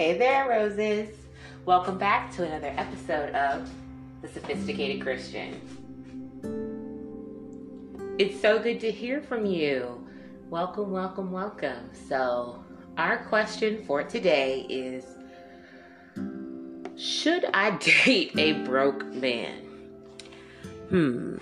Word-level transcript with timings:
Hey 0.00 0.16
there, 0.16 0.48
roses. 0.48 1.14
Welcome 1.66 1.98
back 1.98 2.34
to 2.36 2.42
another 2.42 2.72
episode 2.78 3.34
of 3.34 3.68
The 4.22 4.28
Sophisticated 4.28 5.02
Christian. 5.02 5.60
It's 8.18 8.40
so 8.40 8.58
good 8.58 8.80
to 8.80 8.90
hear 8.90 9.20
from 9.20 9.44
you. 9.44 10.02
Welcome, 10.48 10.90
welcome, 10.90 11.30
welcome. 11.30 11.90
So, 12.08 12.64
our 12.96 13.18
question 13.24 13.84
for 13.84 14.02
today 14.02 14.60
is 14.70 15.04
Should 16.96 17.44
I 17.52 17.72
date 18.06 18.32
a 18.38 18.54
broke 18.64 19.04
man? 19.04 19.58
Hmm. 20.88 21.36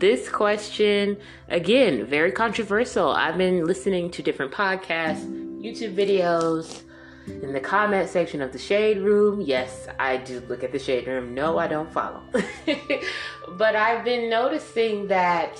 This 0.00 0.28
question, 0.28 1.16
again, 1.48 2.04
very 2.04 2.32
controversial. 2.32 3.08
I've 3.08 3.38
been 3.38 3.64
listening 3.64 4.10
to 4.10 4.22
different 4.22 4.52
podcasts, 4.52 5.24
YouTube 5.62 5.94
videos, 5.96 6.82
in 7.26 7.52
the 7.52 7.60
comment 7.60 8.08
section 8.08 8.42
of 8.42 8.52
the 8.52 8.58
shade 8.58 8.98
room. 8.98 9.40
Yes, 9.40 9.88
I 9.98 10.16
do 10.16 10.40
look 10.48 10.64
at 10.64 10.72
the 10.72 10.78
shade 10.78 11.06
room. 11.06 11.34
No, 11.34 11.58
I 11.58 11.66
don't 11.66 11.92
follow. 11.92 12.22
but 13.56 13.76
I've 13.76 14.04
been 14.04 14.28
noticing 14.28 15.06
that 15.08 15.58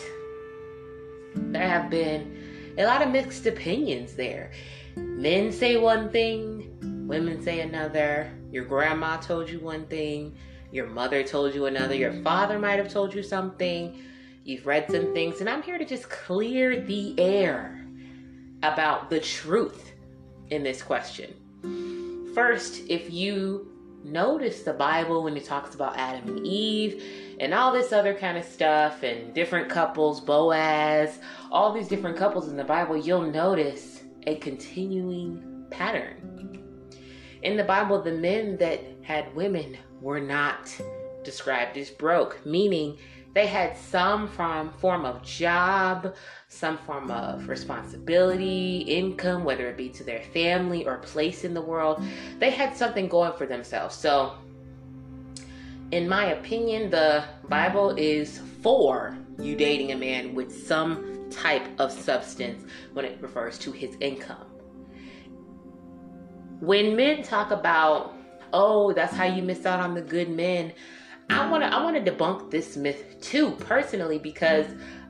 there 1.35 1.69
have 1.69 1.91
been 1.91 2.75
a 2.79 2.85
lot 2.85 3.03
of 3.03 3.11
mixed 3.11 3.47
opinions 3.47 4.15
there. 4.15 4.53
Men 4.97 5.53
say 5.53 5.77
one 5.77 6.11
thing, 6.11 7.07
women 7.07 7.43
say 7.43 7.61
another. 7.61 8.31
Your 8.51 8.65
grandma 8.65 9.17
told 9.19 9.49
you 9.49 9.61
one 9.61 9.87
thing, 9.87 10.37
your 10.71 10.87
mother 10.87 11.23
told 11.23 11.55
you 11.55 11.67
another, 11.67 11.95
your 11.95 12.23
father 12.23 12.59
might 12.59 12.79
have 12.79 12.93
told 12.93 13.15
you 13.15 13.23
something. 13.23 14.03
You've 14.45 14.67
read 14.67 14.91
some 14.91 15.15
things, 15.15 15.41
and 15.41 15.49
I'm 15.49 15.63
here 15.63 15.79
to 15.79 15.85
just 15.85 16.11
clear 16.11 16.81
the 16.81 17.15
air 17.19 17.87
about 18.63 19.09
the 19.09 19.21
truth 19.21 19.93
in 20.51 20.63
this 20.63 20.83
question. 20.83 21.33
First, 22.35 22.89
if 22.89 23.13
you 23.13 23.69
notice 24.05 24.63
the 24.63 24.73
Bible 24.73 25.23
when 25.23 25.37
it 25.37 25.45
talks 25.45 25.75
about 25.75 25.99
Adam 25.99 26.37
and 26.37 26.47
Eve 26.47 27.03
and 27.39 27.53
all 27.53 27.73
this 27.73 27.93
other 27.93 28.15
kind 28.15 28.39
of 28.39 28.45
stuff 28.45 29.03
and 29.03 29.35
different 29.35 29.69
couples, 29.69 30.21
Boaz, 30.21 31.19
all 31.51 31.73
these 31.73 31.89
different 31.89 32.17
couples 32.17 32.49
in 32.49 32.57
the 32.57 32.65
Bible, 32.65 32.97
you'll 32.97 33.31
notice 33.31 34.03
a 34.27 34.37
continuing 34.37 35.67
pattern. 35.71 36.59
In 37.43 37.57
the 37.57 37.65
Bible, 37.65 38.01
the 38.01 38.13
men 38.13 38.57
that 38.59 38.81
had 39.03 39.35
women 39.35 39.77
were 40.01 40.21
not 40.21 40.75
described 41.25 41.77
as 41.77 41.91
broke, 41.91 42.45
meaning 42.47 42.97
they 43.35 43.47
had 43.47 43.77
some 43.77 44.29
from 44.29 44.73
form 44.75 45.05
of 45.05 45.23
job, 45.23 46.15
some 46.49 46.77
form 46.79 47.11
of 47.11 47.49
responsibility, 47.49 48.79
income, 48.81 49.45
whether 49.45 49.69
it 49.69 49.77
be 49.77 49.89
to 49.91 50.05
their 50.05 50.23
family 50.23 50.87
or 50.87 50.99
place 50.99 51.45
in 51.45 51.55
the 51.55 51.63
world. 51.63 52.03
They 52.39 52.51
had 52.51 52.77
something 52.77 53.09
going 53.09 53.33
for 53.33 53.47
themselves. 53.47 53.95
So, 53.95 54.35
in 55.93 56.09
my 56.09 56.33
opinion, 56.33 56.91
the 56.91 57.25
Bible 57.49 57.91
is 57.97 58.39
for 58.63 59.17
you 59.39 59.57
dating 59.57 59.93
a 59.93 59.97
man 59.97 60.35
with 60.35 60.67
some 60.67 61.31
type 61.31 61.67
of 61.79 61.91
substance 61.91 62.65
when 62.93 63.05
it 63.07 63.19
refers 63.23 63.59
to 63.61 63.73
his 63.73 63.97
income. 64.01 64.47
When 66.61 66.95
men 66.95 67.23
talk 67.23 67.51
about, 67.51 68.15
oh, 68.53 68.93
that's 68.93 69.15
how 69.15 69.25
you 69.25 69.43
miss 69.43 69.65
out 69.65 69.81
on 69.81 69.95
the 69.95 70.03
good 70.03 70.29
men, 70.29 70.73
I 71.33 71.51
want 71.51 71.63
to 71.63 71.75
I 71.75 71.83
want 71.83 72.05
to 72.05 72.13
debunk 72.13 72.51
this 72.51 72.77
myth 72.77 73.17
too 73.23 73.53
personally 73.53 74.19
because 74.19 74.67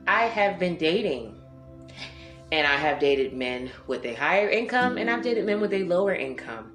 I 0.07 0.23
have 0.25 0.57
been 0.57 0.77
dating 0.77 1.35
and 2.51 2.65
I 2.65 2.77
have 2.77 2.99
dated 2.99 3.33
men 3.33 3.69
with 3.87 4.05
a 4.05 4.13
higher 4.13 4.49
income 4.49 4.97
and 4.97 5.09
I've 5.09 5.21
dated 5.21 5.45
men 5.45 5.59
with 5.59 5.73
a 5.73 5.83
lower 5.83 6.15
income. 6.15 6.71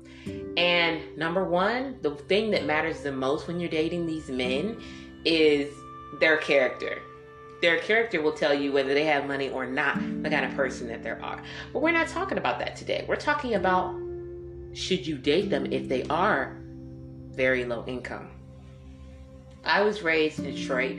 And 0.58 1.16
number 1.16 1.44
1, 1.44 1.98
the 2.02 2.10
thing 2.10 2.50
that 2.50 2.66
matters 2.66 3.00
the 3.00 3.12
most 3.12 3.46
when 3.46 3.58
you're 3.58 3.70
dating 3.70 4.04
these 4.06 4.28
men 4.28 4.82
is 5.24 5.72
their 6.20 6.36
character. 6.36 7.00
Their 7.62 7.78
character 7.78 8.20
will 8.20 8.32
tell 8.32 8.52
you 8.52 8.72
whether 8.72 8.92
they 8.92 9.04
have 9.04 9.26
money 9.26 9.48
or 9.48 9.66
not, 9.66 9.98
the 10.22 10.28
kind 10.28 10.44
of 10.44 10.54
person 10.54 10.88
that 10.88 11.02
they 11.02 11.10
are. 11.10 11.42
But 11.72 11.80
we're 11.80 11.92
not 11.92 12.08
talking 12.08 12.36
about 12.36 12.58
that 12.58 12.76
today. 12.76 13.04
We're 13.08 13.16
talking 13.16 13.54
about 13.54 13.94
should 14.74 15.06
you 15.06 15.16
date 15.16 15.48
them 15.48 15.72
if 15.72 15.88
they 15.88 16.04
are 16.04 16.56
very 17.30 17.64
low 17.64 17.84
income. 17.86 18.28
I 19.64 19.82
was 19.82 20.02
raised 20.02 20.38
in 20.38 20.54
Detroit. 20.54 20.96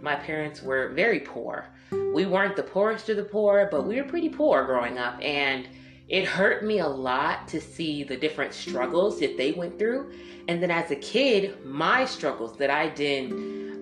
My 0.00 0.16
parents 0.16 0.62
were 0.62 0.88
very 0.88 1.20
poor. 1.20 1.66
We 1.90 2.26
weren't 2.26 2.56
the 2.56 2.62
poorest 2.62 3.08
of 3.08 3.16
the 3.16 3.24
poor, 3.24 3.68
but 3.70 3.86
we 3.86 4.00
were 4.00 4.08
pretty 4.08 4.28
poor 4.28 4.64
growing 4.64 4.98
up. 4.98 5.18
And 5.22 5.68
it 6.08 6.24
hurt 6.24 6.64
me 6.64 6.80
a 6.80 6.88
lot 6.88 7.48
to 7.48 7.60
see 7.60 8.04
the 8.04 8.16
different 8.16 8.52
struggles 8.52 9.20
that 9.20 9.36
they 9.36 9.52
went 9.52 9.78
through. 9.78 10.12
And 10.48 10.62
then 10.62 10.70
as 10.70 10.90
a 10.90 10.96
kid, 10.96 11.64
my 11.64 12.04
struggles 12.04 12.56
that 12.58 12.70
I 12.70 12.88
did 12.88 13.32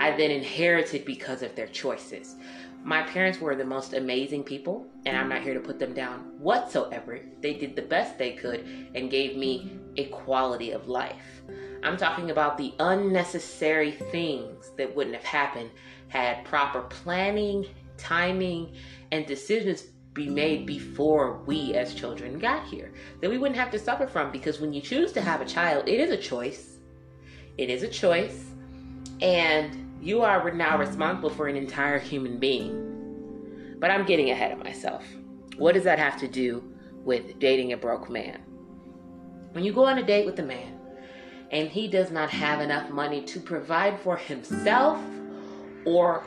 I 0.01 0.17
then 0.17 0.31
inherited 0.31 1.05
because 1.05 1.43
of 1.43 1.55
their 1.55 1.67
choices. 1.67 2.35
My 2.83 3.03
parents 3.03 3.39
were 3.39 3.55
the 3.55 3.65
most 3.65 3.93
amazing 3.93 4.45
people, 4.45 4.87
and 5.05 5.17
I'm 5.17 5.29
not 5.29 5.43
here 5.43 5.55
to 5.55 5.61
put 5.61 5.79
them 5.79 5.93
down 5.93 6.21
whatsoever. 6.39 7.21
They 7.41 7.55
did 7.55 7.77
the 7.77 7.83
best 7.83 8.17
they 8.17 8.33
could 8.33 8.67
and 8.95 9.11
gave 9.11 9.37
me 9.37 9.79
a 9.97 10.07
quality 10.07 10.71
of 10.71 10.89
life. 10.89 11.43
I'm 11.83 11.97
talking 11.97 12.31
about 12.31 12.57
the 12.57 12.75
unnecessary 12.79 13.93
things 13.93 14.71
that 14.77 14.95
wouldn't 14.95 15.17
have 15.17 15.25
happened 15.25 15.71
had 16.09 16.45
proper 16.45 16.83
planning, 16.83 17.67
timing, 17.97 18.75
and 19.13 19.27
decisions 19.27 19.85
be 20.13 20.29
made 20.29 20.67
before 20.67 21.39
we 21.47 21.75
as 21.75 21.95
children 21.95 22.39
got 22.39 22.67
here 22.67 22.93
that 23.21 23.31
we 23.31 23.39
wouldn't 23.39 23.59
have 23.59 23.71
to 23.71 23.79
suffer 23.79 24.07
from 24.07 24.33
because 24.33 24.61
when 24.61 24.73
you 24.73 24.81
choose 24.81 25.13
to 25.13 25.21
have 25.21 25.41
a 25.41 25.45
child, 25.45 25.89
it 25.89 26.01
is 26.01 26.11
a 26.11 26.17
choice. 26.17 26.79
It 27.59 27.71
is 27.71 27.83
a 27.83 27.89
choice. 27.89 28.47
And 29.21 29.90
you 30.01 30.23
are 30.23 30.51
now 30.53 30.79
responsible 30.79 31.31
for 31.31 31.49
an 31.49 31.57
entire 31.57 31.99
human 31.99 32.39
being. 32.39 33.77
But 33.79 33.91
I'm 33.91 34.07
getting 34.07 34.31
ahead 34.31 34.53
of 34.53 34.59
myself. 34.59 35.05
What 35.57 35.75
does 35.75 35.85
that 35.85 35.99
have 35.99 36.19
to 36.21 36.29
do 36.29 36.63
with 37.05 37.39
dating 37.39 37.73
a 37.73 37.77
broke 37.77 38.09
man? 38.09 38.41
When 39.53 39.65
you 39.65 39.73
go 39.73 39.85
on 39.85 39.99
a 39.99 40.03
date 40.03 40.27
with 40.27 40.39
a 40.39 40.43
man, 40.43 40.79
and 41.51 41.69
he 41.69 41.89
does 41.89 42.11
not 42.11 42.31
have 42.31 42.61
enough 42.61 42.91
money 42.91 43.23
to 43.23 43.41
provide 43.41 43.99
for 44.01 44.17
himself 44.17 45.03
or 45.85 46.25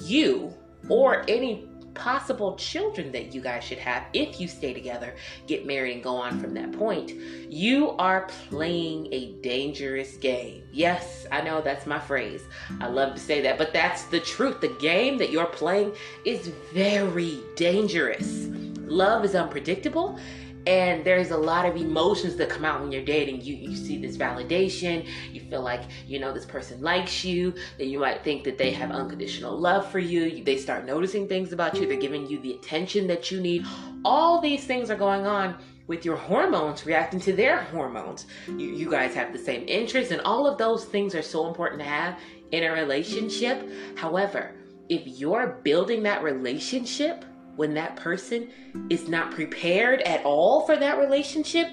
you 0.00 0.54
or 0.88 1.24
any 1.28 1.68
possible 2.00 2.56
children 2.56 3.12
that 3.12 3.34
you 3.34 3.42
guys 3.42 3.62
should 3.62 3.78
have 3.78 4.04
if 4.14 4.40
you 4.40 4.48
stay 4.48 4.72
together, 4.72 5.14
get 5.46 5.66
married, 5.66 5.92
and 5.92 6.02
go 6.02 6.16
on 6.16 6.40
from 6.40 6.54
that 6.54 6.72
point, 6.72 7.12
you 7.50 7.90
are 7.98 8.26
playing 8.48 9.12
a 9.12 9.32
dangerous 9.42 10.16
game. 10.16 10.62
Yes, 10.72 11.26
I 11.30 11.42
know 11.42 11.60
that's 11.60 11.86
my 11.86 11.98
phrase. 11.98 12.42
I 12.80 12.86
love 12.86 13.14
to 13.14 13.20
say 13.20 13.42
that, 13.42 13.58
but 13.58 13.74
that's 13.74 14.04
the 14.04 14.20
truth. 14.20 14.62
The 14.62 14.74
game 14.80 15.18
that 15.18 15.30
you're 15.30 15.44
playing 15.44 15.94
is 16.24 16.48
very 16.72 17.40
dangerous. 17.54 18.48
Love 18.86 19.24
is 19.24 19.34
unpredictable 19.34 20.18
and 20.66 21.04
there's 21.04 21.30
a 21.30 21.36
lot 21.36 21.64
of 21.64 21.76
emotions 21.76 22.36
that 22.36 22.50
come 22.50 22.64
out 22.64 22.80
when 22.80 22.92
you're 22.92 23.04
dating. 23.04 23.40
You 23.42 23.54
you 23.54 23.74
see 23.76 23.98
this 23.98 24.16
validation. 24.16 25.06
You 25.32 25.40
feel 25.40 25.62
like 25.62 25.82
you 26.06 26.18
know 26.18 26.32
this 26.32 26.44
person 26.44 26.80
likes 26.80 27.24
you. 27.24 27.54
Then 27.78 27.88
you 27.88 28.00
might 28.00 28.22
think 28.22 28.44
that 28.44 28.58
they 28.58 28.70
have 28.72 28.90
unconditional 28.90 29.56
love 29.56 29.90
for 29.90 29.98
you. 29.98 30.44
they 30.44 30.56
start 30.56 30.84
noticing 30.84 31.26
things 31.26 31.52
about 31.52 31.76
you. 31.76 31.86
They're 31.86 32.00
giving 32.00 32.26
you 32.26 32.38
the 32.40 32.52
attention 32.52 33.06
that 33.06 33.30
you 33.30 33.40
need. 33.40 33.66
All 34.04 34.40
these 34.40 34.64
things 34.64 34.90
are 34.90 34.96
going 34.96 35.26
on 35.26 35.56
with 35.86 36.04
your 36.04 36.16
hormones 36.16 36.86
reacting 36.86 37.20
to 37.20 37.32
their 37.32 37.62
hormones. 37.64 38.26
You, 38.46 38.58
you 38.58 38.90
guys 38.90 39.14
have 39.14 39.32
the 39.32 39.38
same 39.38 39.66
interests 39.66 40.12
and 40.12 40.20
all 40.20 40.46
of 40.46 40.56
those 40.56 40.84
things 40.84 41.14
are 41.14 41.22
so 41.22 41.48
important 41.48 41.80
to 41.80 41.88
have 41.88 42.18
in 42.52 42.64
a 42.64 42.72
relationship. 42.72 43.68
However 43.96 44.54
if 44.90 45.06
you're 45.06 45.60
building 45.62 46.02
that 46.02 46.22
relationship 46.22 47.24
when 47.60 47.74
that 47.74 47.94
person 47.94 48.48
is 48.88 49.06
not 49.06 49.30
prepared 49.32 50.00
at 50.00 50.24
all 50.24 50.62
for 50.62 50.78
that 50.78 50.96
relationship, 50.96 51.68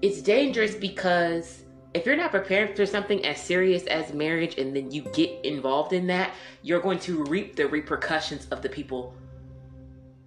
it's 0.00 0.22
dangerous 0.22 0.76
because 0.76 1.64
if 1.92 2.06
you're 2.06 2.16
not 2.16 2.30
prepared 2.30 2.76
for 2.76 2.86
something 2.86 3.26
as 3.26 3.42
serious 3.42 3.84
as 3.86 4.14
marriage 4.14 4.58
and 4.58 4.76
then 4.76 4.92
you 4.92 5.02
get 5.12 5.44
involved 5.44 5.92
in 5.92 6.06
that, 6.06 6.32
you're 6.62 6.80
going 6.80 7.00
to 7.00 7.24
reap 7.24 7.56
the 7.56 7.66
repercussions 7.66 8.46
of 8.52 8.62
the 8.62 8.68
people 8.68 9.12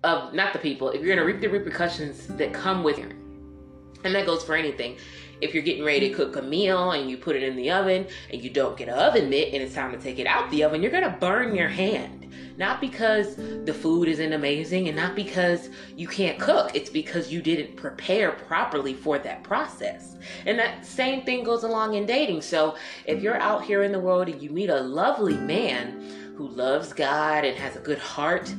of 0.03 0.33
not 0.33 0.51
the 0.51 0.59
people. 0.59 0.89
If 0.89 1.01
you're 1.01 1.15
going 1.15 1.25
to 1.25 1.33
reap 1.33 1.39
the 1.39 1.47
repercussions 1.47 2.27
that 2.27 2.51
come 2.51 2.83
with 2.83 2.99
it. 2.99 3.13
And 4.03 4.13
that 4.13 4.25
goes 4.25 4.43
for 4.43 4.55
anything. 4.55 4.97
If 5.41 5.53
you're 5.53 5.63
getting 5.63 5.83
ready 5.83 6.09
to 6.09 6.15
cook 6.15 6.35
a 6.35 6.41
meal 6.41 6.91
and 6.91 7.09
you 7.09 7.17
put 7.17 7.35
it 7.35 7.43
in 7.43 7.55
the 7.55 7.71
oven 7.71 8.07
and 8.31 8.41
you 8.41 8.49
don't 8.49 8.77
get 8.77 8.87
an 8.87 8.95
oven 8.95 9.29
mitt 9.29 9.53
and 9.53 9.61
it's 9.61 9.75
time 9.75 9.91
to 9.91 9.97
take 9.97 10.19
it 10.19 10.27
out 10.27 10.49
the 10.51 10.63
oven, 10.63 10.81
you're 10.81 10.91
to 10.91 11.17
burn 11.19 11.55
your 11.55 11.69
hand 11.69 12.25
not 12.57 12.79
because 12.79 13.35
the 13.35 13.73
food 13.73 14.07
isn't 14.07 14.33
amazing 14.33 14.87
and 14.87 14.95
not 14.95 15.15
because 15.15 15.69
you 15.95 16.07
can't 16.07 16.39
cook. 16.39 16.71
It's 16.73 16.89
because 16.89 17.31
you 17.31 17.41
didn't 17.41 17.75
prepare 17.75 18.31
properly 18.31 18.93
for 18.93 19.19
that 19.19 19.43
process. 19.43 20.17
And 20.45 20.57
that 20.59 20.85
same 20.85 21.23
thing 21.23 21.43
goes 21.43 21.63
along 21.63 21.95
in 21.95 22.05
dating. 22.05 22.41
So 22.41 22.77
if 23.05 23.21
you're 23.21 23.37
out 23.37 23.63
here 23.63 23.83
in 23.83 23.91
the 23.91 23.99
world 23.99 24.29
and 24.29 24.41
you 24.41 24.49
meet 24.49 24.69
a 24.69 24.79
lovely 24.79 25.37
man 25.37 26.33
who 26.37 26.47
loves 26.47 26.93
God 26.93 27.43
and 27.43 27.57
has 27.57 27.75
a 27.75 27.79
good 27.79 27.99
heart, 27.99 28.53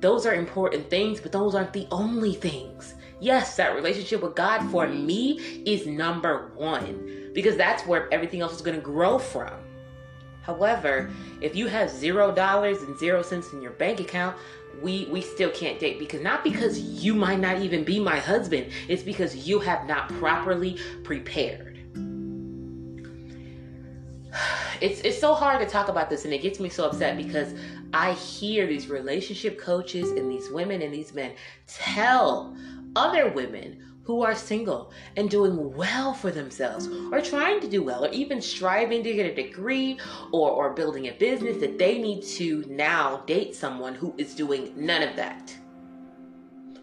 those 0.00 0.26
are 0.26 0.34
important 0.34 0.88
things, 0.88 1.20
but 1.20 1.32
those 1.32 1.54
aren't 1.54 1.72
the 1.72 1.88
only 1.90 2.34
things 2.34 2.94
Yes, 3.20 3.56
that 3.56 3.74
relationship 3.74 4.22
with 4.22 4.34
God 4.34 4.62
for 4.70 4.86
me 4.86 5.38
is 5.64 5.86
number 5.86 6.50
one 6.54 7.30
because 7.32 7.56
that's 7.56 7.86
where 7.86 8.12
everything 8.12 8.40
else 8.40 8.54
is 8.54 8.62
going 8.62 8.76
to 8.76 8.82
grow 8.82 9.18
from. 9.18 9.52
However, 10.42 11.10
if 11.40 11.56
you 11.56 11.66
have 11.66 11.90
zero 11.90 12.32
dollars 12.32 12.82
and 12.82 12.96
zero 12.98 13.22
cents 13.22 13.52
in 13.52 13.62
your 13.62 13.72
bank 13.72 14.00
account, 14.00 14.36
we 14.82 15.06
we 15.06 15.20
still 15.20 15.50
can't 15.50 15.80
date 15.80 15.98
because 15.98 16.20
not 16.20 16.44
because 16.44 16.78
you 16.78 17.14
might 17.14 17.40
not 17.40 17.60
even 17.62 17.84
be 17.84 17.98
my 17.98 18.18
husband, 18.18 18.70
it's 18.88 19.02
because 19.02 19.48
you 19.48 19.58
have 19.60 19.86
not 19.86 20.08
properly 20.14 20.78
prepared. 21.02 21.80
It's 24.82 25.00
it's 25.00 25.18
so 25.18 25.32
hard 25.32 25.60
to 25.60 25.66
talk 25.66 25.88
about 25.88 26.10
this 26.10 26.26
and 26.26 26.34
it 26.34 26.42
gets 26.42 26.60
me 26.60 26.68
so 26.68 26.84
upset 26.84 27.16
because 27.16 27.54
I 27.94 28.12
hear 28.12 28.66
these 28.66 28.88
relationship 28.88 29.58
coaches 29.58 30.10
and 30.10 30.30
these 30.30 30.50
women 30.50 30.82
and 30.82 30.92
these 30.92 31.14
men 31.14 31.32
tell 31.66 32.54
other 32.96 33.30
women 33.30 33.78
who 34.06 34.22
are 34.22 34.36
single 34.36 34.92
and 35.16 35.28
doing 35.28 35.74
well 35.74 36.14
for 36.14 36.30
themselves 36.30 36.88
or 37.10 37.20
trying 37.20 37.60
to 37.60 37.68
do 37.68 37.82
well 37.82 38.04
or 38.04 38.10
even 38.10 38.40
striving 38.40 39.02
to 39.02 39.12
get 39.12 39.26
a 39.26 39.34
degree 39.34 39.98
or, 40.32 40.50
or 40.50 40.74
building 40.74 41.08
a 41.08 41.12
business 41.12 41.56
that 41.58 41.76
they 41.76 41.98
need 41.98 42.22
to 42.22 42.64
now 42.68 43.18
date 43.26 43.54
someone 43.54 43.94
who 43.94 44.14
is 44.16 44.34
doing 44.34 44.72
none 44.76 45.02
of 45.02 45.16
that. 45.16 45.54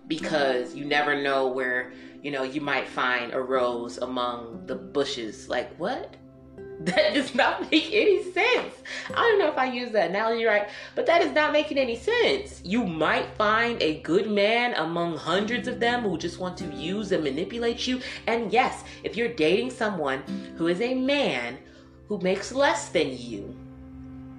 Because 0.08 0.76
you 0.76 0.84
never 0.84 1.22
know 1.22 1.48
where 1.48 1.94
you 2.22 2.30
know 2.30 2.44
you 2.44 2.60
might 2.60 2.88
find 2.88 3.34
a 3.34 3.40
rose 3.40 3.98
among 3.98 4.66
the 4.66 4.76
bushes. 4.76 5.48
Like 5.48 5.74
what 5.78 6.18
that 6.84 7.14
does 7.14 7.34
not 7.34 7.72
make 7.72 7.94
any 7.94 8.24
sense. 8.34 8.76
I 9.10 9.14
don't 9.14 9.40
know 9.40 9.48
if 9.48 9.58
I 9.58 9.72
use 9.72 9.92
that 9.92 10.10
analogy 10.10 10.44
right, 10.44 10.70
but 10.96 11.06
that 11.06 11.22
is 11.22 11.32
not 11.32 11.54
making 11.54 11.78
any 11.78 11.96
sense. 11.96 12.62
You 12.66 12.84
might 12.84 13.38
find 13.38 13.82
a 13.82 14.02
good 14.02 14.30
man 14.30 14.74
among 14.74 15.16
hundreds 15.16 15.68
of 15.70 15.80
them 15.80 16.02
who 16.02 16.18
just 16.18 16.40
want 16.40 16.58
to 16.58 16.66
use 16.74 17.12
and 17.14 17.24
manipulate 17.24 17.88
you. 17.88 18.02
And 18.28 18.52
yes, 18.52 18.84
if 19.04 19.16
you're 19.16 19.30
dating 19.30 19.72
someone 19.72 20.24
who 20.58 20.68
is 20.68 20.82
a 20.82 20.94
man 20.94 21.58
who 22.10 22.20
makes 22.20 22.52
less 22.52 22.90
than 22.90 23.18
you, 23.18 23.56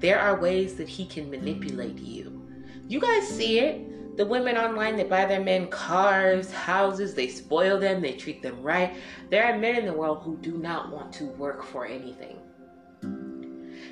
there 0.01 0.21
are 0.21 0.39
ways 0.39 0.75
that 0.75 0.89
he 0.89 1.07
can 1.07 1.31
manipulate 1.31 1.99
you. 1.99 2.43
You 2.89 3.01
guys 3.01 3.27
see 3.27 3.61
it 3.61 3.94
the 4.17 4.27
women 4.27 4.57
online 4.57 4.97
that 4.97 5.09
buy 5.09 5.25
their 5.27 5.43
men 5.43 5.69
cars, 5.69 6.53
houses, 6.53 7.15
they 7.15 7.29
spoil 7.29 7.79
them, 7.79 8.01
they 8.01 8.13
treat 8.13 8.43
them 8.43 8.63
right. 8.63 8.95
There 9.31 9.45
are 9.45 9.59
men 9.59 9.77
in 9.77 9.87
the 9.87 9.93
world 9.93 10.23
who 10.23 10.37
do 10.39 10.59
not 10.59 10.93
want 10.93 11.13
to 11.15 11.25
work 11.25 11.65
for 11.65 11.85
anything. 11.87 12.39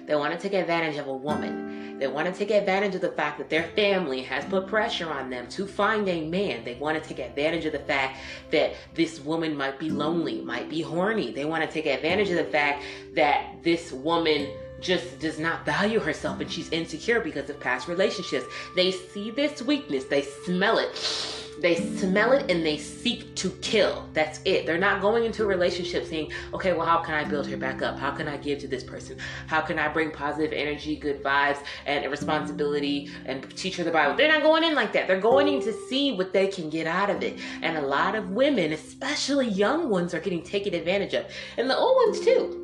They 0.07 0.17
want 0.17 0.33
to 0.33 0.39
take 0.39 0.59
advantage 0.59 0.97
of 0.97 1.07
a 1.07 1.17
woman. 1.17 1.99
They 1.99 2.09
want 2.09 2.27
to 2.27 2.35
take 2.35 2.51
advantage 2.51 2.95
of 2.97 3.01
the 3.01 3.13
fact 3.13 3.39
that 3.39 3.49
their 3.49 3.65
family 3.77 4.23
has 4.23 4.45
put 4.47 4.67
pressure 4.67 5.09
on 5.09 5.31
them 5.31 5.49
to 5.51 5.67
find 5.67 6.09
a 6.09 6.27
man. 6.27 6.65
They 6.65 6.75
want 6.75 7.01
to 7.01 7.09
take 7.09 7.21
advantage 7.21 7.65
of 7.65 7.73
the 7.73 7.79
fact 7.81 8.19
that 8.51 8.75
this 8.95 9.21
woman 9.21 9.57
might 9.57 9.79
be 9.79 9.91
lonely, 9.91 10.41
might 10.41 10.69
be 10.69 10.83
horny. 10.83 11.33
They 11.33 11.45
want 11.45 11.63
to 11.63 11.71
take 11.71 11.87
advantage 11.87 12.31
of 12.31 12.37
the 12.37 12.51
fact 12.51 12.83
that 13.15 13.63
this 13.63 13.93
woman 13.93 14.49
just 14.83 15.19
does 15.21 15.39
not 15.39 15.65
value 15.65 16.01
herself 16.01 16.41
and 16.41 16.51
she's 16.51 16.69
insecure 16.71 17.21
because 17.21 17.49
of 17.49 17.59
past 17.61 17.89
relationships. 17.89 18.47
They 18.75 18.91
see 18.91 19.31
this 19.31 19.63
weakness, 19.63 20.05
they 20.05 20.23
smell 20.23 20.79
it. 20.79 21.39
They 21.61 21.77
smell 21.77 22.33
it 22.33 22.51
and 22.51 22.65
they 22.65 22.77
seek 22.77 23.35
to 23.37 23.51
kill. 23.61 24.09
That's 24.15 24.41
it. 24.45 24.67
They're 24.67 24.79
not 24.79 25.01
going 25.01 25.25
into 25.25 25.45
a 25.45 25.47
relationship 25.47 26.07
saying, 26.07 26.33
okay, 26.53 26.73
well, 26.73 26.87
how 26.87 27.03
can 27.03 27.15
I 27.15 27.25
build 27.25 27.47
her 27.47 27.57
back 27.57 27.83
up? 27.83 27.99
How 27.99 28.11
can 28.11 28.27
I 28.27 28.37
give 28.37 28.59
to 28.61 28.69
this 28.69 28.83
person? 28.83 29.19
How 29.47 29.61
can 29.61 29.79
I 29.79 29.89
bring 29.89 30.11
positive 30.11 30.53
energy, 30.53 30.97
good 30.97 31.23
vibes, 31.23 31.63
and 31.87 32.11
responsibility 32.11 33.11
and 33.27 33.49
teach 33.57 33.77
her 33.77 33.85
the 33.85 33.93
Bible? 33.93 34.17
They're 34.17 34.33
not 34.33 34.43
going 34.43 34.65
in 34.65 34.75
like 34.75 34.93
that. 34.95 35.07
They're 35.07 35.21
going 35.21 35.47
in 35.47 35.61
to 35.63 35.73
see 35.73 36.13
what 36.13 36.33
they 36.33 36.49
can 36.49 36.69
get 36.69 36.87
out 36.87 37.11
of 37.11 37.23
it. 37.23 37.39
And 37.61 37.77
a 37.77 37.83
lot 37.83 38.17
of 38.17 38.31
women, 38.31 38.73
especially 38.73 39.49
young 39.49 39.89
ones, 39.89 40.15
are 40.15 40.21
getting 40.21 40.43
taken 40.43 40.75
advantage 40.75 41.15
of. 41.15 41.27
And 41.59 41.71
the 41.71 41.77
old 41.77 41.97
ones 41.97 42.21
too 42.25 42.62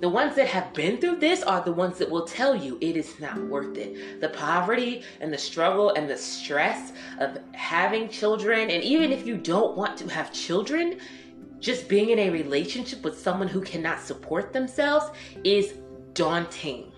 the 0.00 0.08
ones 0.08 0.36
that 0.36 0.46
have 0.46 0.72
been 0.74 0.98
through 0.98 1.16
this 1.16 1.42
are 1.42 1.60
the 1.64 1.72
ones 1.72 1.98
that 1.98 2.08
will 2.08 2.24
tell 2.24 2.54
you 2.54 2.78
it 2.80 2.96
is 2.96 3.18
not 3.18 3.36
worth 3.48 3.76
it. 3.76 4.20
The 4.20 4.28
poverty 4.28 5.02
and 5.20 5.32
the 5.32 5.38
struggle 5.38 5.90
and 5.90 6.08
the 6.08 6.16
stress 6.16 6.92
of 7.18 7.38
having 7.52 8.08
children, 8.08 8.70
and 8.70 8.84
even 8.84 9.10
if 9.10 9.26
you 9.26 9.36
don't 9.36 9.76
want 9.76 9.96
to 9.98 10.08
have 10.08 10.32
children, 10.32 11.00
just 11.58 11.88
being 11.88 12.10
in 12.10 12.18
a 12.20 12.30
relationship 12.30 13.02
with 13.02 13.18
someone 13.18 13.48
who 13.48 13.60
cannot 13.60 14.00
support 14.00 14.52
themselves 14.52 15.06
is 15.42 15.74
daunting. 16.12 16.92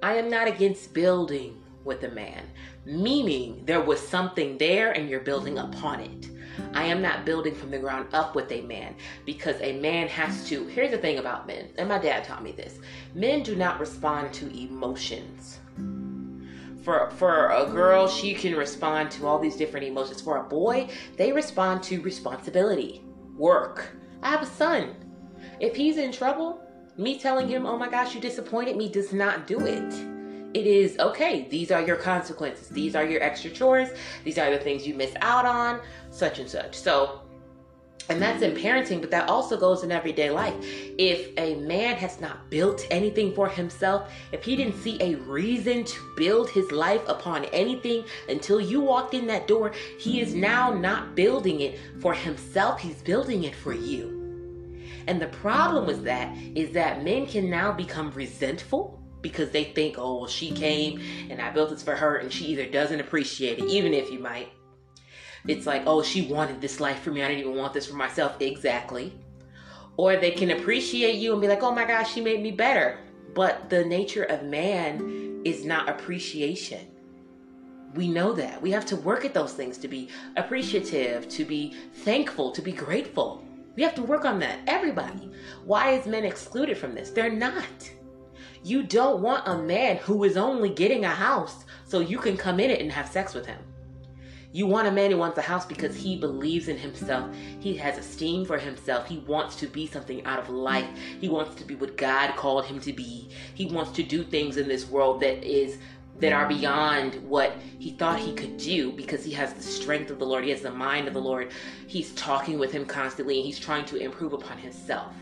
I 0.00 0.14
am 0.14 0.30
not 0.30 0.46
against 0.46 0.94
building 0.94 1.60
with 1.84 2.04
a 2.04 2.10
man, 2.10 2.44
meaning 2.84 3.64
there 3.64 3.80
was 3.80 3.98
something 4.00 4.56
there 4.58 4.92
and 4.92 5.10
you're 5.10 5.18
building 5.18 5.58
upon 5.58 6.00
it. 6.00 6.30
I 6.74 6.84
am 6.84 7.02
not 7.02 7.24
building 7.24 7.54
from 7.54 7.70
the 7.70 7.78
ground 7.78 8.08
up 8.12 8.34
with 8.34 8.50
a 8.52 8.62
man 8.62 8.94
because 9.24 9.60
a 9.60 9.78
man 9.80 10.08
has 10.08 10.48
to. 10.48 10.66
Here's 10.66 10.90
the 10.90 10.98
thing 10.98 11.18
about 11.18 11.46
men, 11.46 11.68
and 11.76 11.88
my 11.88 11.98
dad 11.98 12.24
taught 12.24 12.42
me 12.42 12.52
this 12.52 12.78
men 13.14 13.42
do 13.42 13.54
not 13.54 13.80
respond 13.80 14.32
to 14.34 14.56
emotions. 14.56 15.58
For, 16.82 17.10
for 17.10 17.50
a 17.50 17.66
girl, 17.66 18.08
she 18.08 18.34
can 18.34 18.54
respond 18.56 19.10
to 19.12 19.26
all 19.26 19.38
these 19.38 19.56
different 19.56 19.86
emotions. 19.86 20.20
For 20.20 20.38
a 20.38 20.44
boy, 20.44 20.88
they 21.16 21.32
respond 21.32 21.82
to 21.84 22.00
responsibility, 22.00 23.02
work. 23.36 23.96
I 24.22 24.30
have 24.30 24.42
a 24.42 24.46
son. 24.46 24.94
If 25.60 25.76
he's 25.76 25.98
in 25.98 26.12
trouble, 26.12 26.60
me 26.96 27.18
telling 27.18 27.48
him, 27.48 27.66
oh 27.66 27.76
my 27.76 27.88
gosh, 27.88 28.14
you 28.14 28.20
disappointed 28.20 28.76
me, 28.76 28.88
does 28.88 29.12
not 29.12 29.46
do 29.46 29.66
it 29.66 30.17
it 30.58 30.66
is 30.66 30.98
okay, 30.98 31.46
these 31.48 31.70
are 31.70 31.80
your 31.80 31.96
consequences. 31.96 32.68
These 32.68 32.96
are 32.96 33.04
your 33.04 33.22
extra 33.22 33.50
chores. 33.50 33.90
These 34.24 34.38
are 34.38 34.50
the 34.50 34.58
things 34.58 34.86
you 34.86 34.94
miss 34.94 35.12
out 35.20 35.46
on, 35.46 35.80
such 36.10 36.40
and 36.40 36.50
such. 36.50 36.74
So, 36.74 37.20
and 38.08 38.20
that's 38.20 38.42
in 38.42 38.56
parenting, 38.56 39.00
but 39.00 39.10
that 39.10 39.28
also 39.28 39.56
goes 39.56 39.84
in 39.84 39.92
everyday 39.92 40.30
life. 40.30 40.54
If 40.98 41.30
a 41.38 41.56
man 41.56 41.96
has 41.96 42.20
not 42.20 42.50
built 42.50 42.86
anything 42.90 43.34
for 43.34 43.48
himself, 43.48 44.10
if 44.32 44.42
he 44.42 44.56
didn't 44.56 44.80
see 44.80 44.96
a 45.00 45.16
reason 45.16 45.84
to 45.84 46.14
build 46.16 46.50
his 46.50 46.72
life 46.72 47.02
upon 47.06 47.44
anything 47.46 48.04
until 48.28 48.60
you 48.60 48.80
walked 48.80 49.14
in 49.14 49.26
that 49.28 49.46
door, 49.46 49.72
he 49.98 50.20
is 50.20 50.34
now 50.34 50.72
not 50.72 51.14
building 51.14 51.60
it 51.60 51.78
for 52.00 52.14
himself, 52.14 52.80
he's 52.80 53.02
building 53.02 53.44
it 53.44 53.54
for 53.54 53.74
you. 53.74 54.16
And 55.06 55.20
the 55.20 55.28
problem 55.28 55.86
with 55.86 56.02
that 56.04 56.36
is 56.54 56.72
that 56.72 57.04
men 57.04 57.26
can 57.26 57.48
now 57.48 57.72
become 57.72 58.10
resentful 58.12 58.98
because 59.20 59.50
they 59.50 59.64
think, 59.64 59.96
oh, 59.98 60.18
well, 60.18 60.26
she 60.26 60.50
came 60.52 61.00
and 61.30 61.40
I 61.40 61.50
built 61.50 61.70
this 61.70 61.82
for 61.82 61.94
her 61.94 62.16
and 62.16 62.32
she 62.32 62.46
either 62.46 62.66
doesn't 62.66 63.00
appreciate 63.00 63.58
it, 63.58 63.64
even 63.66 63.94
if 63.94 64.10
you 64.10 64.18
might. 64.18 64.52
It's 65.46 65.66
like, 65.66 65.82
oh, 65.86 66.02
she 66.02 66.22
wanted 66.22 66.60
this 66.60 66.80
life 66.80 67.00
for 67.00 67.10
me. 67.10 67.22
I 67.22 67.28
didn't 67.28 67.44
even 67.44 67.56
want 67.56 67.72
this 67.72 67.86
for 67.86 67.96
myself. 67.96 68.40
Exactly. 68.40 69.12
Or 69.96 70.16
they 70.16 70.30
can 70.30 70.52
appreciate 70.52 71.16
you 71.16 71.32
and 71.32 71.40
be 71.40 71.48
like, 71.48 71.62
oh 71.62 71.74
my 71.74 71.84
gosh, 71.84 72.12
she 72.12 72.20
made 72.20 72.42
me 72.42 72.50
better. 72.50 72.98
But 73.34 73.70
the 73.70 73.84
nature 73.84 74.24
of 74.24 74.44
man 74.44 75.42
is 75.44 75.64
not 75.64 75.88
appreciation. 75.88 76.88
We 77.94 78.08
know 78.08 78.32
that. 78.34 78.60
We 78.60 78.70
have 78.72 78.84
to 78.86 78.96
work 78.96 79.24
at 79.24 79.34
those 79.34 79.54
things 79.54 79.78
to 79.78 79.88
be 79.88 80.10
appreciative, 80.36 81.28
to 81.30 81.44
be 81.44 81.74
thankful, 81.94 82.52
to 82.52 82.62
be 82.62 82.72
grateful. 82.72 83.42
We 83.76 83.82
have 83.82 83.94
to 83.94 84.02
work 84.02 84.24
on 84.24 84.38
that. 84.40 84.58
Everybody. 84.66 85.30
Why 85.64 85.92
is 85.92 86.06
men 86.06 86.24
excluded 86.24 86.76
from 86.76 86.94
this? 86.94 87.10
They're 87.10 87.32
not. 87.32 87.90
You 88.62 88.82
don't 88.82 89.22
want 89.22 89.46
a 89.46 89.58
man 89.58 89.96
who 89.98 90.24
is 90.24 90.36
only 90.36 90.70
getting 90.70 91.04
a 91.04 91.10
house 91.10 91.64
so 91.84 92.00
you 92.00 92.18
can 92.18 92.36
come 92.36 92.60
in 92.60 92.70
it 92.70 92.80
and 92.80 92.92
have 92.92 93.08
sex 93.08 93.34
with 93.34 93.46
him. 93.46 93.58
You 94.50 94.66
want 94.66 94.88
a 94.88 94.92
man 94.92 95.10
who 95.10 95.18
wants 95.18 95.36
a 95.36 95.42
house 95.42 95.66
because 95.66 95.94
he 95.94 96.16
believes 96.16 96.68
in 96.68 96.78
himself. 96.78 97.30
He 97.60 97.76
has 97.76 97.98
esteem 97.98 98.46
for 98.46 98.58
himself. 98.58 99.06
He 99.06 99.18
wants 99.18 99.56
to 99.56 99.66
be 99.66 99.86
something 99.86 100.24
out 100.24 100.38
of 100.38 100.48
life. 100.48 100.88
He 101.20 101.28
wants 101.28 101.54
to 101.56 101.64
be 101.64 101.74
what 101.74 101.98
God 101.98 102.34
called 102.34 102.64
him 102.64 102.80
to 102.80 102.92
be. 102.92 103.28
He 103.54 103.66
wants 103.66 103.92
to 103.92 104.02
do 104.02 104.24
things 104.24 104.56
in 104.56 104.66
this 104.66 104.88
world 104.88 105.20
that 105.20 105.44
is 105.44 105.78
that 106.18 106.32
are 106.32 106.48
beyond 106.48 107.14
what 107.28 107.52
he 107.78 107.92
thought 107.92 108.18
he 108.18 108.32
could 108.34 108.56
do 108.56 108.90
because 108.92 109.24
he 109.24 109.32
has 109.32 109.54
the 109.54 109.62
strength 109.62 110.10
of 110.10 110.18
the 110.18 110.26
Lord. 110.26 110.42
He 110.44 110.50
has 110.50 110.62
the 110.62 110.70
mind 110.70 111.06
of 111.06 111.14
the 111.14 111.20
Lord. 111.20 111.52
He's 111.86 112.12
talking 112.14 112.58
with 112.58 112.72
him 112.72 112.84
constantly 112.86 113.36
and 113.36 113.46
he's 113.46 113.58
trying 113.58 113.84
to 113.84 113.96
improve 113.96 114.32
upon 114.32 114.58
himself. 114.58 115.12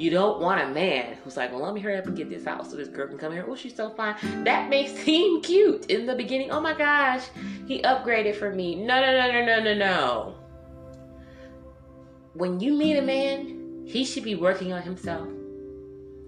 You 0.00 0.08
don't 0.08 0.40
want 0.40 0.62
a 0.62 0.68
man 0.68 1.18
who's 1.22 1.36
like, 1.36 1.52
well, 1.52 1.60
let 1.60 1.74
me 1.74 1.80
hurry 1.82 1.98
up 1.98 2.06
and 2.06 2.16
get 2.16 2.30
this 2.30 2.46
house 2.46 2.70
so 2.70 2.76
this 2.76 2.88
girl 2.88 3.06
can 3.06 3.18
come 3.18 3.34
here. 3.34 3.44
Oh, 3.46 3.54
she's 3.54 3.76
so 3.76 3.90
fine. 3.90 4.16
That 4.44 4.70
may 4.70 4.86
seem 5.04 5.42
cute 5.42 5.90
in 5.90 6.06
the 6.06 6.14
beginning. 6.14 6.50
Oh 6.50 6.58
my 6.58 6.72
gosh, 6.72 7.26
he 7.66 7.82
upgraded 7.82 8.34
for 8.36 8.50
me. 8.50 8.76
No, 8.76 8.98
no, 8.98 9.12
no, 9.12 9.30
no, 9.30 9.44
no, 9.44 9.62
no, 9.62 9.74
no. 9.74 10.34
When 12.32 12.60
you 12.60 12.72
meet 12.72 12.96
a 12.96 13.02
man, 13.02 13.84
he 13.84 14.06
should 14.06 14.24
be 14.24 14.36
working 14.36 14.72
on 14.72 14.80
himself 14.80 15.28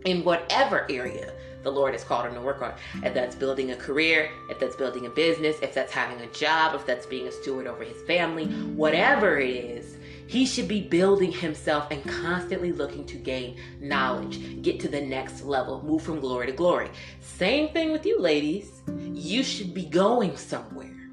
in 0.05 0.23
whatever 0.23 0.87
area 0.91 1.33
the 1.63 1.71
Lord 1.73 1.95
has 1.95 2.05
called 2.05 2.27
him 2.27 2.35
to 2.35 2.43
work 2.43 2.61
on. 2.61 2.75
If 3.03 3.15
that's 3.15 3.35
building 3.35 3.71
a 3.71 3.77
career, 3.77 4.29
if 4.51 4.61
that's 4.61 4.77
building 4.77 5.07
a 5.07 5.11
business, 5.11 5.57
if 5.63 5.73
that's 5.73 5.93
having 5.93 6.21
a 6.21 6.31
job, 6.33 6.75
if 6.75 6.85
that's 6.85 7.07
being 7.07 7.27
a 7.27 7.33
steward 7.33 7.67
over 7.67 7.85
his 7.85 8.03
family, 8.03 8.49
whatever 8.75 9.39
it 9.39 9.49
is, 9.49 9.97
he 10.33 10.47
should 10.47 10.67
be 10.67 10.81
building 10.81 11.31
himself 11.31 11.89
and 11.91 12.03
constantly 12.09 12.73
looking 12.73 13.05
to 13.05 13.17
gain 13.17 13.61
knowledge, 13.83 14.63
get 14.63 14.81
to 14.81 14.89
the 14.89 14.99
next 14.99 15.43
level, 15.43 15.83
move 15.83 16.01
from 16.01 16.21
glory 16.21 16.47
to 16.47 16.53
glory. 16.53 16.89
Same 17.21 17.69
thing 17.69 17.93
with 17.93 18.07
you, 18.07 18.19
ladies. 18.19 18.81
You 19.13 19.43
should 19.43 19.75
be 19.75 19.85
going 19.85 20.39
somewhere, 20.39 21.11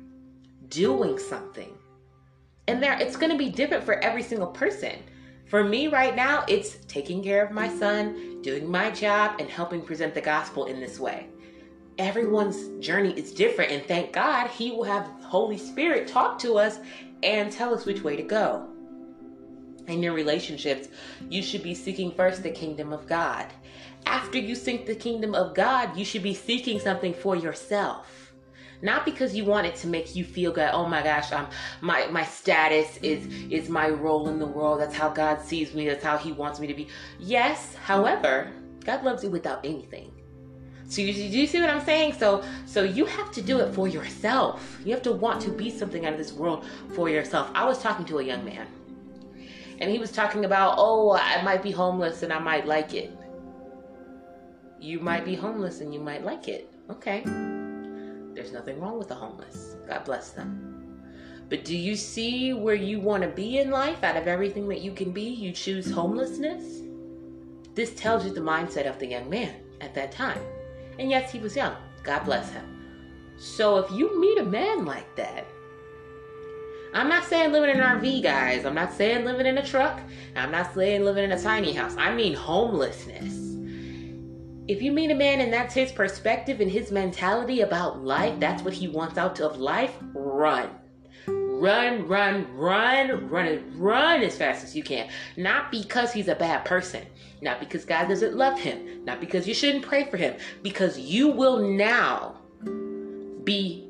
doing 0.70 1.20
something. 1.20 1.78
And 2.70 2.82
there 2.82 2.98
it's 2.98 3.18
going 3.18 3.30
to 3.34 3.38
be 3.38 3.50
different 3.50 3.84
for 3.84 4.02
every 4.02 4.24
single 4.24 4.48
person. 4.48 5.04
For 5.48 5.66
me 5.66 5.90
right 5.90 6.16
now, 6.16 6.46
it's 6.48 6.78
taking 6.88 7.22
care 7.22 7.46
of 7.46 7.52
my 7.52 7.68
son, 7.68 8.42
doing 8.42 8.72
my 8.72 8.90
job, 8.90 9.42
and 9.42 9.50
helping 9.50 9.82
present 9.82 10.14
the 10.14 10.22
gospel 10.22 10.64
in 10.64 10.80
this 10.80 10.98
way. 10.98 11.28
Everyone's 11.98 12.70
journey 12.82 13.12
is 13.20 13.34
different, 13.34 13.74
and 13.74 13.84
thank 13.84 14.14
God 14.14 14.48
He 14.50 14.72
will 14.72 14.86
have 14.86 15.12
Holy 15.24 15.58
Spirit 15.58 16.08
talk 16.08 16.40
to 16.40 16.58
us 16.58 16.80
and 17.22 17.52
tell 17.52 17.74
us 17.74 17.86
which 17.86 18.02
way 18.02 18.16
to 18.16 18.24
go. 18.24 18.70
In 19.90 20.04
your 20.04 20.14
relationships, 20.14 20.88
you 21.30 21.42
should 21.42 21.64
be 21.64 21.74
seeking 21.74 22.12
first 22.12 22.44
the 22.44 22.52
kingdom 22.52 22.94
of 22.94 23.08
God. 23.08 23.48
After 24.06 24.38
you 24.38 24.54
seek 24.54 24.86
the 24.86 24.94
kingdom 24.94 25.34
of 25.34 25.56
God, 25.56 25.98
you 25.98 26.06
should 26.06 26.22
be 26.22 26.36
seeking 26.36 26.80
something 26.80 27.12
for 27.12 27.36
yourself. 27.36 28.32
Not 28.84 29.04
because 29.04 29.36
you 29.36 29.46
want 29.46 29.66
it 29.66 29.76
to 29.78 29.88
make 29.88 30.16
you 30.16 30.24
feel 30.24 30.52
good. 30.52 30.70
Oh 30.72 30.88
my 30.88 31.02
gosh 31.02 31.34
i'm 31.34 31.48
my 31.82 32.06
my 32.08 32.24
status 32.24 32.98
is 32.98 33.26
is 33.52 33.68
my 33.68 33.90
role 33.90 34.30
in 34.30 34.38
the 34.38 34.46
world. 34.46 34.80
That's 34.80 34.96
how 34.96 35.10
god 35.10 35.42
sees 35.42 35.74
me. 35.74 35.90
That's 35.90 36.04
how 36.04 36.18
he 36.18 36.32
wants 36.32 36.60
me 36.60 36.68
to 36.68 36.74
be. 36.74 36.88
Yes 37.20 37.76
however 37.76 38.52
god 38.86 39.04
loves 39.04 39.24
you 39.24 39.32
without 39.32 39.66
anything. 39.66 40.12
So 40.88 41.02
you, 41.02 41.14
do 41.14 41.40
you 41.40 41.46
see 41.46 41.60
what 41.60 41.70
i'm 41.70 41.84
saying? 41.84 42.14
So 42.14 42.42
so 42.66 42.84
you 42.84 43.06
have 43.06 43.32
to 43.32 43.42
do 43.42 43.60
it 43.60 43.74
for 43.74 43.90
yourself. 43.90 44.80
You 44.86 44.94
have 44.94 45.04
to 45.04 45.12
want 45.12 45.42
to 45.42 45.50
be 45.50 45.70
something 45.70 46.06
out 46.06 46.14
of 46.14 46.20
this 46.20 46.32
world 46.32 46.66
for 46.94 47.10
yourself. 47.10 47.50
I 47.54 47.66
was 47.66 47.82
talking 47.82 48.06
to 48.06 48.20
a 48.20 48.24
young 48.24 48.46
man 48.46 48.68
and 49.80 49.90
he 49.90 50.00
was 50.00 50.12
talking 50.12 50.46
about 50.46 50.76
oh 50.78 51.14
i 51.14 51.42
might 51.42 51.64
be 51.64 51.72
homeless 51.72 52.24
and 52.24 52.32
i 52.32 52.40
might 52.40 52.66
like 52.66 52.94
it 52.94 53.12
you 54.80 55.00
might 55.00 55.26
be 55.26 55.36
homeless 55.36 55.82
and 55.82 55.94
you 55.94 56.00
might 56.00 56.24
like 56.24 56.48
it 56.48 56.72
okay 56.90 57.24
there's 58.40 58.54
nothing 58.54 58.80
wrong 58.80 58.98
with 58.98 59.10
the 59.10 59.16
homeless. 59.16 59.76
God 59.86 60.06
bless 60.06 60.32
them. 60.32 60.96
But 61.50 61.66
do 61.66 61.76
you 61.76 61.98
see 61.98 62.54
where 62.54 62.74
you 62.74 63.02
want 63.02 63.22
to 63.24 63.28
be 63.28 63.58
in 63.58 63.70
life? 63.70 64.02
Out 64.02 64.16
of 64.16 64.28
everything 64.28 64.70
that 64.70 64.80
you 64.80 64.94
can 64.94 65.12
be, 65.12 65.24
you 65.24 65.52
choose 65.52 65.92
homelessness? 65.92 66.82
This 67.76 67.94
tells 67.96 68.24
you 68.24 68.34
the 68.34 68.40
mindset 68.40 68.88
of 68.88 68.98
the 68.98 69.08
young 69.08 69.30
man 69.30 69.56
at 69.82 69.94
that 69.96 70.14
time. 70.14 70.42
And 71.00 71.10
yes, 71.10 71.34
he 71.34 71.40
was 71.40 71.54
young. 71.54 71.76
God 72.04 72.24
bless 72.24 72.50
him. 72.50 73.36
So 73.36 73.78
if 73.78 73.92
you 73.92 74.18
meet 74.22 74.38
a 74.38 74.46
man 74.46 74.86
like 74.86 75.14
that, 75.18 75.46
I'm 76.94 77.10
not 77.10 77.26
saying 77.26 77.52
living 77.52 77.70
in 77.70 77.80
an 77.80 78.00
RV, 78.00 78.24
guys. 78.24 78.66
I'm 78.66 78.76
not 78.76 78.94
saying 78.94 79.26
living 79.26 79.46
in 79.46 79.58
a 79.58 79.66
truck. 79.66 80.00
I'm 80.36 80.52
not 80.52 80.74
saying 80.74 81.04
living 81.04 81.24
in 81.24 81.32
a 81.32 81.42
tiny 81.42 81.74
house. 81.74 81.96
I 81.98 82.14
mean 82.14 82.34
homelessness 82.34 83.50
if 84.70 84.84
you 84.84 84.92
meet 84.92 85.10
a 85.10 85.16
man 85.16 85.42
and 85.42 85.52
that's 85.52 85.74
his 85.74 85.92
perspective 85.92 86.62
and 86.62 86.70
his 86.70 86.92
mentality 86.92 87.62
about 87.62 88.04
life, 88.06 88.40
that's 88.40 88.62
what 88.62 88.72
he 88.72 88.88
wants 88.88 89.18
out 89.18 89.40
of 89.40 89.58
life, 89.58 89.96
run. 90.14 90.70
Run, 91.26 92.08
run, 92.08 92.46
run, 92.54 93.28
run, 93.30 93.64
run 93.80 94.22
as 94.22 94.38
fast 94.38 94.64
as 94.64 94.76
you 94.76 94.84
can. 94.84 95.10
Not 95.38 95.72
because 95.72 96.14
he's 96.14 96.28
a 96.28 96.36
bad 96.36 96.66
person, 96.66 97.04
not 97.42 97.60
because 97.60 97.84
God 97.84 98.10
doesn't 98.10 98.36
love 98.36 98.60
him, 98.60 99.04
not 99.06 99.20
because 99.20 99.48
you 99.48 99.56
shouldn't 99.56 99.84
pray 99.84 100.04
for 100.04 100.18
him, 100.18 100.36
because 100.62 101.00
you 101.00 101.30
will 101.30 101.58
now 101.68 102.36
be 103.44 103.89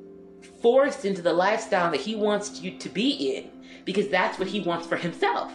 forced 0.61 1.05
into 1.05 1.21
the 1.21 1.33
lifestyle 1.33 1.91
that 1.91 2.01
he 2.01 2.15
wants 2.15 2.61
you 2.61 2.77
to 2.77 2.89
be 2.89 3.35
in, 3.35 3.49
because 3.85 4.09
that's 4.09 4.39
what 4.39 4.47
he 4.47 4.59
wants 4.59 4.87
for 4.87 4.97
himself. 4.97 5.53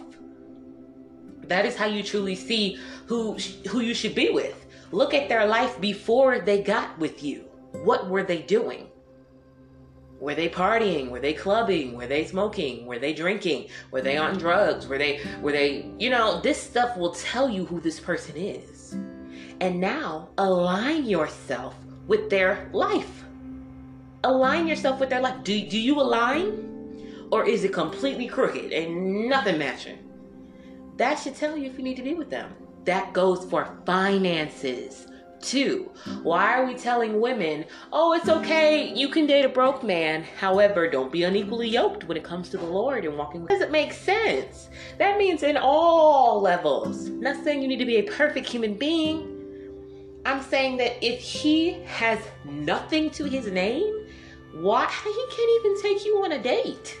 That 1.43 1.65
is 1.65 1.75
how 1.75 1.85
you 1.85 2.03
truly 2.03 2.35
see 2.35 2.79
who 3.05 3.37
who 3.69 3.81
you 3.81 3.93
should 3.93 4.15
be 4.15 4.29
with. 4.31 4.65
Look 4.91 5.13
at 5.13 5.29
their 5.29 5.45
life 5.45 5.79
before 5.79 6.39
they 6.39 6.61
got 6.61 6.97
with 6.97 7.23
you. 7.23 7.45
What 7.71 8.09
were 8.09 8.23
they 8.23 8.41
doing? 8.41 8.87
Were 10.19 10.33
they 10.33 10.47
partying? 10.47 11.09
Were 11.09 11.19
they 11.19 11.33
clubbing? 11.33 11.95
Were 11.95 12.07
they 12.07 12.25
smoking? 12.25 12.85
Were 12.85 12.99
they 12.99 13.13
drinking? 13.13 13.67
Were 13.91 14.01
they 14.01 14.17
on 14.17 14.37
drugs? 14.37 14.87
Were 14.87 14.97
they 14.97 15.19
were 15.41 15.51
they, 15.51 15.91
you 15.99 16.09
know, 16.09 16.39
this 16.41 16.61
stuff 16.61 16.97
will 16.97 17.11
tell 17.11 17.49
you 17.49 17.65
who 17.65 17.79
this 17.81 17.99
person 17.99 18.35
is. 18.37 18.93
And 19.59 19.79
now 19.79 20.29
align 20.37 21.05
yourself 21.05 21.75
with 22.07 22.29
their 22.29 22.69
life. 22.71 23.24
Align 24.25 24.67
yourself 24.67 24.99
with 24.99 25.09
their 25.09 25.21
life. 25.21 25.43
Do, 25.43 25.53
do 25.67 25.79
you 25.79 25.99
align? 25.99 27.27
Or 27.31 27.47
is 27.47 27.63
it 27.63 27.73
completely 27.73 28.27
crooked 28.27 28.71
and 28.71 29.29
nothing 29.29 29.57
matching? 29.57 29.99
That 30.97 31.15
should 31.15 31.35
tell 31.35 31.57
you 31.57 31.69
if 31.69 31.77
you 31.77 31.83
need 31.83 31.97
to 31.97 32.03
be 32.03 32.13
with 32.13 32.29
them 32.29 32.53
that 32.85 33.13
goes 33.13 33.45
for 33.45 33.77
finances 33.85 35.07
too. 35.41 35.91
Why 36.23 36.57
are 36.57 36.65
we 36.65 36.73
telling 36.73 37.19
women, 37.19 37.65
oh, 37.91 38.13
it's 38.13 38.29
okay, 38.29 38.91
you 38.93 39.09
can 39.09 39.27
date 39.27 39.45
a 39.45 39.49
broke 39.49 39.83
man. 39.83 40.23
However, 40.39 40.89
don't 40.89 41.11
be 41.11 41.23
unequally 41.23 41.69
yoked 41.69 42.05
when 42.05 42.17
it 42.17 42.23
comes 42.23 42.49
to 42.49 42.57
the 42.57 42.65
Lord 42.65 43.05
and 43.05 43.17
walking 43.17 43.41
with. 43.41 43.49
Does 43.49 43.61
it 43.61 43.71
make 43.71 43.93
sense? 43.93 44.69
That 44.97 45.17
means 45.17 45.43
in 45.43 45.57
all 45.57 46.41
levels. 46.41 47.07
I'm 47.07 47.19
not 47.19 47.43
saying 47.43 47.61
you 47.61 47.67
need 47.67 47.79
to 47.79 47.85
be 47.85 47.97
a 47.97 48.11
perfect 48.11 48.47
human 48.47 48.75
being. 48.75 49.31
I'm 50.25 50.41
saying 50.41 50.77
that 50.77 51.05
if 51.05 51.19
he 51.19 51.73
has 51.85 52.19
nothing 52.45 53.11
to 53.11 53.25
his 53.25 53.45
name, 53.47 54.04
why 54.55 54.87
he 55.03 55.25
can't 55.35 55.65
even 55.65 55.81
take 55.81 56.05
you 56.05 56.23
on 56.23 56.31
a 56.31 56.41
date? 56.41 56.99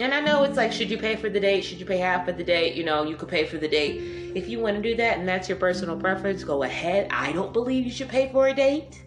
And 0.00 0.14
I 0.14 0.20
know 0.20 0.44
it's 0.44 0.56
like, 0.56 0.72
should 0.72 0.90
you 0.90 0.98
pay 0.98 1.16
for 1.16 1.28
the 1.28 1.40
date? 1.40 1.64
Should 1.64 1.80
you 1.80 1.86
pay 1.86 1.98
half 1.98 2.28
of 2.28 2.36
the 2.36 2.44
date? 2.44 2.76
You 2.76 2.84
know, 2.84 3.02
you 3.02 3.16
could 3.16 3.28
pay 3.28 3.44
for 3.44 3.58
the 3.58 3.66
date. 3.66 4.36
If 4.36 4.48
you 4.48 4.60
want 4.60 4.76
to 4.76 4.82
do 4.82 4.96
that 4.96 5.18
and 5.18 5.28
that's 5.28 5.48
your 5.48 5.58
personal 5.58 5.98
preference, 5.98 6.44
go 6.44 6.62
ahead. 6.62 7.08
I 7.10 7.32
don't 7.32 7.52
believe 7.52 7.84
you 7.84 7.90
should 7.90 8.08
pay 8.08 8.30
for 8.30 8.46
a 8.46 8.54
date. 8.54 9.02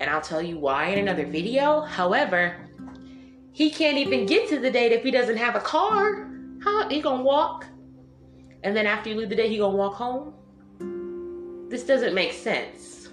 And 0.00 0.08
I'll 0.08 0.22
tell 0.22 0.40
you 0.40 0.58
why 0.58 0.86
in 0.86 0.98
another 0.98 1.26
video. 1.26 1.82
However, 1.82 2.56
he 3.52 3.70
can't 3.70 3.98
even 3.98 4.24
get 4.24 4.48
to 4.48 4.58
the 4.58 4.70
date 4.70 4.92
if 4.92 5.02
he 5.02 5.10
doesn't 5.10 5.36
have 5.36 5.56
a 5.56 5.60
car. 5.60 6.30
Huh? 6.62 6.88
He 6.88 7.02
gonna 7.02 7.22
walk. 7.22 7.66
And 8.62 8.74
then 8.74 8.86
after 8.86 9.10
you 9.10 9.16
leave 9.16 9.28
the 9.28 9.36
date, 9.36 9.50
he 9.50 9.58
gonna 9.58 9.76
walk 9.76 9.94
home. 9.94 10.32
This 11.68 11.84
doesn't 11.84 12.14
make 12.14 12.32
sense. 12.32 13.08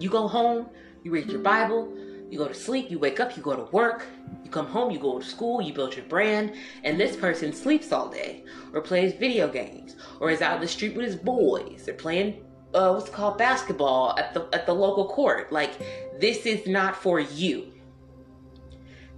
You 0.00 0.08
go 0.08 0.26
home, 0.26 0.68
you 1.04 1.10
read 1.10 1.28
your 1.28 1.40
Bible, 1.40 1.92
you 2.30 2.38
go 2.38 2.48
to 2.48 2.54
sleep, 2.54 2.90
you 2.90 2.98
wake 2.98 3.20
up, 3.20 3.36
you 3.36 3.42
go 3.42 3.56
to 3.56 3.70
work, 3.72 4.06
you 4.44 4.50
come 4.50 4.66
home, 4.66 4.90
you 4.90 4.98
go 4.98 5.18
to 5.18 5.24
school, 5.24 5.62
you 5.62 5.72
build 5.72 5.96
your 5.96 6.04
brand, 6.06 6.54
and 6.84 6.98
this 6.98 7.16
person 7.16 7.52
sleeps 7.52 7.92
all 7.92 8.08
day, 8.08 8.44
or 8.72 8.80
plays 8.80 9.14
video 9.14 9.48
games, 9.48 9.96
or 10.20 10.30
is 10.30 10.42
out 10.42 10.56
in 10.56 10.60
the 10.60 10.68
street 10.68 10.94
with 10.94 11.06
his 11.06 11.16
boys, 11.16 11.88
or 11.88 11.94
playing 11.94 12.44
uh, 12.74 12.92
what's 12.92 13.08
called 13.08 13.38
basketball 13.38 14.18
at 14.18 14.34
the 14.34 14.46
at 14.52 14.66
the 14.66 14.74
local 14.74 15.08
court. 15.08 15.52
Like 15.52 15.72
this 16.20 16.46
is 16.46 16.66
not 16.66 16.96
for 16.96 17.20
you. 17.20 17.72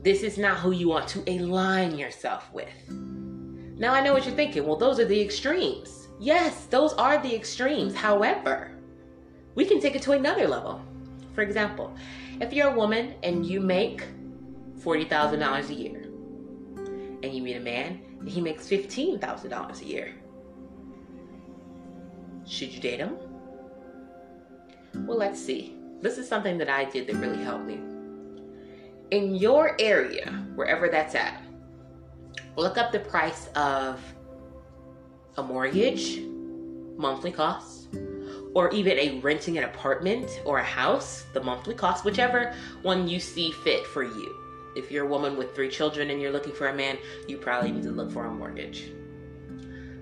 This 0.02 0.22
is 0.22 0.38
not 0.38 0.58
who 0.58 0.70
you 0.70 0.88
want 0.88 1.08
to 1.08 1.22
align 1.30 1.98
yourself 1.98 2.50
with. 2.52 2.72
Now 2.88 3.92
I 3.92 4.00
know 4.00 4.12
what 4.12 4.24
you're 4.24 4.34
thinking. 4.34 4.66
Well, 4.66 4.76
those 4.76 4.98
are 5.00 5.04
the 5.04 5.20
extremes. 5.20 6.08
Yes, 6.18 6.66
those 6.66 6.92
are 6.94 7.20
the 7.20 7.34
extremes. 7.34 7.94
However, 7.94 8.72
we 9.54 9.64
can 9.64 9.80
take 9.80 9.96
it 9.96 10.02
to 10.02 10.12
another 10.12 10.46
level. 10.46 10.80
For 11.34 11.42
example, 11.42 11.94
if 12.40 12.52
you're 12.52 12.68
a 12.68 12.74
woman 12.74 13.14
and 13.22 13.44
you 13.44 13.60
make 13.60 14.04
$40,000 14.78 15.68
a 15.68 15.74
year 15.74 16.02
and 17.22 17.34
you 17.34 17.42
meet 17.42 17.56
a 17.56 17.60
man 17.60 18.00
and 18.18 18.28
he 18.28 18.40
makes 18.40 18.66
$15,000 18.66 19.80
a 19.80 19.84
year, 19.84 20.14
should 22.46 22.72
you 22.72 22.80
date 22.80 22.98
him? 23.00 23.16
Well, 25.06 25.18
let's 25.18 25.40
see. 25.40 25.76
This 26.00 26.18
is 26.18 26.26
something 26.28 26.56
that 26.58 26.70
I 26.70 26.84
did 26.86 27.06
that 27.06 27.16
really 27.16 27.42
helped 27.42 27.66
me. 27.66 27.78
In 29.10 29.34
your 29.34 29.76
area, 29.78 30.30
wherever 30.54 30.88
that's 30.88 31.14
at, 31.14 31.42
look 32.56 32.78
up 32.78 32.90
the 32.90 33.00
price 33.00 33.48
of 33.54 34.00
a 35.36 35.42
mortgage, 35.42 36.20
monthly 36.96 37.32
costs, 37.32 37.79
or 38.54 38.70
even 38.70 38.98
a 38.98 39.20
renting 39.20 39.58
an 39.58 39.64
apartment 39.64 40.40
or 40.44 40.58
a 40.58 40.64
house, 40.64 41.24
the 41.32 41.42
monthly 41.42 41.74
cost, 41.74 42.04
whichever 42.04 42.54
one 42.82 43.08
you 43.08 43.20
see 43.20 43.52
fit 43.52 43.86
for 43.86 44.02
you. 44.02 44.36
If 44.76 44.90
you're 44.90 45.06
a 45.06 45.08
woman 45.08 45.36
with 45.36 45.54
three 45.54 45.68
children 45.68 46.10
and 46.10 46.20
you're 46.20 46.32
looking 46.32 46.52
for 46.52 46.68
a 46.68 46.74
man, 46.74 46.98
you 47.26 47.36
probably 47.36 47.72
need 47.72 47.82
to 47.84 47.90
look 47.90 48.10
for 48.10 48.26
a 48.26 48.30
mortgage. 48.30 48.92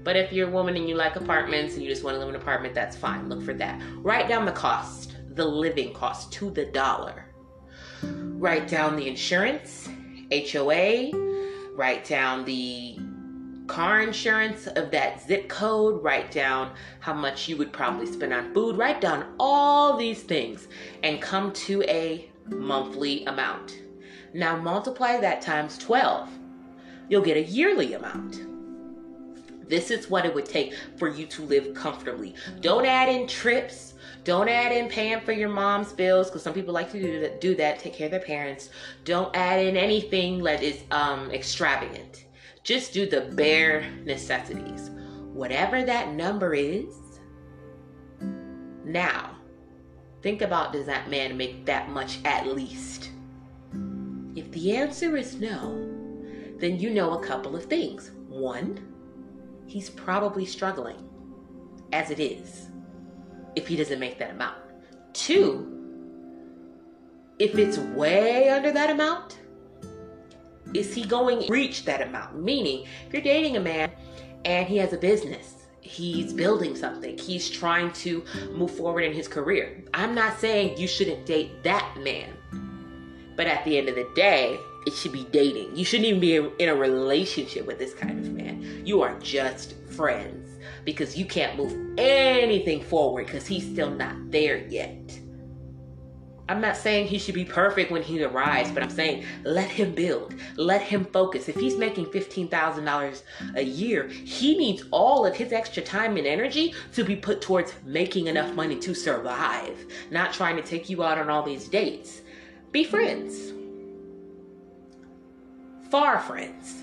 But 0.04 0.16
if 0.16 0.32
you're 0.32 0.48
a 0.48 0.50
woman 0.50 0.76
and 0.76 0.88
you 0.88 0.94
like 0.94 1.16
apartments 1.16 1.74
and 1.74 1.82
you 1.82 1.88
just 1.88 2.04
want 2.04 2.14
to 2.14 2.18
live 2.18 2.28
in 2.28 2.34
an 2.34 2.40
apartment, 2.40 2.74
that's 2.74 2.96
fine. 2.96 3.28
Look 3.28 3.42
for 3.42 3.54
that. 3.54 3.80
Write 3.96 4.28
down 4.28 4.46
the 4.46 4.52
cost, 4.52 5.16
the 5.30 5.44
living 5.44 5.92
cost 5.92 6.32
to 6.34 6.50
the 6.50 6.66
dollar. 6.66 7.26
Write 8.02 8.68
down 8.68 8.96
the 8.96 9.08
insurance, 9.08 9.88
HOA, 10.30 11.10
write 11.74 12.04
down 12.04 12.44
the 12.44 12.98
car 13.68 14.00
insurance 14.00 14.66
of 14.66 14.90
that 14.90 15.22
zip 15.22 15.48
code, 15.48 16.02
write 16.02 16.32
down 16.32 16.72
how 17.00 17.14
much 17.14 17.48
you 17.48 17.56
would 17.56 17.72
probably 17.72 18.06
spend 18.06 18.32
on 18.32 18.52
food, 18.52 18.76
write 18.76 19.00
down 19.00 19.34
all 19.38 19.96
these 19.96 20.22
things 20.22 20.66
and 21.04 21.22
come 21.22 21.52
to 21.52 21.82
a 21.84 22.28
monthly 22.46 23.24
amount. 23.26 23.78
Now 24.34 24.56
multiply 24.56 25.18
that 25.20 25.42
times 25.42 25.78
12. 25.78 26.28
You'll 27.08 27.22
get 27.22 27.36
a 27.36 27.42
yearly 27.42 27.94
amount. 27.94 28.40
This 29.68 29.90
is 29.90 30.08
what 30.08 30.24
it 30.24 30.34
would 30.34 30.46
take 30.46 30.74
for 30.96 31.08
you 31.08 31.26
to 31.26 31.42
live 31.42 31.74
comfortably. 31.74 32.34
Don't 32.60 32.86
add 32.86 33.08
in 33.08 33.26
trips. 33.26 33.94
Don't 34.24 34.48
add 34.48 34.72
in 34.72 34.88
paying 34.88 35.20
for 35.20 35.32
your 35.32 35.50
mom's 35.50 35.92
bills 35.92 36.28
because 36.28 36.42
some 36.42 36.54
people 36.54 36.72
like 36.72 36.90
to 36.92 37.00
do 37.00 37.20
that, 37.20 37.40
do 37.40 37.54
that, 37.56 37.78
take 37.78 37.94
care 37.94 38.06
of 38.06 38.10
their 38.10 38.20
parents. 38.20 38.70
Don't 39.04 39.34
add 39.36 39.64
in 39.64 39.76
anything 39.76 40.42
that 40.44 40.62
is 40.62 40.80
um, 40.90 41.30
extravagant. 41.30 42.24
Just 42.68 42.92
do 42.92 43.06
the 43.06 43.22
bare 43.22 43.90
necessities. 44.04 44.90
Whatever 45.32 45.84
that 45.84 46.12
number 46.12 46.52
is, 46.52 46.94
now, 48.84 49.38
think 50.20 50.42
about 50.42 50.74
does 50.74 50.84
that 50.84 51.08
man 51.08 51.38
make 51.38 51.64
that 51.64 51.88
much 51.88 52.18
at 52.26 52.46
least? 52.46 53.08
If 54.36 54.50
the 54.50 54.76
answer 54.76 55.16
is 55.16 55.36
no, 55.36 55.78
then 56.58 56.78
you 56.78 56.90
know 56.90 57.14
a 57.18 57.24
couple 57.24 57.56
of 57.56 57.64
things. 57.64 58.10
One, 58.28 58.78
he's 59.66 59.88
probably 59.88 60.44
struggling 60.44 61.08
as 61.94 62.10
it 62.10 62.20
is 62.20 62.68
if 63.56 63.66
he 63.66 63.76
doesn't 63.76 63.98
make 63.98 64.18
that 64.18 64.32
amount. 64.32 64.58
Two, 65.14 65.74
if 67.38 67.56
it's 67.56 67.78
way 67.78 68.50
under 68.50 68.72
that 68.72 68.90
amount, 68.90 69.37
is 70.74 70.94
he 70.94 71.04
going 71.04 71.48
reach 71.48 71.84
that 71.84 72.02
amount? 72.02 72.42
Meaning, 72.42 72.86
if 73.06 73.12
you're 73.12 73.22
dating 73.22 73.56
a 73.56 73.60
man 73.60 73.90
and 74.44 74.66
he 74.66 74.76
has 74.78 74.92
a 74.92 74.98
business 74.98 75.58
he's 75.88 76.32
building 76.32 76.76
something. 76.76 77.16
He's 77.18 77.48
trying 77.48 77.92
to 77.92 78.24
move 78.52 78.70
forward 78.70 79.02
in 79.02 79.12
his 79.12 79.26
career. 79.26 79.82
I'm 79.94 80.14
not 80.14 80.38
saying 80.38 80.78
you 80.78 80.86
shouldn't 80.86 81.26
date 81.26 81.62
that 81.64 81.96
man. 82.02 82.30
But 83.36 83.46
at 83.46 83.64
the 83.64 83.78
end 83.78 83.88
of 83.88 83.94
the 83.94 84.08
day, 84.14 84.58
it 84.86 84.94
should 84.94 85.12
be 85.12 85.24
dating. 85.32 85.76
You 85.76 85.84
shouldn't 85.84 86.08
even 86.08 86.20
be 86.20 86.36
in 86.36 86.68
a 86.68 86.74
relationship 86.74 87.66
with 87.66 87.78
this 87.78 87.94
kind 87.94 88.18
of 88.18 88.32
man. 88.32 88.82
You 88.84 89.02
are 89.02 89.18
just 89.20 89.74
friends 89.88 90.58
because 90.84 91.16
you 91.16 91.24
can't 91.24 91.56
move 91.56 91.98
anything 91.98 92.82
forward 92.82 93.26
because 93.26 93.46
he's 93.46 93.64
still 93.64 93.90
not 93.90 94.30
there 94.30 94.66
yet. 94.68 95.18
I'm 96.48 96.62
not 96.62 96.78
saying 96.78 97.06
he 97.06 97.18
should 97.18 97.34
be 97.34 97.44
perfect 97.44 97.90
when 97.90 98.02
he 98.02 98.22
arrives, 98.24 98.70
but 98.70 98.82
I'm 98.82 98.90
saying 98.90 99.24
let 99.44 99.68
him 99.68 99.94
build, 99.94 100.34
let 100.56 100.80
him 100.80 101.04
focus. 101.04 101.48
If 101.48 101.56
he's 101.56 101.76
making 101.76 102.06
$15,000 102.06 103.22
a 103.54 103.62
year, 103.62 104.08
he 104.08 104.56
needs 104.56 104.84
all 104.90 105.26
of 105.26 105.36
his 105.36 105.52
extra 105.52 105.82
time 105.82 106.16
and 106.16 106.26
energy 106.26 106.74
to 106.94 107.04
be 107.04 107.16
put 107.16 107.42
towards 107.42 107.74
making 107.84 108.28
enough 108.28 108.54
money 108.54 108.76
to 108.76 108.94
survive, 108.94 109.76
not 110.10 110.32
trying 110.32 110.56
to 110.56 110.62
take 110.62 110.88
you 110.88 111.04
out 111.04 111.18
on 111.18 111.28
all 111.28 111.42
these 111.42 111.68
dates. 111.68 112.22
Be 112.72 112.82
friends. 112.82 113.52
Far 115.90 116.18
friends. 116.18 116.82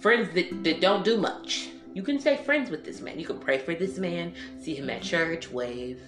Friends 0.00 0.34
that, 0.34 0.64
that 0.64 0.80
don't 0.80 1.04
do 1.04 1.16
much. 1.16 1.68
You 1.94 2.02
can 2.02 2.18
stay 2.18 2.38
friends 2.38 2.70
with 2.70 2.84
this 2.84 3.00
man. 3.00 3.20
You 3.20 3.26
can 3.26 3.38
pray 3.38 3.58
for 3.58 3.74
this 3.74 3.98
man, 3.98 4.34
see 4.60 4.74
him 4.74 4.90
at 4.90 5.02
church, 5.02 5.50
wave 5.50 6.00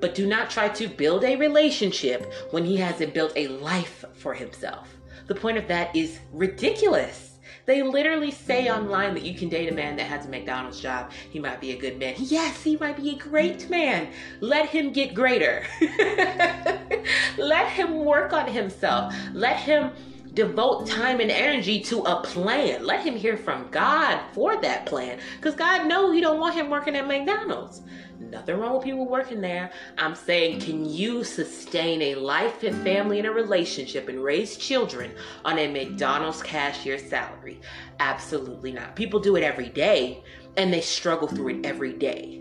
but 0.00 0.14
do 0.14 0.26
not 0.26 0.50
try 0.50 0.68
to 0.68 0.88
build 0.88 1.24
a 1.24 1.36
relationship 1.36 2.32
when 2.50 2.64
he 2.64 2.76
hasn't 2.76 3.14
built 3.14 3.32
a 3.36 3.48
life 3.48 4.04
for 4.14 4.34
himself. 4.34 4.88
The 5.26 5.34
point 5.34 5.58
of 5.58 5.68
that 5.68 5.94
is 5.94 6.18
ridiculous. 6.32 7.38
They 7.64 7.82
literally 7.82 8.32
say 8.32 8.68
online 8.68 9.14
that 9.14 9.22
you 9.22 9.34
can 9.34 9.48
date 9.48 9.70
a 9.70 9.74
man 9.74 9.94
that 9.96 10.06
has 10.06 10.26
a 10.26 10.28
McDonald's 10.28 10.80
job. 10.80 11.12
He 11.30 11.38
might 11.38 11.60
be 11.60 11.70
a 11.72 11.76
good 11.76 11.98
man. 11.98 12.14
Yes, 12.18 12.62
he 12.62 12.76
might 12.76 12.96
be 12.96 13.10
a 13.10 13.16
great 13.16 13.70
man. 13.70 14.08
Let 14.40 14.68
him 14.68 14.92
get 14.92 15.14
greater. 15.14 15.64
Let 17.38 17.68
him 17.68 18.04
work 18.04 18.32
on 18.32 18.48
himself. 18.48 19.14
Let 19.32 19.56
him 19.56 19.92
devote 20.34 20.86
time 20.86 21.20
and 21.20 21.30
energy 21.30 21.80
to 21.80 22.00
a 22.02 22.22
plan. 22.22 22.84
Let 22.84 23.04
him 23.04 23.16
hear 23.16 23.36
from 23.36 23.68
God 23.70 24.20
for 24.32 24.60
that 24.60 24.86
plan. 24.86 25.18
Because 25.36 25.54
God 25.54 25.86
knows 25.86 26.14
you 26.14 26.20
don't 26.20 26.40
want 26.40 26.54
him 26.54 26.70
working 26.70 26.96
at 26.96 27.06
McDonald's. 27.06 27.82
Nothing 28.18 28.58
wrong 28.58 28.74
with 28.74 28.84
people 28.84 29.06
working 29.06 29.40
there. 29.40 29.70
I'm 29.98 30.14
saying, 30.14 30.60
can 30.60 30.84
you 30.84 31.24
sustain 31.24 32.00
a 32.00 32.14
life 32.14 32.62
and 32.62 32.82
family 32.82 33.18
and 33.18 33.26
a 33.26 33.32
relationship 33.32 34.08
and 34.08 34.22
raise 34.22 34.56
children 34.56 35.12
on 35.44 35.58
a 35.58 35.70
McDonald's 35.70 36.42
cashier 36.42 36.98
salary? 36.98 37.60
Absolutely 38.00 38.72
not. 38.72 38.96
People 38.96 39.20
do 39.20 39.36
it 39.36 39.42
every 39.42 39.68
day 39.68 40.22
and 40.56 40.72
they 40.72 40.80
struggle 40.80 41.28
through 41.28 41.48
it 41.48 41.66
every 41.66 41.92
day. 41.92 42.40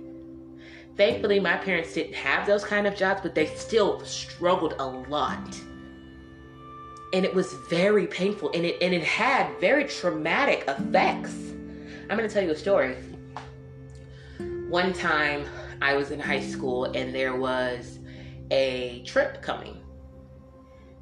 Thankfully, 0.97 1.39
my 1.39 1.57
parents 1.57 1.93
didn't 1.93 2.13
have 2.13 2.45
those 2.45 2.63
kind 2.63 2.85
of 2.85 2.95
jobs, 2.95 3.21
but 3.21 3.33
they 3.33 3.47
still 3.47 4.03
struggled 4.05 4.75
a 4.77 4.85
lot. 4.85 5.59
And 7.13 7.25
it 7.25 7.33
was 7.33 7.53
very 7.69 8.07
painful 8.07 8.51
and 8.53 8.65
it, 8.65 8.77
and 8.81 8.93
it 8.93 9.03
had 9.03 9.59
very 9.59 9.85
traumatic 9.85 10.63
effects. 10.67 11.35
I'm 12.09 12.17
going 12.17 12.27
to 12.27 12.33
tell 12.33 12.43
you 12.43 12.51
a 12.51 12.55
story. 12.55 12.95
One 14.69 14.93
time, 14.93 15.45
I 15.81 15.95
was 15.95 16.11
in 16.11 16.19
high 16.19 16.39
school 16.41 16.85
and 16.85 17.13
there 17.13 17.35
was 17.35 17.99
a 18.51 19.03
trip 19.05 19.41
coming. 19.41 19.77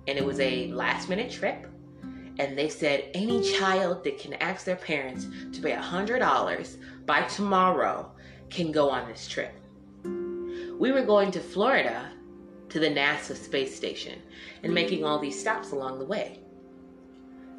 And 0.08 0.18
it 0.18 0.26
was 0.26 0.40
a 0.40 0.68
last 0.72 1.10
minute 1.10 1.32
trip. 1.32 1.68
And 2.40 2.58
they 2.58 2.70
said 2.70 3.10
any 3.14 3.44
child 3.44 4.04
that 4.06 4.18
can 4.18 4.34
ask 4.36 4.66
their 4.66 4.78
parents 4.78 5.28
to 5.52 5.62
pay 5.62 5.74
$100 5.74 6.78
by 7.06 7.24
tomorrow 7.24 8.12
can 8.50 8.72
go 8.72 8.90
on 8.90 9.08
this 9.10 9.28
trip. 9.28 9.54
We 10.80 10.92
were 10.92 11.04
going 11.04 11.32
to 11.32 11.42
Florida 11.42 12.10
to 12.70 12.80
the 12.80 12.90
NASA 12.90 13.36
space 13.36 13.76
station 13.76 14.22
and 14.64 14.74
making 14.74 15.04
all 15.04 15.20
these 15.20 15.40
stops 15.40 15.72
along 15.72 16.00
the 16.00 16.06
way. 16.06 16.40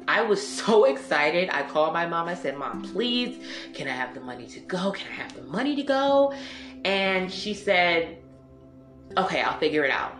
I 0.07 0.21
was 0.21 0.45
so 0.65 0.85
excited. 0.85 1.49
I 1.51 1.63
called 1.63 1.93
my 1.93 2.05
mom. 2.05 2.27
I 2.27 2.35
said, 2.35 2.57
Mom, 2.57 2.81
please, 2.81 3.45
can 3.73 3.87
I 3.87 3.91
have 3.91 4.13
the 4.13 4.21
money 4.21 4.47
to 4.47 4.59
go? 4.61 4.91
Can 4.91 5.07
I 5.11 5.15
have 5.15 5.35
the 5.35 5.43
money 5.43 5.75
to 5.75 5.83
go? 5.83 6.33
And 6.85 7.31
she 7.31 7.53
said, 7.53 8.17
Okay, 9.17 9.41
I'll 9.41 9.59
figure 9.59 9.83
it 9.83 9.91
out. 9.91 10.17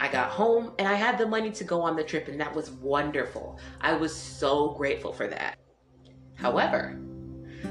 I 0.00 0.08
got 0.08 0.30
home 0.30 0.72
and 0.80 0.88
I 0.88 0.94
had 0.94 1.16
the 1.16 1.26
money 1.26 1.52
to 1.52 1.62
go 1.62 1.80
on 1.80 1.94
the 1.94 2.02
trip, 2.02 2.26
and 2.26 2.40
that 2.40 2.52
was 2.52 2.72
wonderful. 2.72 3.58
I 3.80 3.92
was 3.92 4.14
so 4.14 4.70
grateful 4.70 5.12
for 5.12 5.28
that. 5.28 5.56
However, 6.34 6.98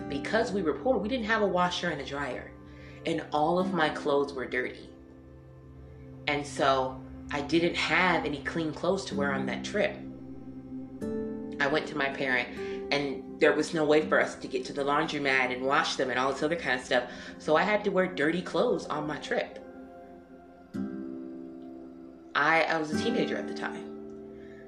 because 0.08 0.54
we 0.54 0.62
were 0.62 0.75
poor, 0.75 0.97
we 0.97 1.10
didn't 1.10 1.25
have 1.25 1.41
a 1.41 1.47
washer 1.47 1.89
and 1.89 1.99
a 1.99 2.06
dryer, 2.06 2.54
and 3.06 3.25
all 3.34 3.60
of 3.60 3.73
my 3.73 3.89
clothes 3.89 4.32
were 4.32 4.45
dirty. 4.45 4.90
And 6.27 6.45
so 6.45 7.01
I 7.31 7.41
didn't 7.41 7.75
have 7.75 8.25
any 8.25 8.39
clean 8.43 8.73
clothes 8.73 9.05
to 9.05 9.15
wear 9.15 9.34
on 9.34 9.45
that 9.47 9.63
trip. 9.63 9.97
I 11.60 11.67
went 11.67 11.88
to 11.88 11.97
my 11.97 12.10
parent 12.10 12.49
and 12.91 13.23
there 13.39 13.53
was 13.53 13.73
no 13.73 13.86
way 13.86 14.01
for 14.01 14.19
us 14.19 14.36
to 14.36 14.47
get 14.47 14.65
to 14.65 14.73
the 14.73 14.84
laundromat 14.84 15.53
and 15.53 15.65
wash 15.65 15.95
them 15.95 16.10
and 16.10 16.19
all 16.19 16.31
this 16.31 16.43
other 16.43 16.55
kind 16.55 16.79
of 16.79 16.86
stuff. 16.86 17.10
So 17.39 17.55
I 17.55 17.63
had 17.63 17.84
to 17.86 17.89
wear 17.89 18.07
dirty 18.07 18.41
clothes 18.41 18.86
on 18.88 19.07
my 19.07 19.17
trip. 19.17 19.60
I, 22.36 22.63
I 22.63 22.77
was 22.77 22.91
a 22.93 23.03
teenager 23.03 23.38
at 23.38 23.47
the 23.47 23.53
time. 23.53 23.91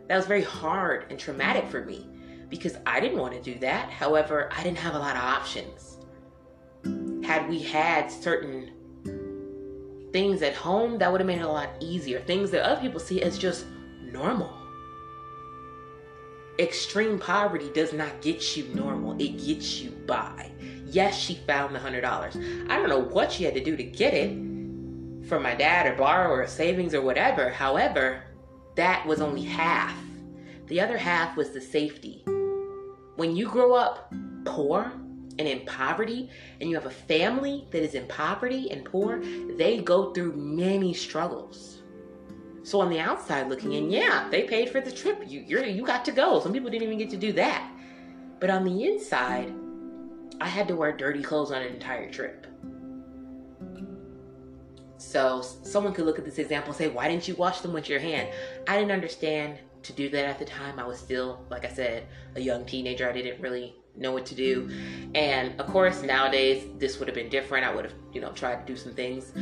That 0.08 0.18
was 0.18 0.26
very 0.26 0.44
hard 0.44 1.06
and 1.10 1.20
traumatic 1.20 1.68
for 1.70 1.84
me 1.84 2.08
because 2.50 2.78
I 2.86 3.00
didn't 3.00 3.20
want 3.20 3.34
to 3.34 3.42
do 3.42 3.60
that. 3.60 3.90
However, 3.90 4.50
I 4.56 4.64
didn't 4.64 4.78
have 4.78 4.96
a 4.96 5.00
lot 5.00 5.16
of 5.16 5.24
options. 5.24 5.98
Had 7.26 7.50
we 7.50 7.60
had 7.60 8.12
certain 8.12 8.73
things 10.14 10.42
at 10.42 10.56
home, 10.56 10.98
that 11.00 11.12
would 11.12 11.20
have 11.20 11.28
made 11.28 11.40
it 11.40 11.46
a 11.46 11.50
lot 11.50 11.70
easier. 11.82 12.22
Things 12.22 12.52
that 12.52 12.64
other 12.64 12.80
people 12.80 13.00
see 13.00 13.22
as 13.22 13.38
just 13.38 13.66
normal 14.02 14.64
extreme 16.60 17.18
poverty 17.18 17.70
does 17.74 17.94
not 17.94 18.22
get 18.22 18.56
you 18.56 18.66
normal, 18.76 19.14
it 19.20 19.44
gets 19.44 19.82
you 19.82 19.92
by. 20.06 20.52
Yes, 20.86 21.18
she 21.18 21.36
found 21.48 21.74
the 21.74 21.80
hundred 21.80 22.02
dollars. 22.02 22.36
I 22.70 22.78
don't 22.78 22.90
know 22.90 23.00
what 23.00 23.32
she 23.32 23.44
had 23.44 23.56
to 23.56 23.64
do 23.64 23.76
to 23.76 23.84
get 23.84 24.14
it 24.14 24.32
from 25.28 25.42
my 25.42 25.56
dad 25.56 25.88
or 25.88 25.96
borrow 25.96 26.30
or 26.30 26.46
savings 26.46 26.94
or 26.94 27.02
whatever. 27.02 27.50
However, 27.50 28.24
that 28.76 29.06
was 29.06 29.22
only 29.22 29.44
half. 29.44 29.96
The 30.68 30.80
other 30.82 30.98
half 30.98 31.36
was 31.36 31.52
the 31.52 31.62
safety. 31.62 32.24
When 33.16 33.36
you 33.36 33.48
grow 33.48 33.74
up 33.74 34.14
poor 34.46 34.92
and 35.40 35.48
in 35.48 35.66
poverty, 35.66 36.30
and 36.62 36.70
you 36.70 36.76
have 36.76 36.86
a 36.86 36.92
family 36.92 37.68
that 37.72 37.82
is 37.84 37.96
in 37.96 38.08
poverty 38.08 38.72
and 38.72 38.86
poor, 38.86 39.22
they 39.58 39.80
go 39.80 40.14
through 40.14 40.34
many 40.36 40.94
struggles 40.94 41.74
so 42.64 42.80
on 42.80 42.90
the 42.90 43.00
outside 43.00 43.50
looking 43.50 43.74
in, 43.74 43.92
yeah, 43.92 44.30
they 44.30 44.44
paid 44.44 44.70
for 44.70 44.80
the 44.80 44.92
trip. 44.92 45.22
You 45.28 45.42
you 45.42 45.86
got 45.86 46.06
to 46.06 46.12
go. 46.12 46.40
Some 46.40 46.54
people 46.54 46.70
didn't 46.70 46.84
even 46.84 46.98
get 46.98 47.10
to 47.10 47.18
do 47.18 47.34
that. 47.34 47.70
But 48.40 48.50
on 48.50 48.64
the 48.64 48.86
inside, 48.86 49.54
I 50.40 50.48
had 50.48 50.68
to 50.70 50.76
wear 50.76 50.94
dirty 50.94 51.22
clothes 51.22 51.52
on 51.52 51.62
an 51.62 51.74
entire 51.74 52.10
trip. 52.10 52.48
So 54.98 55.42
someone 55.42 55.94
could 55.94 56.06
look 56.06 56.18
at 56.18 56.24
this 56.24 56.40
example 56.40 56.70
and 56.70 56.78
say, 56.78 56.88
"Why 56.88 57.10
didn't 57.10 57.28
you 57.28 57.36
wash 57.36 57.60
them 57.60 57.74
with 57.74 57.90
your 57.90 58.00
hand?" 58.00 58.30
I 58.66 58.78
didn't 58.78 58.94
understand 58.94 59.60
to 59.84 59.92
do 59.92 60.10
that 60.10 60.26
at 60.26 60.40
the 60.40 60.46
time. 60.46 60.80
I 60.80 60.88
was 60.88 60.98
still, 60.98 61.46
like 61.50 61.66
I 61.66 61.70
said, 61.70 62.08
a 62.36 62.40
young 62.40 62.66
teenager. 62.66 63.10
I 63.10 63.12
didn't 63.12 63.42
really 63.42 63.76
know 63.96 64.12
what 64.12 64.26
to 64.28 64.36
do. 64.36 64.70
And 65.16 65.60
of 65.60 65.68
course, 65.68 66.02
nowadays 66.02 66.66
this 66.80 67.00
would 67.00 67.08
have 67.08 67.16
been 67.16 67.30
different. 67.30 67.66
I 67.66 67.74
would 67.74 67.86
have, 67.86 67.94
you 68.14 68.22
know, 68.22 68.32
tried 68.32 68.66
to 68.66 68.74
do 68.74 68.78
some 68.78 68.94
things 68.94 69.34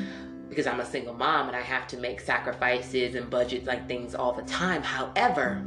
because 0.50 0.68
I'm 0.68 0.82
a 0.82 0.86
single 0.86 1.14
mom 1.14 1.48
and 1.48 1.56
I 1.56 1.62
have 1.62 1.88
to 1.90 1.98
make 1.98 2.20
sacrifices 2.20 3.16
and 3.16 3.30
budget 3.30 3.66
like 3.66 3.88
things 3.88 4.14
all 4.16 4.34
the 4.34 4.44
time. 4.44 4.84
However, 4.84 5.64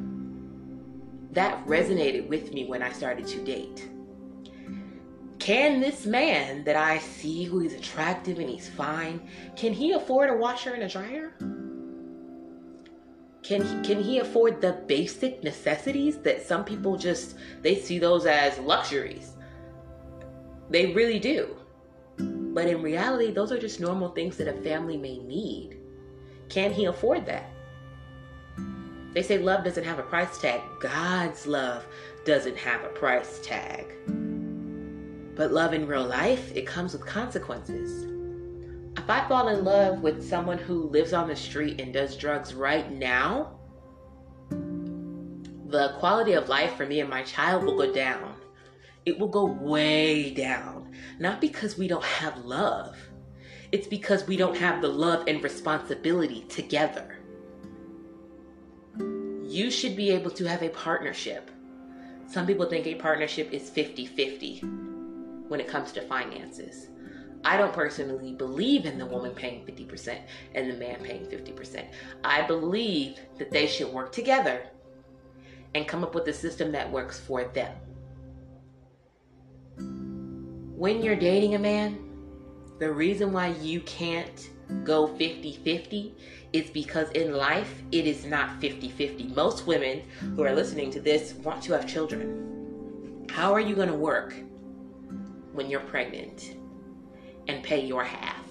that 1.33 1.67
resonated 1.67 2.29
with 2.29 2.53
me 2.53 2.67
when 2.67 2.83
I 2.83 2.93
started 2.93 3.27
to 3.29 3.45
date. 3.45 3.89
can 5.39 5.81
this 5.81 6.07
man 6.07 6.65
that 6.65 6.77
I 6.77 6.99
see 6.99 7.45
who 7.45 7.61
is 7.61 7.75
attractive 7.75 8.39
and 8.39 8.49
he's 8.49 8.69
fine, 8.69 9.21
can 9.57 9.73
he 9.75 9.93
afford 9.93 10.31
a 10.31 10.37
washer 10.37 10.73
and 10.73 10.83
a 10.83 10.89
dryer? 10.89 11.35
Can 13.45 13.63
he, 13.63 13.87
can 13.87 14.03
he 14.03 14.21
afford 14.21 14.63
the 14.63 14.73
basic 14.87 15.45
necessities 15.45 16.17
that 16.23 16.47
some 16.47 16.65
people 16.65 16.97
just 16.97 17.37
they 17.61 17.77
see 17.77 17.99
those 17.99 18.25
as 18.25 18.59
luxuries? 18.59 19.33
They 20.71 20.95
really 20.95 21.19
do. 21.19 21.55
But 22.17 22.69
in 22.69 22.81
reality, 22.81 23.33
those 23.33 23.53
are 23.53 23.61
just 23.61 23.81
normal 23.81 24.09
things 24.09 24.39
that 24.39 24.49
a 24.49 24.63
family 24.63 24.97
may 24.97 25.19
need. 25.19 25.77
Can 26.49 26.73
he 26.73 26.87
afford 26.87 27.27
that? 27.27 27.51
They 29.13 29.23
say 29.23 29.37
love 29.37 29.63
doesn't 29.63 29.85
have 29.85 29.99
a 29.99 30.05
price 30.05 30.39
tag. 30.39 30.63
God's 30.81 31.47
love 31.47 31.85
doesn't 32.25 32.57
have 32.57 32.83
a 32.83 32.89
price 32.89 33.41
tag. 33.43 33.93
But 35.37 35.53
love 35.53 35.75
in 35.75 35.87
real 35.87 36.07
life, 36.07 36.51
it 36.57 36.67
comes 36.67 36.95
with 36.95 37.05
consequences. 37.05 38.14
If 38.97 39.11
I 39.11 39.29
fall 39.29 39.49
in 39.49 39.65
love 39.65 40.01
with 40.01 40.27
someone 40.27 40.59
who 40.59 40.89
lives 40.89 41.13
on 41.13 41.29
the 41.29 41.37
street 41.37 41.81
and 41.81 41.93
does 41.93 42.17
drugs 42.17 42.55
right 42.55 42.91
now, 42.91 43.59
the 44.51 45.95
quality 45.99 46.33
of 46.33 46.49
life 46.49 46.77
for 46.77 46.87
me 46.87 47.01
and 47.01 47.11
my 47.11 47.23
child 47.23 47.65
will 47.65 47.77
go 47.77 47.93
down. 47.93 48.37
It 49.05 49.19
will 49.19 49.29
go 49.29 49.45
way 49.45 50.33
down. 50.33 50.93
Not 51.19 51.41
because 51.41 51.77
we 51.77 51.89
don't 51.89 52.05
have 52.05 52.39
love, 52.45 52.97
it's 53.73 53.89
because 53.89 54.27
we 54.27 54.37
don't 54.37 54.57
have 54.57 54.81
the 54.81 54.89
love 54.89 55.25
and 55.27 55.43
responsibility 55.43 56.43
together. 56.49 57.19
You 59.43 59.71
should 59.71 59.97
be 59.97 60.11
able 60.11 60.31
to 60.31 60.45
have 60.45 60.63
a 60.63 60.69
partnership. 60.69 61.51
Some 62.27 62.47
people 62.47 62.67
think 62.67 62.87
a 62.87 62.95
partnership 62.95 63.53
is 63.53 63.69
50 63.69 64.07
50 64.07 64.61
when 65.49 65.61
it 65.61 65.69
comes 65.69 65.93
to 65.93 66.03
finances. 66.03 66.89
I 67.45 67.59
don't 67.59 67.73
personally 67.73 68.33
believe 68.33 68.87
in 68.87 68.99
the 68.99 69.05
woman 69.05 69.33
paying 69.33 69.67
50% 69.67 70.19
and 70.55 70.71
the 70.71 70.77
man 70.77 71.01
paying 71.03 71.27
50%. 71.27 71.87
I 72.25 72.43
believe 72.43 73.19
that 73.39 73.51
they 73.51 73.67
should 73.67 73.93
work 73.93 74.13
together 74.13 74.63
and 75.75 75.87
come 75.87 76.03
up 76.03 76.15
with 76.15 76.27
a 76.29 76.33
system 76.33 76.73
that 76.73 76.91
works 76.91 77.19
for 77.21 77.45
them. 77.45 77.75
When 80.77 81.03
you're 81.03 81.17
dating 81.17 81.55
a 81.55 81.59
man, 81.59 81.99
the 82.79 82.91
reason 82.91 83.33
why 83.33 83.49
you 83.49 83.81
can't 83.81 84.51
go 84.83 85.07
50 85.07 85.61
50 85.63 86.15
is 86.55 86.71
because 86.71 87.11
in 87.11 87.35
life 87.35 87.83
it 87.93 88.07
is 88.07 88.25
not 88.25 88.61
50 88.61 88.89
50. 88.89 89.25
Most 89.29 89.67
women 89.67 90.03
who 90.35 90.43
are 90.45 90.55
listening 90.55 90.91
to 90.93 91.01
this 91.01 91.35
want 91.35 91.63
to 91.65 91.73
have 91.75 91.87
children. 91.87 93.27
How 93.31 93.53
are 93.53 93.61
you 93.61 93.75
going 93.75 93.89
to 93.89 93.95
work 93.95 94.35
when 95.53 95.69
you're 95.69 95.81
pregnant 95.81 96.57
and 97.49 97.63
pay 97.63 97.85
your 97.85 98.05
half? 98.05 98.45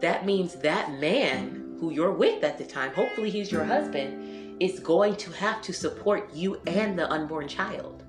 That 0.00 0.26
means 0.26 0.56
that 0.56 0.92
man 1.00 1.76
who 1.80 1.90
you're 1.90 2.12
with 2.12 2.44
at 2.44 2.58
the 2.58 2.64
time, 2.64 2.92
hopefully 2.94 3.30
he's 3.30 3.50
your 3.50 3.64
husband, 3.64 4.62
is 4.62 4.78
going 4.80 5.16
to 5.16 5.32
have 5.32 5.60
to 5.62 5.72
support 5.72 6.32
you 6.34 6.60
and 6.66 6.98
the 6.98 7.10
unborn 7.10 7.48
child. 7.48 8.04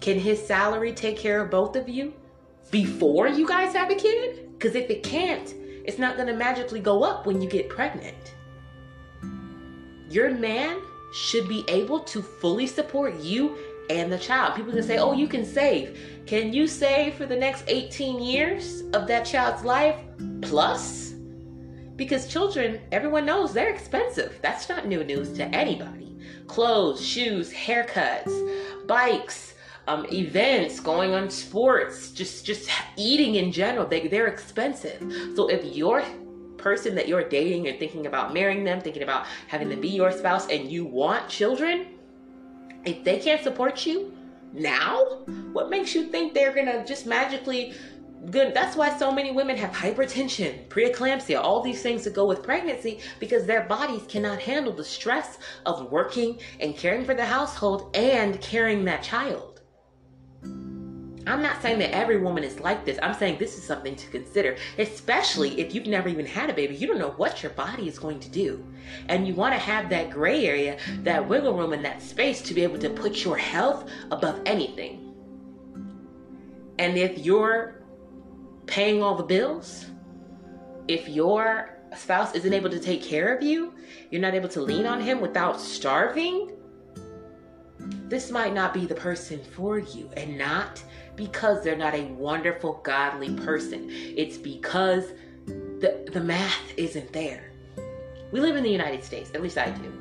Can 0.00 0.18
his 0.18 0.44
salary 0.44 0.92
take 0.92 1.16
care 1.18 1.40
of 1.40 1.50
both 1.50 1.76
of 1.76 1.88
you 1.88 2.14
before 2.70 3.28
you 3.28 3.46
guys 3.46 3.74
have 3.74 3.90
a 3.90 3.94
kid? 3.94 4.50
Because 4.52 4.74
if 4.74 4.90
it 4.90 5.02
can't, 5.02 5.54
it's 5.84 5.98
not 5.98 6.16
going 6.16 6.28
to 6.28 6.34
magically 6.34 6.80
go 6.80 7.02
up 7.02 7.26
when 7.26 7.40
you 7.40 7.48
get 7.48 7.68
pregnant. 7.68 8.34
Your 10.08 10.30
man 10.30 10.80
should 11.12 11.48
be 11.48 11.64
able 11.68 12.00
to 12.00 12.22
fully 12.22 12.66
support 12.66 13.18
you 13.20 13.56
and 13.90 14.12
the 14.12 14.18
child. 14.18 14.54
People 14.54 14.72
can 14.72 14.82
say, 14.82 14.98
oh, 14.98 15.12
you 15.12 15.28
can 15.28 15.44
save. 15.44 15.98
Can 16.26 16.52
you 16.52 16.66
save 16.66 17.14
for 17.14 17.26
the 17.26 17.36
next 17.36 17.64
18 17.66 18.20
years 18.20 18.82
of 18.92 19.06
that 19.06 19.24
child's 19.24 19.64
life 19.64 19.96
plus? 20.42 21.14
Because 21.96 22.28
children, 22.28 22.80
everyone 22.92 23.24
knows 23.24 23.52
they're 23.52 23.72
expensive. 23.72 24.38
That's 24.42 24.68
not 24.68 24.86
new 24.86 25.02
news 25.02 25.32
to 25.34 25.44
anybody. 25.54 26.16
Clothes, 26.46 27.04
shoes, 27.04 27.52
haircuts, 27.52 28.86
bikes, 28.86 29.54
um, 29.88 30.04
events, 30.12 30.80
going 30.80 31.14
on 31.14 31.30
sports, 31.30 32.10
just 32.10 32.44
just 32.44 32.68
eating 32.96 33.36
in 33.36 33.52
general. 33.52 33.86
They 33.86 34.08
they're 34.08 34.26
expensive. 34.26 35.00
So 35.34 35.48
if 35.48 35.64
your 35.76 36.02
person 36.56 36.94
that 36.96 37.06
you're 37.06 37.28
dating 37.28 37.68
and 37.68 37.78
thinking 37.78 38.06
about 38.06 38.34
marrying 38.34 38.64
them, 38.64 38.80
thinking 38.80 39.02
about 39.02 39.26
having 39.46 39.68
them 39.68 39.80
be 39.80 39.88
your 39.88 40.10
spouse, 40.12 40.48
and 40.48 40.70
you 40.70 40.84
want 40.84 41.28
children, 41.28 41.86
if 42.86 43.04
they 43.04 43.18
can't 43.18 43.42
support 43.42 43.84
you 43.84 44.12
now, 44.52 45.24
what 45.52 45.68
makes 45.68 45.94
you 45.94 46.04
think 46.04 46.32
they're 46.32 46.54
gonna 46.54 46.84
just 46.86 47.04
magically 47.06 47.74
good 48.30 48.54
that's 48.54 48.76
why 48.76 48.96
so 48.96 49.12
many 49.12 49.30
women 49.30 49.56
have 49.56 49.70
hypertension 49.70 50.66
preeclampsia 50.68 51.38
all 51.38 51.60
these 51.60 51.82
things 51.82 52.02
that 52.02 52.14
go 52.14 52.24
with 52.24 52.42
pregnancy 52.42 52.98
because 53.20 53.44
their 53.44 53.62
bodies 53.62 54.02
cannot 54.08 54.40
handle 54.40 54.72
the 54.72 54.82
stress 54.82 55.38
of 55.66 55.90
working 55.92 56.40
and 56.58 56.76
caring 56.76 57.04
for 57.04 57.14
the 57.14 57.24
household 57.24 57.94
and 57.94 58.40
carrying 58.40 58.84
that 58.84 59.02
child 59.02 59.55
I'm 61.26 61.42
not 61.42 61.60
saying 61.60 61.80
that 61.80 61.92
every 61.92 62.18
woman 62.18 62.44
is 62.44 62.60
like 62.60 62.84
this. 62.84 62.98
I'm 63.02 63.14
saying 63.14 63.38
this 63.38 63.58
is 63.58 63.64
something 63.64 63.96
to 63.96 64.06
consider, 64.08 64.56
especially 64.78 65.60
if 65.60 65.74
you've 65.74 65.86
never 65.86 66.08
even 66.08 66.24
had 66.24 66.50
a 66.50 66.54
baby. 66.54 66.76
You 66.76 66.86
don't 66.86 66.98
know 66.98 67.14
what 67.16 67.42
your 67.42 67.50
body 67.52 67.88
is 67.88 67.98
going 67.98 68.20
to 68.20 68.30
do. 68.30 68.64
And 69.08 69.26
you 69.26 69.34
want 69.34 69.52
to 69.52 69.58
have 69.58 69.90
that 69.90 70.10
gray 70.10 70.46
area, 70.46 70.78
that 71.02 71.28
wiggle 71.28 71.58
room, 71.58 71.72
and 71.72 71.84
that 71.84 72.00
space 72.00 72.40
to 72.42 72.54
be 72.54 72.62
able 72.62 72.78
to 72.78 72.90
put 72.90 73.24
your 73.24 73.36
health 73.36 73.90
above 74.12 74.40
anything. 74.46 75.14
And 76.78 76.96
if 76.96 77.18
you're 77.18 77.82
paying 78.66 79.02
all 79.02 79.16
the 79.16 79.24
bills, 79.24 79.86
if 80.86 81.08
your 81.08 81.80
spouse 81.96 82.36
isn't 82.36 82.52
able 82.52 82.70
to 82.70 82.78
take 82.78 83.02
care 83.02 83.34
of 83.34 83.42
you, 83.42 83.74
you're 84.10 84.20
not 84.20 84.34
able 84.34 84.48
to 84.50 84.60
lean 84.60 84.86
on 84.86 85.00
him 85.00 85.20
without 85.20 85.60
starving, 85.60 86.52
this 88.08 88.30
might 88.30 88.54
not 88.54 88.72
be 88.72 88.86
the 88.86 88.94
person 88.94 89.40
for 89.54 89.78
you. 89.78 90.10
And 90.16 90.38
not 90.38 90.82
because 91.16 91.64
they're 91.64 91.76
not 91.76 91.94
a 91.94 92.04
wonderful, 92.04 92.80
godly 92.84 93.34
person. 93.34 93.88
It's 93.90 94.36
because 94.36 95.12
the, 95.46 96.08
the 96.12 96.20
math 96.20 96.72
isn't 96.76 97.12
there. 97.12 97.50
We 98.32 98.40
live 98.40 98.56
in 98.56 98.62
the 98.62 98.70
United 98.70 99.04
States, 99.04 99.30
at 99.34 99.42
least 99.42 99.58
I 99.58 99.70
do. 99.70 99.92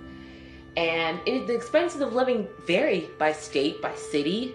And 0.77 1.19
it, 1.25 1.47
the 1.47 1.55
expenses 1.55 2.01
of 2.01 2.13
living 2.13 2.47
vary 2.65 3.09
by 3.17 3.31
state, 3.31 3.81
by 3.81 3.95
city. 3.95 4.53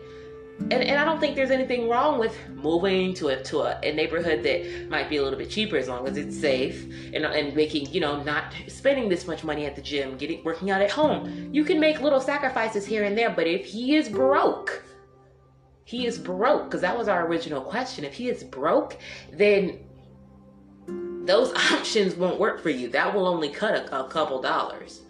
And, 0.64 0.74
and 0.74 0.98
I 0.98 1.04
don't 1.06 1.18
think 1.18 1.36
there's 1.36 1.50
anything 1.50 1.88
wrong 1.88 2.18
with 2.18 2.36
moving 2.54 3.14
to 3.14 3.28
a 3.28 3.42
to 3.44 3.60
a, 3.60 3.80
a 3.82 3.94
neighborhood 3.94 4.42
that 4.42 4.90
might 4.90 5.08
be 5.08 5.16
a 5.16 5.22
little 5.22 5.38
bit 5.38 5.48
cheaper 5.48 5.78
as 5.78 5.88
long 5.88 6.06
as 6.06 6.18
it's 6.18 6.38
safe 6.38 6.84
and, 7.14 7.24
and 7.24 7.56
making 7.56 7.90
you 7.90 8.00
know 8.00 8.22
not 8.22 8.52
spending 8.68 9.08
this 9.08 9.26
much 9.26 9.42
money 9.42 9.64
at 9.64 9.74
the 9.74 9.80
gym, 9.80 10.18
getting 10.18 10.44
working 10.44 10.70
out 10.70 10.82
at 10.82 10.90
home. 10.90 11.48
You 11.50 11.64
can 11.64 11.80
make 11.80 12.02
little 12.02 12.20
sacrifices 12.20 12.84
here 12.84 13.04
and 13.04 13.16
there, 13.16 13.30
but 13.30 13.46
if 13.46 13.64
he 13.64 13.96
is 13.96 14.10
broke, 14.10 14.84
he 15.90 16.06
is 16.06 16.18
broke 16.18 16.66
because 16.66 16.82
that 16.82 16.96
was 16.96 17.08
our 17.08 17.26
original 17.26 17.60
question. 17.60 18.04
If 18.04 18.14
he 18.14 18.28
is 18.28 18.44
broke 18.44 18.96
then 19.32 19.80
those 21.26 21.52
options 21.72 22.14
won't 22.14 22.38
work 22.38 22.62
for 22.62 22.70
you. 22.70 22.88
That 22.90 23.12
will 23.12 23.26
only 23.26 23.48
cut 23.48 23.74
a, 23.74 24.04
a 24.04 24.08
couple 24.08 24.40
dollars. 24.40 25.00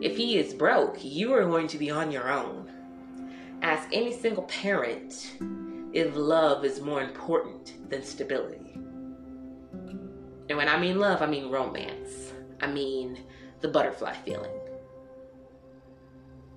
If 0.00 0.16
he 0.16 0.38
is 0.38 0.54
broke 0.54 1.04
you 1.04 1.34
are 1.34 1.44
going 1.44 1.68
to 1.68 1.76
be 1.76 1.90
on 1.90 2.10
your 2.10 2.32
own. 2.32 2.72
Ask 3.60 3.90
any 3.92 4.10
single 4.10 4.44
parent 4.44 5.34
if 5.92 6.16
love 6.16 6.64
is 6.64 6.80
more 6.80 7.02
important 7.02 7.90
than 7.90 8.02
stability. 8.02 8.72
And 10.48 10.56
when 10.56 10.70
i 10.70 10.78
mean 10.80 10.98
love 10.98 11.20
i 11.20 11.26
mean 11.26 11.50
romance. 11.50 12.32
I 12.62 12.68
mean 12.68 13.18
the 13.60 13.68
butterfly 13.68 14.14
feeling. 14.24 14.58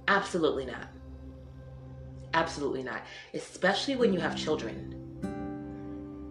Absolutely 0.08 0.66
not 0.66 0.88
Absolutely 2.34 2.84
not. 2.84 3.02
Especially 3.34 3.96
when 3.96 4.14
you 4.14 4.20
have 4.20 4.36
children. 4.36 4.96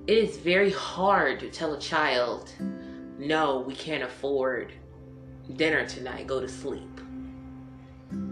It 0.06 0.16
is 0.16 0.38
very 0.38 0.70
hard 0.70 1.40
to 1.40 1.50
tell 1.50 1.74
a 1.74 1.80
child, 1.80 2.52
no, 3.18 3.61
we 3.61 3.74
can't 3.74 4.02
afford 4.02 4.72
dinner 5.56 5.87
tonight, 5.87 6.26
go 6.26 6.40
to 6.40 6.48
sleep. 6.48 7.00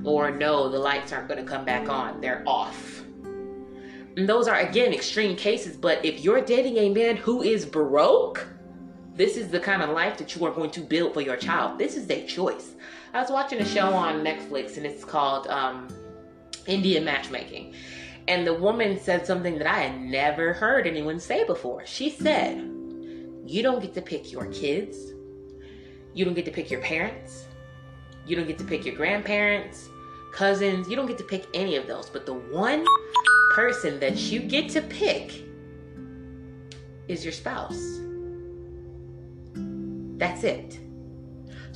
Or 0.04 0.30
no, 0.30 0.70
the 0.70 0.78
lights 0.78 1.12
aren't 1.12 1.28
going 1.28 1.44
to 1.44 1.50
come 1.50 1.64
back 1.64 1.88
on, 1.88 2.20
they're 2.20 2.42
off. 2.46 3.02
And 4.16 4.26
those 4.26 4.48
are, 4.48 4.58
again, 4.60 4.94
extreme 4.94 5.36
cases, 5.36 5.76
but 5.76 6.02
if 6.02 6.20
you're 6.20 6.40
dating 6.40 6.78
a 6.78 6.88
man 6.88 7.16
who 7.16 7.42
is 7.42 7.66
broke, 7.66 8.48
this 9.14 9.36
is 9.36 9.48
the 9.48 9.60
kind 9.60 9.82
of 9.82 9.90
life 9.90 10.16
that 10.16 10.34
you 10.34 10.46
are 10.46 10.50
going 10.50 10.70
to 10.70 10.80
build 10.80 11.12
for 11.12 11.20
your 11.20 11.36
child. 11.36 11.78
This 11.78 11.96
is 11.96 12.08
a 12.10 12.26
choice. 12.26 12.72
I 13.12 13.20
was 13.20 13.30
watching 13.30 13.58
a 13.60 13.64
show 13.64 13.92
on 13.92 14.24
Netflix 14.24 14.78
and 14.78 14.86
it's 14.86 15.04
called 15.04 15.46
um, 15.48 15.88
Indian 16.66 17.04
matchmaking. 17.04 17.74
And 18.28 18.46
the 18.46 18.54
woman 18.54 18.98
said 18.98 19.26
something 19.26 19.58
that 19.58 19.66
I 19.66 19.80
had 19.80 20.00
never 20.00 20.52
heard 20.52 20.86
anyone 20.86 21.20
say 21.20 21.44
before. 21.44 21.86
She 21.86 22.10
said, 22.10 22.58
You 23.44 23.62
don't 23.62 23.80
get 23.80 23.94
to 23.94 24.02
pick 24.02 24.32
your 24.32 24.46
kids, 24.46 25.12
you 26.12 26.24
don't 26.24 26.34
get 26.34 26.44
to 26.46 26.50
pick 26.50 26.70
your 26.70 26.80
parents, 26.80 27.46
you 28.26 28.34
don't 28.36 28.46
get 28.46 28.58
to 28.58 28.64
pick 28.64 28.84
your 28.84 28.96
grandparents, 28.96 29.88
cousins, 30.32 30.88
you 30.88 30.96
don't 30.96 31.06
get 31.06 31.18
to 31.18 31.24
pick 31.24 31.46
any 31.54 31.76
of 31.76 31.86
those. 31.86 32.10
But 32.10 32.26
the 32.26 32.34
one 32.34 32.84
person 33.52 34.00
that 34.00 34.16
you 34.16 34.40
get 34.40 34.68
to 34.70 34.82
pick 34.82 35.42
is 37.08 37.24
your 37.24 37.32
spouse. 37.32 38.00
That's 40.18 40.42
it. 40.44 40.80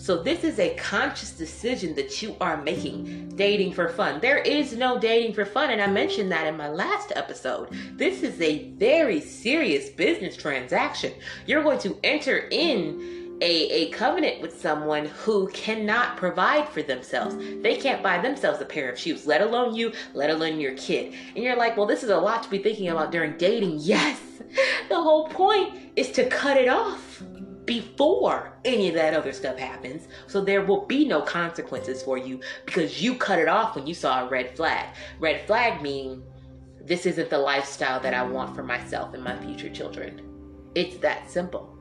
So, 0.01 0.17
this 0.17 0.45
is 0.45 0.59
a 0.59 0.75
conscious 0.77 1.33
decision 1.33 1.95
that 1.97 2.23
you 2.23 2.35
are 2.41 2.63
making 2.63 3.37
dating 3.37 3.75
for 3.75 3.91
fun. 3.91 4.19
There 4.19 4.39
is 4.39 4.75
no 4.75 4.99
dating 4.99 5.35
for 5.35 5.45
fun, 5.45 5.69
and 5.69 5.83
I 5.83 5.89
mentioned 5.89 6.33
that 6.33 6.47
in 6.47 6.57
my 6.57 6.71
last 6.71 7.13
episode. 7.17 7.69
This 7.99 8.23
is 8.23 8.41
a 8.41 8.71
very 8.71 9.21
serious 9.21 9.91
business 9.91 10.39
transaction. 10.39 11.13
You're 11.47 11.63
going 11.63 11.81
to 11.81 11.99
enter 12.03 12.49
in 12.51 13.39
a, 13.43 13.45
a 13.45 13.91
covenant 13.91 14.41
with 14.41 14.59
someone 14.59 15.05
who 15.05 15.49
cannot 15.49 16.17
provide 16.17 16.71
for 16.71 16.83
themselves. 16.83 17.37
They 17.37 17.77
can't 17.77 18.03
buy 18.03 18.23
themselves 18.23 18.63
a 18.63 18.65
pair 18.65 18.91
of 18.91 18.99
shoes, 18.99 19.27
let 19.27 19.43
alone 19.43 19.75
you, 19.75 19.93
let 20.15 20.31
alone 20.31 20.61
your 20.61 20.77
kid. 20.77 21.13
And 21.35 21.45
you're 21.45 21.57
like, 21.57 21.77
well, 21.77 21.87
this 21.87 22.03
is 22.03 22.11
a 22.11 22.17
lot 22.17 22.43
to 22.43 22.49
be 22.49 22.59
thinking 22.59 22.89
about 22.89 23.13
during 23.13 23.37
dating. 23.37 23.81
Yes, 23.91 24.19
the 24.89 24.97
whole 25.01 25.29
point 25.29 25.75
is 25.95 26.11
to 26.13 26.27
cut 26.29 26.57
it 26.57 26.69
off 26.69 27.23
before 27.71 28.59
any 28.65 28.89
of 28.89 28.97
that 28.97 29.15
other 29.15 29.33
stuff 29.33 29.57
happens. 29.57 30.09
So 30.27 30.41
there 30.41 30.65
will 30.65 30.87
be 30.87 31.07
no 31.07 31.23
consequences 31.23 32.03
for 32.03 32.19
you 32.19 32.41
because 32.67 33.01
you 33.01 33.15
cut 33.15 33.39
it 33.39 33.47
off 33.47 33.77
when 33.77 33.87
you 33.87 33.95
saw 33.95 34.27
a 34.27 34.29
red 34.29 34.57
flag. 34.57 34.87
Red 35.21 35.47
flag 35.47 35.81
meaning 35.81 36.25
this 36.85 37.07
isn't 37.07 37.31
the 37.31 37.39
lifestyle 37.39 38.01
that 38.01 38.13
I 38.13 38.25
want 38.25 38.57
for 38.57 38.65
myself 38.65 39.15
and 39.15 39.23
my 39.23 39.37
future 39.37 39.71
children. 39.71 40.21
It's 40.75 40.97
that 40.97 41.31
simple. 41.31 41.73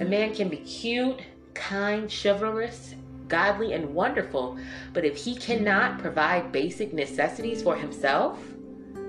A 0.00 0.04
man 0.04 0.34
can 0.34 0.48
be 0.48 0.56
cute, 0.56 1.20
kind, 1.54 2.12
chivalrous, 2.12 2.96
godly, 3.28 3.74
and 3.74 3.94
wonderful, 3.94 4.58
but 4.92 5.04
if 5.04 5.16
he 5.16 5.36
cannot 5.36 6.00
provide 6.00 6.50
basic 6.50 6.92
necessities 6.92 7.62
for 7.62 7.76
himself, 7.76 8.40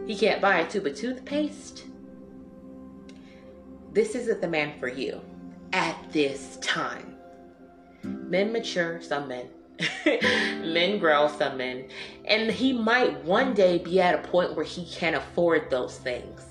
he 0.06 0.16
can't 0.16 0.44
buy 0.44 0.60
a 0.60 0.70
tube 0.70 0.86
of 0.86 0.96
toothpaste. 0.96 1.86
This 3.94 4.14
isn't 4.14 4.42
the 4.42 4.48
man 4.48 4.80
for 4.80 4.90
you 4.90 5.22
at 5.76 5.98
this 6.14 6.58
time. 6.62 7.18
Men 8.02 8.54
mature, 8.54 9.02
some 9.02 9.28
men. 9.28 9.50
men 10.06 11.00
grow, 11.00 11.28
some 11.28 11.58
men. 11.58 11.90
And 12.24 12.50
he 12.50 12.72
might 12.72 13.22
one 13.26 13.54
day 13.54 13.80
be 13.80 14.00
at 14.00 14.16
a 14.16 14.28
point 14.30 14.56
where 14.56 14.64
he 14.64 14.86
can't 14.86 15.18
afford 15.18 15.70
those 15.70 15.98
things. 15.98 16.42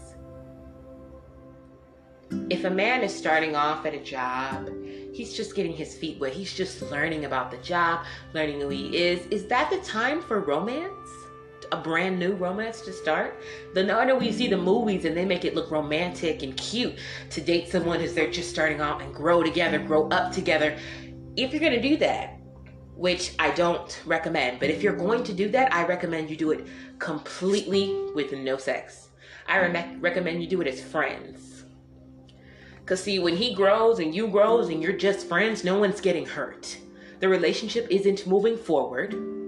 If 2.51 2.65
a 2.65 2.71
man 2.71 3.03
is 3.03 3.17
starting 3.17 3.57
off 3.57 3.87
at 3.87 3.95
a 3.95 4.01
job, 4.01 4.69
he's 5.15 5.33
just 5.33 5.55
getting 5.55 5.73
his 5.73 5.97
feet 5.97 6.21
wet, 6.21 6.35
he's 6.35 6.53
just 6.53 6.83
learning 6.83 7.25
about 7.25 7.51
the 7.51 7.57
job, 7.59 8.05
learning 8.35 8.61
who 8.61 8.69
he 8.69 8.95
is, 8.95 9.27
is 9.29 9.47
that 9.47 9.71
the 9.71 9.79
time 9.79 10.21
for 10.21 10.41
romance? 10.41 11.04
A 11.75 11.83
brand 11.83 12.19
new 12.19 12.35
romance 12.35 12.81
to 12.83 12.93
start. 12.93 13.43
The 13.75 13.93
I 13.93 14.13
we 14.13 14.31
see 14.31 14.47
the 14.47 14.57
movies 14.57 15.05
and 15.05 15.17
they 15.17 15.25
make 15.25 15.45
it 15.45 15.57
look 15.57 15.73
romantic 15.73 16.45
and 16.45 16.57
cute 16.57 16.99
to 17.31 17.41
date 17.41 17.69
someone 17.69 18.01
as 18.01 18.15
they're 18.15 18.31
just 18.31 18.51
starting 18.51 18.81
out 18.81 19.03
and 19.03 19.13
grow 19.13 19.43
together, 19.43 19.79
grow 19.81 20.09
up 20.09 20.33
together. 20.33 20.79
If 21.37 21.53
you're 21.53 21.61
gonna 21.61 21.83
do 21.83 21.97
that, 21.97 22.39
which 22.95 23.35
I 23.41 23.51
don't 23.51 24.01
recommend, 24.07 24.61
but 24.61 24.71
if 24.71 24.83
you're 24.85 24.97
going 24.97 25.25
to 25.25 25.33
do 25.33 25.49
that, 25.49 25.75
I 25.75 25.85
recommend 25.85 26.31
you 26.31 26.37
do 26.37 26.53
it 26.53 26.69
completely 27.01 27.93
with 28.15 28.33
no 28.33 28.57
sex. 28.57 29.09
I 29.49 29.59
re- 29.59 29.97
recommend 29.99 30.43
you 30.43 30.49
do 30.49 30.61
it 30.61 30.69
as 30.69 30.81
friends. 30.81 31.65
Cause 32.87 33.03
see, 33.03 33.19
when 33.19 33.37
he 33.37 33.53
grows 33.53 33.99
and 33.99 34.15
you 34.15 34.29
grows 34.29 34.69
and 34.69 34.81
you're 34.81 34.93
just 34.93 35.27
friends, 35.27 35.65
no 35.65 35.81
one's 35.81 36.01
getting 36.01 36.27
hurt. 36.27 36.79
The 37.19 37.29
relationship 37.29 37.89
isn't 37.91 38.29
moving 38.29 38.57
forward 38.57 39.44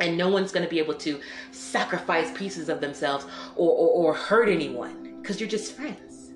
and 0.00 0.16
no 0.16 0.28
one's 0.28 0.52
going 0.52 0.64
to 0.64 0.70
be 0.70 0.78
able 0.78 0.94
to 0.94 1.20
sacrifice 1.50 2.36
pieces 2.36 2.68
of 2.68 2.80
themselves 2.80 3.26
or, 3.56 3.70
or, 3.70 3.88
or 3.88 4.14
hurt 4.14 4.48
anyone 4.48 5.20
because 5.20 5.40
you're 5.40 5.48
just 5.48 5.72
friends. 5.72 6.32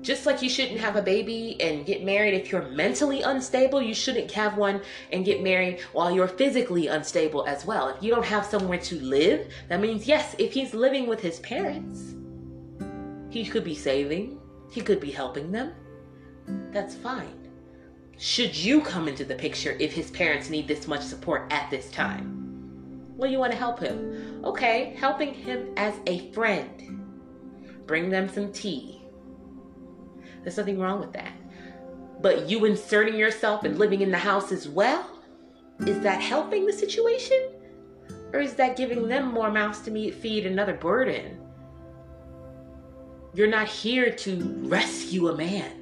Just 0.00 0.24
like 0.24 0.40
you 0.40 0.48
shouldn't 0.48 0.80
have 0.80 0.96
a 0.96 1.02
baby 1.02 1.60
and 1.60 1.84
get 1.84 2.02
married 2.02 2.32
if 2.32 2.50
you're 2.50 2.68
mentally 2.68 3.20
unstable, 3.20 3.82
you 3.82 3.92
shouldn't 3.92 4.30
have 4.32 4.56
one 4.56 4.80
and 5.12 5.26
get 5.26 5.42
married 5.42 5.80
while 5.92 6.10
you're 6.10 6.26
physically 6.26 6.86
unstable 6.86 7.44
as 7.46 7.66
well. 7.66 7.88
If 7.88 8.02
you 8.02 8.10
don't 8.14 8.24
have 8.24 8.46
somewhere 8.46 8.78
to 8.78 9.00
live, 9.00 9.52
that 9.68 9.80
means, 9.80 10.08
yes, 10.08 10.34
if 10.38 10.54
he's 10.54 10.72
living 10.72 11.06
with 11.06 11.20
his 11.20 11.40
parents, 11.40 12.14
he 13.28 13.44
could 13.44 13.62
be 13.62 13.74
saving, 13.74 14.40
he 14.70 14.80
could 14.80 15.00
be 15.00 15.10
helping 15.10 15.52
them. 15.52 15.72
That's 16.72 16.94
fine 16.94 17.39
should 18.20 18.54
you 18.54 18.82
come 18.82 19.08
into 19.08 19.24
the 19.24 19.34
picture 19.34 19.78
if 19.80 19.94
his 19.94 20.10
parents 20.10 20.50
need 20.50 20.68
this 20.68 20.86
much 20.86 21.00
support 21.00 21.50
at 21.50 21.70
this 21.70 21.90
time? 21.90 22.36
Well, 23.16 23.30
you 23.30 23.38
want 23.38 23.52
to 23.52 23.58
help 23.58 23.80
him. 23.80 24.42
Okay, 24.44 24.94
helping 24.98 25.32
him 25.32 25.72
as 25.78 25.94
a 26.06 26.30
friend. 26.32 27.02
Bring 27.86 28.10
them 28.10 28.28
some 28.28 28.52
tea. 28.52 29.00
There's 30.42 30.58
nothing 30.58 30.78
wrong 30.78 31.00
with 31.00 31.14
that. 31.14 31.32
But 32.20 32.46
you 32.46 32.66
inserting 32.66 33.16
yourself 33.16 33.64
and 33.64 33.78
living 33.78 34.02
in 34.02 34.10
the 34.10 34.18
house 34.18 34.52
as 34.52 34.68
well? 34.68 35.22
Is 35.86 36.00
that 36.00 36.20
helping 36.20 36.66
the 36.66 36.74
situation? 36.74 37.52
Or 38.34 38.40
is 38.40 38.52
that 38.56 38.76
giving 38.76 39.08
them 39.08 39.32
more 39.32 39.50
mouths 39.50 39.80
to 39.86 40.12
feed 40.12 40.44
another 40.44 40.74
burden? 40.74 41.40
You're 43.32 43.48
not 43.48 43.66
here 43.66 44.10
to 44.10 44.58
rescue 44.66 45.28
a 45.28 45.36
man. 45.38 45.79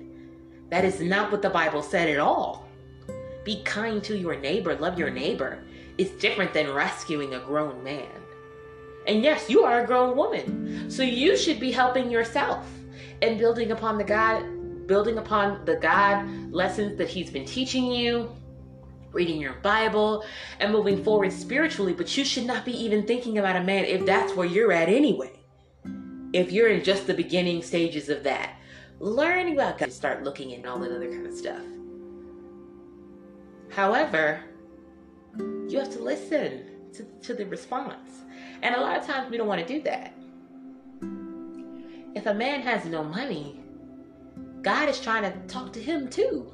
That 0.71 0.85
is 0.85 1.01
not 1.01 1.33
what 1.33 1.43
the 1.43 1.51
Bible 1.51 1.83
said 1.83 2.09
at 2.09 2.19
all. 2.19 2.69
Be 3.45 3.63
kind 3.63 4.03
to 4.05 4.17
your 4.17 4.37
neighbor, 4.37 4.75
love 4.77 4.99
your 4.99 5.11
neighbor. 5.11 5.65
It's 5.97 6.11
different 6.21 6.53
than 6.53 6.73
rescuing 6.73 7.35
a 7.35 7.41
grown 7.41 7.83
man. 7.83 8.09
And 9.07 9.23
yes, 9.23 9.49
you 9.49 9.63
are 9.65 9.83
a 9.83 9.87
grown 9.87 10.17
woman. 10.17 10.91
So 10.91 11.03
you 11.03 11.37
should 11.37 11.59
be 11.59 11.73
helping 11.73 12.11
yourself 12.11 12.67
and 13.23 13.39
building 13.39 13.73
upon 13.73 13.97
the 13.97 14.05
God, 14.05 14.87
building 14.87 15.17
upon 15.17 15.65
the 15.65 15.77
God 15.77 16.29
lessons 16.53 16.99
that 16.99 17.09
He's 17.09 17.31
been 17.31 17.47
teaching 17.47 17.91
you, 17.91 18.31
reading 19.13 19.41
your 19.41 19.55
Bible, 19.55 20.25
and 20.61 20.71
moving 20.71 21.03
forward 21.03 21.33
spiritually. 21.33 21.95
But 21.95 22.15
you 22.17 22.25
should 22.25 22.45
not 22.45 22.67
be 22.67 22.73
even 22.73 23.07
thinking 23.07 23.39
about 23.39 23.57
a 23.57 23.65
man 23.65 23.87
if 23.87 24.05
that's 24.05 24.35
where 24.35 24.47
you're 24.47 24.73
at 24.73 24.91
anyway. 24.91 25.33
If 26.35 26.53
you're 26.53 26.69
in 26.69 26.85
just 26.85 27.07
the 27.07 27.15
beginning 27.15 27.63
stages 27.63 28.11
of 28.11 28.23
that 28.25 28.58
learning 29.01 29.55
about 29.55 29.79
God, 29.79 29.93
start 29.93 30.25
looking 30.25 30.55
at 30.55 30.67
all 30.67 30.79
that 30.79 30.91
other 30.91 31.09
kind 31.09 31.27
of 31.27 31.35
stuff. 31.35 31.63
However, 33.71 34.43
you 35.69 35.79
have 35.79 35.91
to 35.91 36.01
listen 36.01 36.65
to, 36.95 37.05
to 37.23 37.35
the 37.35 37.47
response. 37.47 38.23
And 38.63 38.75
a 38.75 38.81
lot 38.81 38.97
of 38.97 39.07
times 39.07 39.31
we 39.31 39.37
don't 39.37 39.47
want 39.47 39.61
to 39.61 39.67
do 39.67 39.83
that. 39.83 40.15
If 42.15 42.27
a 42.27 42.35
man 42.35 42.63
has 42.63 42.85
no 42.87 43.05
money, 43.05 43.61
God 44.63 44.89
is 44.89 45.01
trying 45.01 45.23
to 45.23 45.39
talk 45.47 45.73
to 45.75 45.81
him 45.81 46.09
too. 46.09 46.53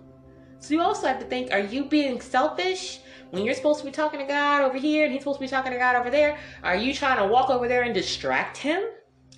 So 0.58 0.74
you 0.74 0.82
also 0.82 1.06
have 1.06 1.18
to 1.20 1.26
think 1.26 1.52
are 1.52 1.60
you 1.60 1.84
being 1.84 2.20
selfish 2.20 3.00
when 3.30 3.44
you're 3.44 3.54
supposed 3.54 3.80
to 3.80 3.86
be 3.86 3.90
talking 3.90 4.20
to 4.20 4.26
God 4.26 4.62
over 4.62 4.78
here 4.78 5.04
and 5.04 5.12
he's 5.12 5.22
supposed 5.22 5.38
to 5.38 5.44
be 5.44 5.48
talking 5.48 5.72
to 5.72 5.78
God 5.78 5.96
over 5.96 6.10
there? 6.10 6.38
Are 6.62 6.76
you 6.76 6.92
trying 6.94 7.18
to 7.18 7.26
walk 7.26 7.50
over 7.50 7.68
there 7.68 7.82
and 7.82 7.94
distract 7.94 8.56
him 8.56 8.82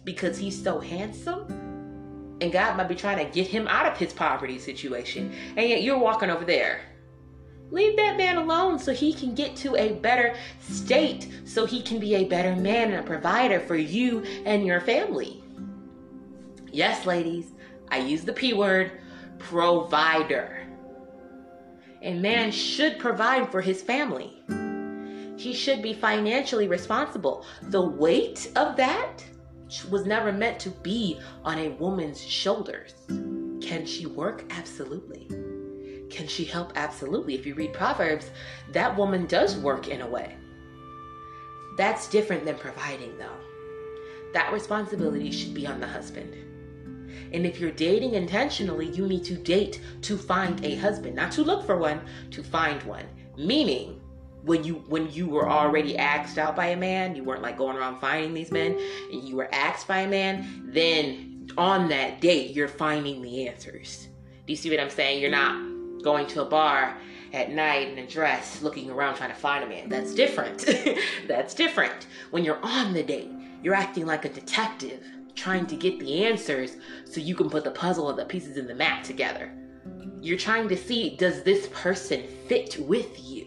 because 0.05 0.39
he's 0.39 0.61
so 0.61 0.81
handsome? 0.81 1.66
And 2.41 2.53
God 2.53 2.77
might 2.77 2.89
be 2.89 2.95
trying 2.95 3.25
to 3.25 3.33
get 3.33 3.47
him 3.47 3.67
out 3.69 3.91
of 3.91 3.99
his 3.99 4.13
poverty 4.13 4.59
situation, 4.59 5.33
and 5.57 5.69
yet 5.69 5.83
you're 5.83 5.99
walking 5.99 6.31
over 6.31 6.45
there. 6.45 6.81
Leave 7.71 7.97
that 7.97 8.17
man 8.17 8.37
alone 8.37 8.79
so 8.79 8.93
he 8.93 9.13
can 9.13 9.35
get 9.35 9.57
to 9.57 9.75
a 9.77 9.95
better 9.95 10.37
state, 10.61 11.29
so 11.45 11.67
he 11.67 11.83
can 11.83 11.99
be 11.99 12.15
a 12.15 12.25
better 12.25 12.55
man 12.55 12.93
and 12.93 13.01
a 13.01 13.03
provider 13.03 13.59
for 13.59 13.77
you 13.77 14.23
and 14.45 14.65
your 14.65 14.81
family. 14.81 15.43
Yes, 16.71 17.07
ladies, 17.07 17.53
I 17.91 17.99
use 17.99 18.23
the 18.23 18.33
P 18.33 18.53
word 18.53 18.93
provider. 19.39 20.67
A 22.03 22.15
man 22.15 22.53
should 22.53 22.99
provide 22.99 23.51
for 23.51 23.61
his 23.61 23.83
family. 23.83 24.43
He 25.37 25.53
should 25.53 25.83
be 25.83 25.93
financially 25.93 26.69
responsible. 26.69 27.45
The 27.63 27.83
weight 27.83 28.53
of 28.57 28.77
that 28.77 29.25
was 29.91 30.07
never 30.07 30.33
meant 30.33 30.61
to 30.61 30.71
be 30.71 31.21
on 31.45 31.59
a 31.59 31.71
woman's 31.71 32.21
shoulders. 32.21 32.95
Can 33.61 33.85
she 33.85 34.07
work? 34.07 34.45
Absolutely. 34.51 35.27
Can 36.11 36.29
she 36.29 36.45
help? 36.45 36.73
Absolutely. 36.77 37.35
If 37.35 37.47
you 37.47 37.55
read 37.55 37.73
Proverbs, 37.73 38.31
that 38.73 38.97
woman 38.97 39.27
does 39.27 39.57
work 39.57 39.89
in 39.89 40.01
a 40.01 40.07
way. 40.07 40.37
That's 41.77 42.09
different 42.09 42.45
than 42.45 42.57
providing, 42.57 43.19
though. 43.19 43.39
That 44.33 44.53
responsibility 44.53 45.31
should 45.31 45.55
be 45.55 45.67
on 45.67 45.81
the 45.81 45.87
husband. 45.87 46.35
And 47.33 47.45
if 47.45 47.59
you're 47.59 47.73
dating 47.73 48.15
intentionally, 48.15 48.89
you 48.91 49.07
need 49.07 49.25
to 49.25 49.35
date 49.35 49.81
to 50.03 50.17
find 50.17 50.65
a 50.65 50.77
husband, 50.77 51.17
not 51.17 51.33
to 51.33 51.43
look 51.43 51.67
for 51.67 51.77
one, 51.77 52.01
to 52.31 52.43
find 52.43 52.83
one. 52.85 53.07
Meaning, 53.37 53.96
when 54.47 54.63
you 54.63 54.77
when 54.87 55.11
you 55.11 55.27
were 55.27 55.51
already 55.51 55.99
axed 55.99 56.39
out 56.39 56.55
by 56.55 56.69
a 56.69 56.77
man, 56.77 57.17
you 57.17 57.25
weren't 57.25 57.43
like 57.43 57.59
going 57.59 57.77
around 57.77 58.01
finding 58.01 58.33
these 58.33 58.53
men, 58.53 58.79
and 59.13 59.29
you 59.29 59.37
were 59.37 59.49
axed 59.53 59.89
by 59.89 59.99
a 59.99 60.09
man, 60.09 60.71
then 60.73 61.49
on 61.59 61.89
that 61.89 62.21
date 62.21 62.53
you're 62.53 62.69
finding 62.69 63.21
the 63.23 63.49
answers. 63.49 64.09
Do 64.47 64.53
you 64.53 64.57
see 64.57 64.71
what 64.71 64.79
I'm 64.79 64.91
saying? 64.91 65.21
You're 65.21 65.31
not 65.31 66.03
going 66.03 66.29
to 66.29 66.43
a 66.43 66.45
bar 66.45 66.97
at 67.33 67.51
night 67.51 67.89
in 67.89 67.99
a 67.99 68.07
dress 68.07 68.63
looking 68.63 68.89
around 68.89 69.17
trying 69.17 69.31
to 69.31 69.37
find 69.37 69.65
a 69.65 69.67
man. 69.67 69.89
That's 69.89 70.15
different. 70.15 70.65
That's 71.29 71.53
different. 71.53 72.07
When 72.31 72.45
you're 72.45 72.65
on 72.65 72.93
the 72.93 73.03
date, 73.03 73.31
you're 73.63 73.75
acting 73.75 74.07
like 74.07 74.25
a 74.25 74.29
detective 74.29 75.05
trying 75.35 75.67
to 75.67 75.77
get 75.77 75.99
the 75.99 76.25
answers 76.25 76.77
so 77.05 77.21
you 77.21 77.35
can 77.35 77.51
put 77.51 77.65
the 77.65 77.71
puzzle 77.73 78.09
of 78.09 78.17
the 78.17 78.25
pieces 78.25 78.57
in 78.57 78.69
the 78.69 78.75
map 78.75 79.03
together. 79.03 79.53
You're 80.21 80.39
trying 80.39 80.69
to 80.69 80.77
see 80.77 81.17
does 81.17 81.43
this 81.43 81.69
person 81.73 82.23
fit 82.49 82.79
with 82.79 83.21
you? 83.29 83.46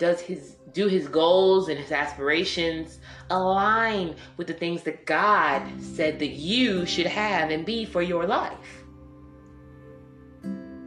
Does 0.00 0.22
his 0.22 0.56
do 0.72 0.88
his 0.88 1.08
goals 1.08 1.68
and 1.68 1.78
his 1.78 1.92
aspirations 1.92 3.00
align 3.28 4.16
with 4.38 4.46
the 4.46 4.54
things 4.54 4.82
that 4.84 5.04
God 5.04 5.62
said 5.78 6.18
that 6.20 6.30
you 6.30 6.86
should 6.86 7.06
have 7.06 7.50
and 7.50 7.66
be 7.66 7.84
for 7.84 8.00
your 8.00 8.26
life? 8.26 8.84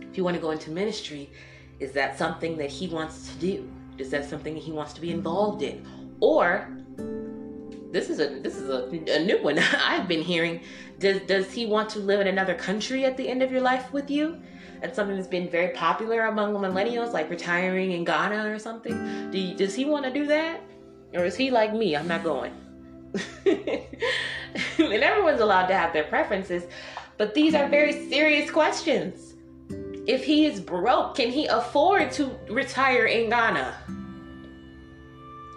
If 0.01 0.17
you 0.17 0.23
want 0.23 0.35
to 0.35 0.41
go 0.41 0.49
into 0.49 0.71
ministry, 0.71 1.31
is 1.79 1.91
that 1.91 2.17
something 2.17 2.57
that 2.57 2.71
he 2.71 2.87
wants 2.87 3.31
to 3.31 3.37
do? 3.37 3.71
Is 3.99 4.09
that 4.09 4.27
something 4.27 4.55
that 4.55 4.63
he 4.63 4.71
wants 4.71 4.93
to 4.93 5.01
be 5.01 5.11
involved 5.11 5.61
in? 5.61 5.85
Or 6.19 6.67
this 7.91 8.09
is 8.09 8.19
a 8.19 8.39
this 8.39 8.55
is 8.55 8.67
a, 8.67 8.87
a 9.15 9.23
new 9.23 9.43
one 9.43 9.59
I've 9.59 10.07
been 10.07 10.23
hearing. 10.23 10.61
Does 10.97 11.21
does 11.27 11.51
he 11.51 11.67
want 11.67 11.87
to 11.91 11.99
live 11.99 12.19
in 12.19 12.25
another 12.25 12.55
country 12.55 13.05
at 13.05 13.15
the 13.17 13.29
end 13.29 13.43
of 13.43 13.51
your 13.51 13.61
life 13.61 13.93
with 13.93 14.09
you? 14.09 14.41
That's 14.83 14.97
something 14.97 15.15
that's 15.15 15.29
been 15.29 15.49
very 15.49 15.69
popular 15.69 16.25
among 16.25 16.55
millennials, 16.55 17.13
like 17.13 17.29
retiring 17.29 17.93
in 17.93 18.03
Ghana 18.03 18.51
or 18.51 18.59
something. 18.59 19.31
Do 19.31 19.39
you, 19.39 19.55
does 19.55 19.73
he 19.73 19.85
want 19.85 20.03
to 20.03 20.11
do 20.11 20.25
that, 20.25 20.59
or 21.13 21.23
is 21.23 21.37
he 21.37 21.51
like 21.51 21.73
me? 21.73 21.95
I'm 21.95 22.05
not 22.05 22.21
going. 22.21 22.51
and 23.45 23.87
everyone's 24.77 25.39
allowed 25.39 25.67
to 25.67 25.73
have 25.73 25.93
their 25.93 26.03
preferences, 26.03 26.63
but 27.17 27.33
these 27.33 27.55
are 27.55 27.69
very 27.69 28.09
serious 28.09 28.51
questions. 28.51 29.35
If 30.05 30.25
he 30.25 30.47
is 30.47 30.59
broke, 30.59 31.15
can 31.15 31.29
he 31.29 31.45
afford 31.45 32.11
to 32.13 32.37
retire 32.49 33.05
in 33.05 33.29
Ghana? 33.29 33.77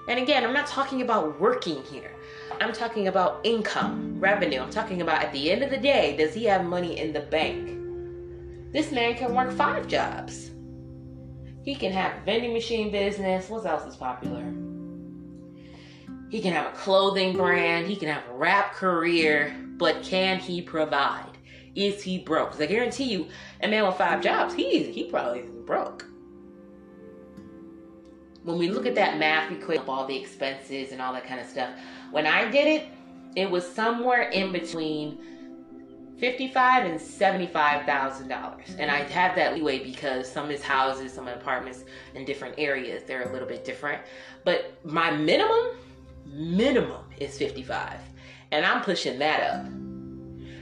And 0.09 0.21
again, 0.21 0.45
I'm 0.45 0.55
not 0.55 0.69
talking 0.69 1.03
about 1.03 1.41
working 1.41 1.83
here. 1.83 2.13
I'm 2.61 2.73
talking 2.73 3.09
about 3.09 3.41
income, 3.43 4.21
revenue. 4.21 4.61
I'm 4.61 4.71
talking 4.71 5.03
about 5.03 5.25
at 5.25 5.33
the 5.33 5.51
end 5.51 5.65
of 5.65 5.71
the 5.71 5.79
day, 5.79 6.17
does 6.17 6.33
he 6.33 6.45
have 6.45 6.65
money 6.65 7.01
in 7.01 7.13
the 7.13 7.23
bank? 7.23 7.86
This 8.73 8.93
man 8.93 9.15
can 9.15 9.35
work 9.35 9.53
five 9.53 9.87
jobs. 9.89 10.51
He 11.63 11.75
can 11.75 11.93
have 11.93 12.17
a 12.17 12.25
vending 12.25 12.53
machine 12.53 12.91
business. 12.91 13.49
What 13.49 13.67
else 13.67 13.87
is 13.87 13.97
popular? 13.97 14.53
He 16.31 16.41
can 16.41 16.53
have 16.53 16.73
a 16.73 16.77
clothing 16.77 17.37
brand. 17.37 17.87
He 17.87 17.97
can 17.97 18.09
have 18.09 18.23
a 18.29 18.35
rap 18.35 18.75
career. 18.75 19.55
But 19.77 20.03
can 20.03 20.39
he 20.39 20.63
provide? 20.63 21.39
Is 21.75 22.03
he 22.03 22.19
broke? 22.19 22.53
Because 22.53 22.63
I 22.63 22.67
guarantee 22.67 23.05
you, 23.05 23.29
a 23.63 23.69
man 23.69 23.87
with 23.87 23.97
five 23.97 24.23
jobs, 24.23 24.55
he 24.55 24.91
he 24.93 25.05
probably 25.11 25.41
isn't 25.41 25.67
broke. 25.67 26.07
When 28.45 28.59
we 28.59 28.71
look 28.71 28.87
at 28.87 28.95
that 28.95 29.19
math, 29.19 29.51
we 29.51 29.57
quick 29.57 29.87
all 29.89 30.07
the 30.07 30.17
expenses 30.17 30.93
and 30.93 31.03
all 31.03 31.13
that 31.13 31.27
kind 31.27 31.41
of 31.41 31.47
stuff. 31.47 31.71
When 32.13 32.27
I 32.27 32.51
did 32.51 32.67
it, 32.67 32.89
it 33.35 33.51
was 33.51 33.69
somewhere 33.69 34.31
in 34.31 34.53
between 34.53 35.19
fifty-five 36.19 36.87
and 36.87 37.01
seventy-five 37.01 37.85
thousand 37.87 38.29
dollars, 38.29 38.75
and 38.79 38.91
I 38.91 39.01
have 39.11 39.37
that 39.37 39.55
leeway 39.55 39.85
because 39.85 40.31
some 40.31 40.51
is 40.51 40.63
houses, 40.63 41.13
some 41.13 41.29
apartments 41.29 41.85
in 42.15 42.25
different 42.25 42.55
areas. 42.59 43.03
They're 43.07 43.29
a 43.29 43.33
little 43.33 43.49
bit 43.49 43.65
different, 43.65 44.03
but 44.45 44.79
my 44.85 45.11
minimum, 45.11 45.77
minimum 46.27 47.05
is 47.19 47.37
fifty-five, 47.37 48.01
and 48.53 48.65
I'm 48.65 48.83
pushing 48.83 49.19
that 49.19 49.41
up. 49.43 49.67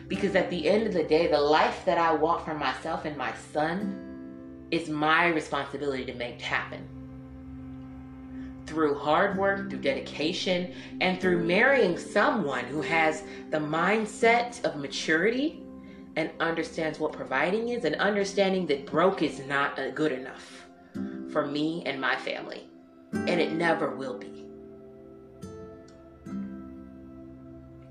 Because 0.07 0.37
at 0.37 0.51
the 0.51 0.69
end 0.69 0.87
of 0.87 0.93
the 0.93 1.05
day, 1.05 1.29
the 1.29 1.41
life 1.41 1.85
that 1.87 1.97
I 1.97 2.13
want 2.13 2.45
for 2.45 2.55
myself 2.55 3.07
and 3.07 3.17
my 3.17 3.33
son 3.53 4.67
is 4.71 4.89
my 4.89 5.29
responsibility 5.29 6.05
to 6.05 6.15
make 6.15 6.41
happen 6.41 6.87
through 8.67 8.95
hard 8.99 9.37
work, 9.37 9.69
through 9.71 9.81
dedication, 9.81 10.75
and 11.01 11.21
through 11.21 11.45
marrying 11.45 11.99
someone 11.99 12.65
who 12.65 12.81
has 12.81 13.23
the 13.51 13.59
mindset 13.59 14.65
of 14.65 14.77
maturity 14.77 15.63
and 16.17 16.31
understands 16.41 16.99
what 16.99 17.13
providing 17.13 17.71
is 17.71 17.85
and 17.85 17.97
understanding 17.97 18.67
that 18.67 18.87
broke 18.87 19.23
is 19.23 19.41
not 19.47 19.79
good 19.95 20.13
enough 20.13 20.67
for 21.31 21.47
me 21.47 21.83
and 21.87 22.01
my 22.01 22.17
family. 22.17 22.65
And 23.13 23.41
it 23.41 23.53
never 23.53 23.95
will 23.95 24.19
be. 24.19 24.47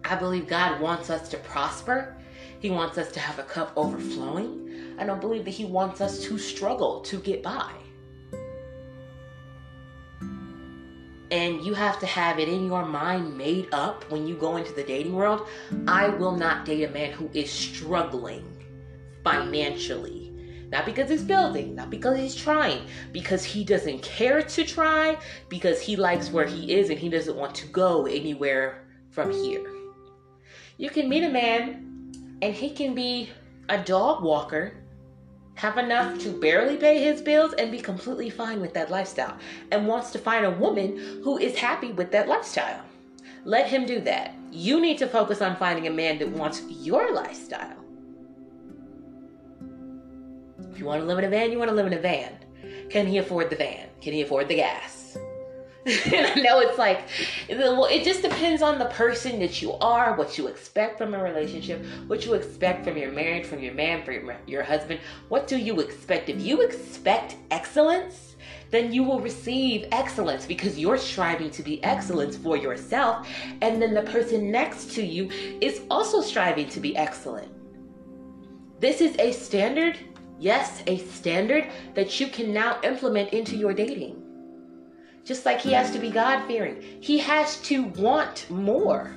I 0.06 0.16
believe 0.16 0.48
God 0.48 0.82
wants 0.82 1.10
us 1.10 1.30
to 1.30 1.38
prosper. 1.38 2.16
He 2.60 2.70
wants 2.70 2.98
us 2.98 3.12
to 3.14 3.20
have 3.20 3.40
a 3.40 3.44
cup 3.44 3.74
overflowing. 3.76 4.96
I 5.00 5.06
don't 5.06 5.22
believe 5.22 5.46
that 5.46 5.52
He 5.52 5.66
wants 5.66 6.02
us 6.02 6.24
to 6.26 6.38
struggle 6.38 7.02
to 7.02 7.20
get 7.20 7.42
by. 7.42 7.72
And 11.34 11.66
you 11.66 11.74
have 11.74 12.00
to 12.00 12.06
have 12.06 12.38
it 12.38 12.48
in 12.48 12.68
your 12.68 12.86
mind 12.86 13.36
made 13.36 13.68
up 13.72 14.10
when 14.12 14.28
you 14.28 14.36
go 14.36 14.58
into 14.58 14.72
the 14.72 14.84
dating 14.84 15.14
world. 15.14 15.48
I 15.88 16.10
will 16.10 16.36
not 16.36 16.64
date 16.64 16.84
a 16.84 16.92
man 16.92 17.12
who 17.12 17.28
is 17.34 17.52
struggling 17.52 18.46
financially. 19.24 20.32
Not 20.70 20.86
because 20.86 21.10
he's 21.10 21.24
building, 21.24 21.74
not 21.74 21.90
because 21.90 22.20
he's 22.20 22.36
trying, 22.36 22.86
because 23.12 23.44
he 23.44 23.64
doesn't 23.64 24.04
care 24.04 24.44
to 24.44 24.64
try, 24.64 25.18
because 25.50 25.82
he 25.82 25.96
likes 25.96 26.30
where 26.30 26.46
he 26.46 26.72
is 26.72 26.92
and 26.92 27.00
he 27.00 27.10
doesn't 27.10 27.36
want 27.36 27.56
to 27.56 27.68
go 27.68 28.06
anywhere 28.06 28.86
from 29.10 29.32
here. 29.32 29.68
You 30.78 30.92
can 30.92 31.10
meet 31.10 31.24
a 31.24 31.30
man 31.30 32.38
and 32.44 32.54
he 32.54 32.70
can 32.70 32.94
be 32.94 33.32
a 33.70 33.80
dog 33.80 34.24
walker 34.24 34.83
have 35.56 35.78
enough 35.78 36.20
to 36.20 36.30
barely 36.30 36.78
pay 36.78 37.04
his 37.04 37.22
bills 37.22 37.54
and 37.54 37.72
be 37.72 37.80
completely 37.80 38.30
fine 38.30 38.60
with 38.60 38.74
that 38.74 38.90
lifestyle 38.90 39.38
and 39.72 39.88
wants 39.88 40.12
to 40.12 40.20
find 40.20 40.46
a 40.46 40.52
woman 40.52 41.22
who 41.24 41.38
is 41.38 41.56
happy 41.56 41.92
with 41.92 42.12
that 42.12 42.28
lifestyle. 42.28 42.84
Let 43.46 43.68
him 43.68 43.86
do 43.86 44.00
that. 44.02 44.34
You 44.52 44.80
need 44.80 44.98
to 45.00 45.08
focus 45.08 45.42
on 45.42 45.56
finding 45.56 45.88
a 45.88 45.92
man 45.92 46.18
that 46.20 46.30
wants 46.30 46.62
your 46.70 47.14
lifestyle. 47.14 47.78
If 50.72 50.80
you 50.80 50.86
want 50.86 51.02
to 51.02 51.06
live 51.06 51.20
in 51.20 51.26
a 51.26 51.30
van, 51.30 51.52
you 51.52 51.60
want 51.60 51.70
to 51.70 51.76
live 51.76 51.88
in 51.88 51.94
a 51.94 52.00
van. 52.00 52.34
Can 52.90 53.06
he 53.06 53.18
afford 53.18 53.50
the 53.50 53.56
van? 53.56 53.90
Can 54.02 54.14
he 54.14 54.22
afford 54.22 54.48
the 54.48 54.56
gas? 54.56 55.18
And 55.86 56.26
I 56.28 56.36
know 56.36 56.60
it's 56.62 56.78
like, 56.78 57.10
well, 57.50 57.86
it 57.86 58.06
just 58.06 58.22
depends 58.22 58.62
on 58.62 58.80
the 58.80 58.86
person 58.86 59.40
that 59.40 59.62
you 59.62 59.74
are, 59.74 60.16
what 60.16 60.38
you 60.38 60.48
expect 60.48 60.98
from 60.98 61.14
a 61.14 61.22
relationship, 61.22 61.84
what 62.08 62.26
you 62.26 62.36
expect 62.36 62.86
from 62.86 62.98
your 62.98 63.12
marriage, 63.12 63.46
from 63.46 63.60
your 63.60 63.74
man, 63.74 64.04
from 64.04 64.14
your, 64.14 64.38
your 64.48 64.64
husband. 64.64 65.02
What 65.28 65.46
do 65.46 65.58
you 65.58 65.82
expect? 65.82 66.30
If 66.30 66.42
you 66.42 66.62
expect 66.62 67.36
excellence, 67.52 68.36
then 68.72 68.94
you 68.94 69.04
will 69.04 69.20
receive 69.20 69.88
excellence 69.92 70.46
because 70.46 70.80
you're 70.80 70.98
striving 70.98 71.52
to 71.52 71.62
be 71.62 71.84
excellence 71.84 72.38
for 72.38 72.56
yourself. 72.56 73.28
And 73.62 73.82
then 73.82 73.94
the 73.94 74.04
person 74.04 74.52
next 74.52 74.92
to 74.94 75.06
you 75.06 75.30
is 75.60 75.82
also 75.92 76.22
striving 76.22 76.70
to 76.70 76.80
be 76.80 76.96
excellent. 76.96 77.52
This 78.80 79.02
is 79.02 79.18
a 79.20 79.34
standard, 79.34 80.00
yes, 80.40 80.82
a 80.88 80.98
standard 81.00 81.68
that 81.94 82.22
you 82.22 82.28
can 82.28 82.54
now 82.54 82.80
implement 82.84 83.34
into 83.34 83.58
your 83.58 83.74
dating 83.74 84.23
just 85.24 85.46
like 85.46 85.62
he 85.62 85.72
has 85.72 85.92
to 85.92 86.00
be 86.00 86.10
God 86.10 86.46
fearing. 86.48 86.82
He 87.02 87.18
has 87.20 87.58
to 87.64 87.84
want 87.84 88.50
more. 88.50 89.16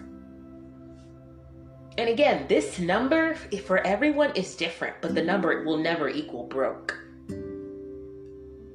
And 1.99 2.09
again, 2.09 2.47
this 2.49 2.79
number 2.79 3.35
for 3.64 3.79
everyone 3.87 4.33
is 4.37 4.55
different, 4.55 4.97
but 5.01 5.14
the 5.14 5.23
number 5.23 5.64
will 5.64 5.79
never 5.79 6.09
equal 6.09 6.45
broke. 6.45 6.99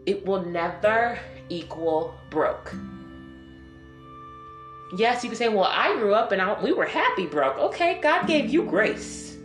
It 0.05 0.25
will 0.25 0.43
never 0.43 1.19
equal 1.49 2.15
broke. 2.31 2.73
Yes, 4.97 5.23
you 5.23 5.29
can 5.29 5.37
say, 5.37 5.49
well, 5.49 5.69
I 5.71 5.95
grew 5.95 6.13
up 6.13 6.31
and 6.31 6.41
I, 6.41 6.61
we 6.61 6.73
were 6.73 6.85
happy 6.85 7.27
broke. 7.27 7.57
Okay, 7.57 7.99
God 8.01 8.27
gave 8.27 8.49
you 8.49 8.63
grace. 8.63 9.37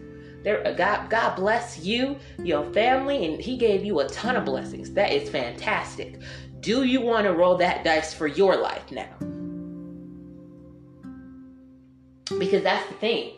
There, 0.43 0.67
uh, 0.67 0.73
God, 0.73 1.11
God 1.11 1.37
bless 1.37 1.85
you, 1.85 2.17
your 2.43 2.65
family, 2.73 3.27
and 3.27 3.41
He 3.41 3.57
gave 3.57 3.85
you 3.85 4.01
a 4.01 4.09
ton 4.09 4.37
of 4.37 4.45
blessings. 4.45 4.93
That 4.93 5.13
is 5.13 5.29
fantastic. 5.29 6.21
Do 6.67 6.83
you 6.83 7.01
want 7.01 7.27
to 7.27 7.33
roll 7.33 7.59
that 7.59 7.85
dice 7.85 8.13
for 8.13 8.27
your 8.27 8.57
life 8.57 8.91
now? 8.91 9.07
Because 12.41 12.65
that's 12.65 12.89
the 12.89 12.95
thing. 12.95 13.35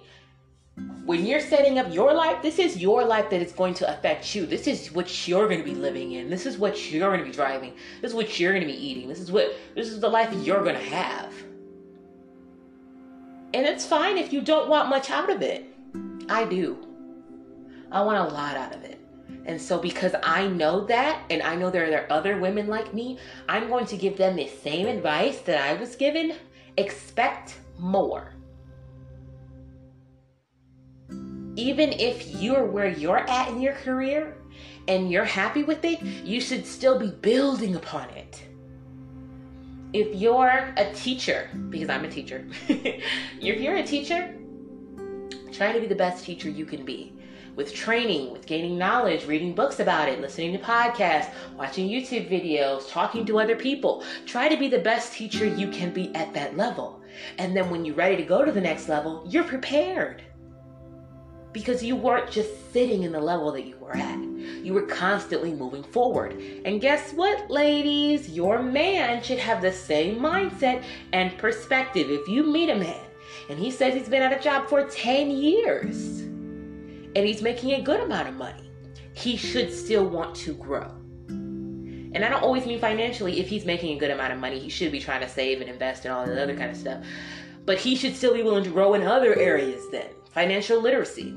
When 1.05 1.27
you're 1.27 1.43
setting 1.43 1.79
up 1.79 1.93
your 1.93 2.15
life, 2.15 2.41
this 2.41 2.59
is 2.59 2.79
your 2.79 3.05
life 3.05 3.29
that 3.29 3.43
is 3.43 3.53
going 3.53 3.75
to 3.75 3.93
affect 3.93 4.35
you. 4.35 4.47
This 4.47 4.67
is 4.67 4.91
what 4.93 5.29
you're 5.29 5.47
going 5.47 5.59
to 5.59 5.65
be 5.65 5.75
living 5.75 6.13
in. 6.13 6.31
This 6.31 6.47
is 6.47 6.57
what 6.57 6.91
you're 6.91 7.11
going 7.11 7.21
to 7.21 7.27
be 7.27 7.37
driving. 7.37 7.75
This 8.01 8.13
is 8.13 8.15
what 8.15 8.41
you're 8.41 8.53
going 8.53 8.67
to 8.67 8.73
be 8.73 8.83
eating. 8.83 9.11
This 9.11 9.21
is 9.21 9.31
what 9.31 9.55
this 9.75 9.89
is 9.89 10.01
the 10.01 10.09
life 10.09 10.33
you're 10.43 10.65
going 10.65 10.77
to 10.77 10.85
have. 10.85 11.31
And 13.53 13.67
it's 13.67 13.85
fine 13.85 14.17
if 14.17 14.33
you 14.33 14.41
don't 14.41 14.71
want 14.71 14.89
much 14.89 15.11
out 15.11 15.29
of 15.29 15.43
it. 15.43 15.67
I 16.31 16.47
do. 16.47 16.79
I 17.93 18.01
want 18.01 18.27
a 18.27 18.35
lot 18.35 18.57
out 18.57 18.75
of 18.75 18.85
it. 18.85 18.98
And 19.49 19.61
so, 19.61 19.79
because 19.79 20.15
I 20.23 20.47
know 20.47 20.85
that, 20.85 21.23
and 21.31 21.43
I 21.43 21.57
know 21.57 21.71
there 21.71 21.91
are 21.99 22.13
other 22.13 22.39
women 22.39 22.67
like 22.67 22.93
me, 22.93 23.19
I'm 23.49 23.69
going 23.69 23.87
to 23.87 23.97
give 23.97 24.19
them 24.19 24.37
the 24.37 24.47
same 24.47 24.87
advice 24.87 25.41
that 25.41 25.59
I 25.59 25.73
was 25.73 25.97
given 25.97 26.37
expect 26.77 27.59
more. 27.79 28.35
Even 31.57 31.93
if 31.95 32.37
you're 32.37 32.67
where 32.67 32.89
you're 32.89 33.29
at 33.29 33.49
in 33.49 33.61
your 33.63 33.73
career 33.73 34.37
and 34.87 35.11
you're 35.11 35.25
happy 35.25 35.65
with 35.65 35.83
it, 35.83 36.03
you 36.03 36.43
should 36.43 36.67
still 36.67 36.99
be 36.99 37.11
building 37.11 37.75
upon 37.75 38.11
it. 38.11 38.43
If 39.95 40.15
you're 40.15 40.75
a 40.77 40.93
teacher, 40.93 41.49
because 41.71 41.89
I'm 41.89 42.05
a 42.05 42.11
teacher, 42.11 42.47
if 42.69 43.61
you're 43.61 43.77
a 43.77 43.83
teacher, 43.83 44.35
try 45.53 45.73
to 45.73 45.81
be 45.81 45.87
the 45.87 45.97
best 45.97 46.23
teacher 46.25 46.51
you 46.51 46.67
can 46.67 46.85
be 46.85 47.18
with 47.59 47.75
training, 47.75 48.31
with 48.31 48.47
gaining 48.47 48.79
knowledge, 48.79 49.27
reading 49.27 49.53
books 49.53 49.81
about 49.81 50.09
it, 50.09 50.21
listening 50.21 50.53
to 50.53 50.59
podcasts, 50.61 51.33
watching 51.57 51.89
YouTube 51.89 52.31
videos, 52.31 52.89
talking 52.89 53.27
to 53.27 53.41
other 53.41 53.57
people. 53.57 54.05
Try 54.27 54.49
to 54.49 54.57
be 54.57 54.69
the 54.69 54.79
best 54.79 55.13
teacher 55.13 55.45
you 55.45 55.69
can 55.69 55.93
be 55.93 56.15
at 56.15 56.33
that 56.35 56.57
level. 56.57 57.03
And 57.39 57.57
then 57.57 57.69
when 57.69 57.85
you're 57.85 57.97
ready 57.97 58.17
to 58.17 58.23
go 58.23 58.45
to 58.45 58.53
the 58.53 58.61
next 58.61 58.89
level, 58.89 59.27
you're 59.29 59.43
prepared. 59.43 60.23
Because 61.53 61.83
you 61.83 61.97
weren't 61.97 62.31
just 62.31 62.73
sitting 62.73 63.03
in 63.03 63.11
the 63.11 63.19
level 63.19 63.51
that 63.51 63.67
you 63.67 63.77
were 63.79 63.97
at. 63.97 64.21
You 64.63 64.73
were 64.73 64.87
constantly 64.87 65.53
moving 65.53 65.83
forward. 65.83 66.41
And 66.65 66.81
guess 66.81 67.11
what, 67.13 67.51
ladies? 67.51 68.31
Your 68.31 68.63
man 68.63 69.21
should 69.21 69.41
have 69.41 69.63
the 69.63 69.73
same 69.73 70.21
mindset 70.21 70.85
and 71.13 71.37
perspective. 71.39 72.09
If 72.09 72.29
you 72.29 72.45
meet 72.45 72.71
a 72.71 72.77
man 72.77 73.05
and 73.51 73.59
he 73.59 73.73
says 73.73 73.95
he's 73.95 74.09
been 74.09 74.23
at 74.23 74.39
a 74.39 74.41
job 74.41 74.69
for 74.69 74.85
10 74.85 75.33
years, 75.33 76.28
and 77.19 77.27
he's 77.27 77.43
making 77.43 77.73
a 77.73 77.83
good 77.83 78.01
amount 78.01 78.29
of 78.29 78.35
money, 78.35 78.71
he 79.13 79.37
should 79.37 79.73
still 79.73 80.09
want 80.09 80.37
to 80.37 80.55
grow. 80.55 80.89
And 81.29 82.25
I 82.25 82.29
don't 82.29 82.43
always 82.43 82.65
mean 82.65 82.81
financially. 82.81 83.41
If 83.41 83.49
he's 83.49 83.65
making 83.65 83.97
a 83.97 83.99
good 83.99 84.13
amount 84.13 84.33
of 84.33 84.39
money, 84.39 84.59
he 84.59 84.69
should 84.69 84.93
be 84.93 85.01
trying 85.01 85.21
to 85.21 85.29
save 85.29 85.61
and 85.61 85.69
invest 85.69 86.05
and 86.05 86.15
all 86.15 86.25
that 86.25 86.39
other 86.39 86.57
kind 86.57 86.71
of 86.71 86.77
stuff. 86.77 87.05
But 87.67 87.79
he 87.79 87.97
should 87.97 88.15
still 88.15 88.35
be 88.35 88.43
willing 88.43 88.65
to 88.65 88.71
grow 88.71 88.95
in 88.95 89.03
other 89.03 89.35
areas 89.35 89.83
then. 89.91 90.07
Financial 90.31 90.81
literacy. 90.81 91.35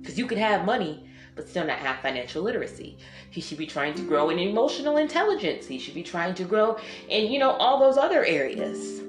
Because 0.00 0.16
you 0.16 0.26
can 0.26 0.38
have 0.38 0.64
money, 0.64 1.08
but 1.34 1.48
still 1.48 1.66
not 1.66 1.78
have 1.78 1.98
financial 1.98 2.42
literacy. 2.42 2.96
He 3.30 3.40
should 3.40 3.58
be 3.58 3.66
trying 3.66 3.94
to 3.94 4.02
grow 4.02 4.30
in 4.30 4.38
emotional 4.38 4.98
intelligence. 4.98 5.66
He 5.66 5.78
should 5.78 5.94
be 5.94 6.04
trying 6.04 6.34
to 6.34 6.44
grow 6.44 6.78
in, 7.08 7.30
you 7.30 7.40
know, 7.40 7.50
all 7.50 7.80
those 7.80 7.98
other 7.98 8.24
areas 8.24 9.02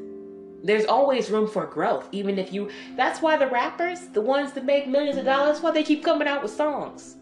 there's 0.63 0.85
always 0.85 1.29
room 1.29 1.47
for 1.47 1.65
growth 1.65 2.07
even 2.11 2.39
if 2.39 2.53
you 2.53 2.69
that's 2.95 3.21
why 3.21 3.35
the 3.37 3.47
rappers 3.47 4.07
the 4.09 4.21
ones 4.21 4.53
that 4.53 4.65
make 4.65 4.87
millions 4.87 5.17
of 5.17 5.25
dollars 5.25 5.61
why 5.61 5.71
they 5.71 5.83
keep 5.83 6.03
coming 6.03 6.27
out 6.27 6.41
with 6.41 6.51
songs. 6.51 7.17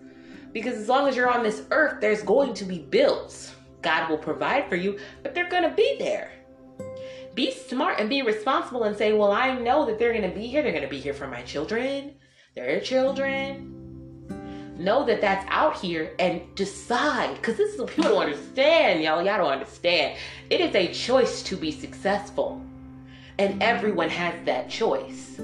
Because 0.53 0.75
as 0.75 0.89
long 0.89 1.07
as 1.07 1.15
you're 1.15 1.29
on 1.29 1.43
this 1.43 1.63
earth 1.71 1.99
there's 2.01 2.23
going 2.23 2.53
to 2.53 2.65
be 2.65 2.79
bills. 2.79 3.53
God 3.81 4.09
will 4.09 4.17
provide 4.17 4.69
for 4.69 4.75
you 4.75 4.99
but 5.23 5.33
they're 5.33 5.49
going 5.49 5.69
to 5.69 5.75
be 5.75 5.95
there. 5.97 6.31
Be 7.33 7.51
smart 7.51 7.99
and 7.99 8.09
be 8.09 8.21
responsible 8.21 8.83
and 8.83 8.95
say 8.95 9.13
well 9.13 9.31
i 9.31 9.57
know 9.57 9.85
that 9.85 9.97
they're 9.97 10.13
going 10.13 10.29
to 10.29 10.35
be 10.39 10.47
here. 10.47 10.61
They're 10.61 10.71
going 10.71 10.83
to 10.83 10.89
be 10.89 10.99
here 10.99 11.13
for 11.13 11.27
my 11.27 11.41
children 11.41 12.13
their 12.53 12.79
children. 12.81 13.77
Know 14.77 15.05
that 15.05 15.21
that's 15.21 15.45
out 15.49 15.77
here 15.77 16.13
and 16.19 16.41
decide 16.55 17.35
because 17.35 17.55
this 17.55 17.73
is 17.73 17.79
what 17.79 17.89
people 17.91 18.11
don't 18.11 18.23
understand 18.23 19.01
y'all. 19.03 19.23
Y'all 19.23 19.37
don't 19.37 19.51
understand. 19.51 20.17
It 20.49 20.59
is 20.59 20.75
a 20.75 20.91
choice 20.91 21.43
to 21.43 21.55
be 21.55 21.71
successful 21.71 22.61
and 23.37 23.61
everyone 23.61 24.09
has 24.09 24.33
that 24.45 24.69
choice. 24.69 25.39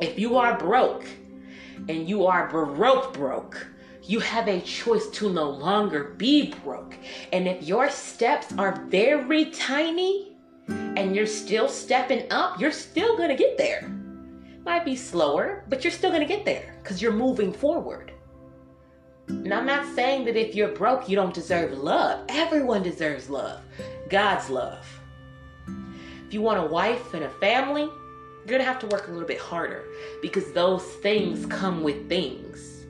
If 0.00 0.18
you 0.18 0.36
are 0.36 0.58
broke 0.58 1.04
and 1.88 2.08
you 2.08 2.26
are 2.26 2.48
broke, 2.48 3.12
broke, 3.12 3.66
you 4.02 4.18
have 4.20 4.48
a 4.48 4.60
choice 4.60 5.08
to 5.10 5.32
no 5.32 5.50
longer 5.50 6.14
be 6.16 6.54
broke. 6.64 6.96
And 7.32 7.46
if 7.46 7.62
your 7.62 7.90
steps 7.90 8.52
are 8.58 8.84
very 8.88 9.46
tiny 9.50 10.36
and 10.68 11.14
you're 11.14 11.26
still 11.26 11.68
stepping 11.68 12.30
up, 12.32 12.60
you're 12.60 12.72
still 12.72 13.16
gonna 13.16 13.36
get 13.36 13.58
there. 13.58 13.88
Might 14.64 14.84
be 14.84 14.96
slower, 14.96 15.64
but 15.68 15.84
you're 15.84 15.92
still 15.92 16.10
gonna 16.10 16.26
get 16.26 16.44
there 16.44 16.76
because 16.82 17.00
you're 17.00 17.12
moving 17.12 17.52
forward. 17.52 18.12
And 19.28 19.54
I'm 19.54 19.66
not 19.66 19.94
saying 19.94 20.24
that 20.24 20.36
if 20.36 20.54
you're 20.54 20.74
broke, 20.74 21.08
you 21.08 21.16
don't 21.16 21.32
deserve 21.34 21.72
love. 21.72 22.24
Everyone 22.28 22.82
deserves 22.82 23.30
love, 23.30 23.60
God's 24.08 24.50
love. 24.50 24.99
If 26.30 26.34
you 26.34 26.42
want 26.42 26.60
a 26.60 26.66
wife 26.66 27.12
and 27.12 27.24
a 27.24 27.28
family, 27.28 27.90
you're 28.46 28.58
to 28.58 28.62
have 28.62 28.78
to 28.78 28.86
work 28.86 29.08
a 29.08 29.10
little 29.10 29.26
bit 29.26 29.40
harder 29.40 29.86
because 30.22 30.52
those 30.52 30.84
things 30.84 31.44
come 31.46 31.82
with 31.82 32.08
things. 32.08 32.86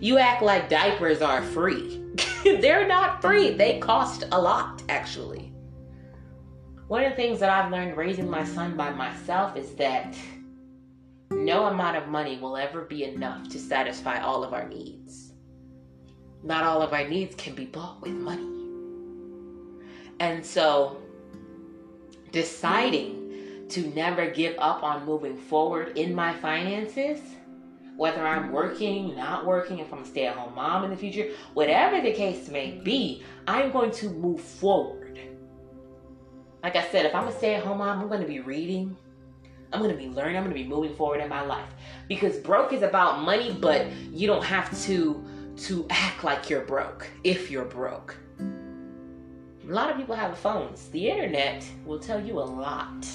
You 0.00 0.18
act 0.18 0.42
like 0.42 0.68
diapers 0.68 1.22
are 1.22 1.40
free. 1.40 2.02
They're 2.42 2.88
not 2.88 3.22
free, 3.22 3.50
they 3.50 3.78
cost 3.78 4.24
a 4.32 4.42
lot, 4.42 4.82
actually. 4.88 5.52
One 6.88 7.04
of 7.04 7.10
the 7.10 7.14
things 7.16 7.38
that 7.38 7.48
I've 7.48 7.70
learned 7.70 7.96
raising 7.96 8.28
my 8.28 8.42
son 8.42 8.76
by 8.76 8.90
myself 8.90 9.56
is 9.56 9.72
that 9.76 10.16
no 11.30 11.66
amount 11.66 11.96
of 11.96 12.08
money 12.08 12.40
will 12.40 12.56
ever 12.56 12.80
be 12.80 13.04
enough 13.04 13.48
to 13.50 13.58
satisfy 13.60 14.20
all 14.20 14.42
of 14.42 14.52
our 14.52 14.68
needs. 14.68 15.32
Not 16.42 16.64
all 16.64 16.82
of 16.82 16.92
our 16.92 17.06
needs 17.06 17.36
can 17.36 17.54
be 17.54 17.66
bought 17.66 18.02
with 18.02 18.14
money. 18.14 18.48
And 20.18 20.44
so 20.44 20.99
deciding 22.32 23.66
to 23.68 23.86
never 23.90 24.30
give 24.30 24.56
up 24.58 24.82
on 24.82 25.04
moving 25.04 25.36
forward 25.36 25.96
in 25.96 26.14
my 26.14 26.34
finances, 26.34 27.20
whether 27.96 28.26
I'm 28.26 28.50
working, 28.50 29.14
not 29.14 29.46
working, 29.46 29.78
if 29.78 29.92
I'm 29.92 30.00
a 30.00 30.06
stay 30.06 30.26
at 30.26 30.36
home 30.36 30.54
mom 30.54 30.84
in 30.84 30.90
the 30.90 30.96
future, 30.96 31.30
whatever 31.54 32.00
the 32.00 32.12
case 32.12 32.48
may 32.48 32.72
be, 32.82 33.22
I'm 33.46 33.70
going 33.70 33.90
to 33.92 34.10
move 34.10 34.40
forward. 34.40 35.20
Like 36.62 36.76
I 36.76 36.86
said, 36.88 37.06
if 37.06 37.14
I'm 37.14 37.28
a 37.28 37.32
stay 37.32 37.54
at 37.54 37.64
home 37.64 37.78
mom, 37.78 38.00
I'm 38.00 38.08
going 38.08 38.22
to 38.22 38.26
be 38.26 38.40
reading. 38.40 38.96
I'm 39.72 39.80
going 39.80 39.92
to 39.92 39.96
be 39.96 40.08
learning. 40.08 40.36
I'm 40.36 40.42
going 40.44 40.56
to 40.56 40.62
be 40.62 40.68
moving 40.68 40.94
forward 40.96 41.20
in 41.20 41.28
my 41.28 41.42
life. 41.42 41.68
Because 42.08 42.38
broke 42.38 42.72
is 42.72 42.82
about 42.82 43.22
money, 43.22 43.56
but 43.60 43.86
you 44.12 44.26
don't 44.26 44.44
have 44.44 44.76
to 44.84 45.24
to 45.56 45.86
act 45.90 46.24
like 46.24 46.48
you're 46.48 46.62
broke 46.62 47.06
if 47.22 47.50
you're 47.50 47.66
broke. 47.66 48.16
A 49.70 49.72
lot 49.72 49.88
of 49.88 49.96
people 49.96 50.16
have 50.16 50.36
phones. 50.36 50.88
The 50.88 51.08
internet 51.08 51.64
will 51.86 52.00
tell 52.00 52.20
you 52.20 52.40
a 52.40 52.42
lot 52.42 53.06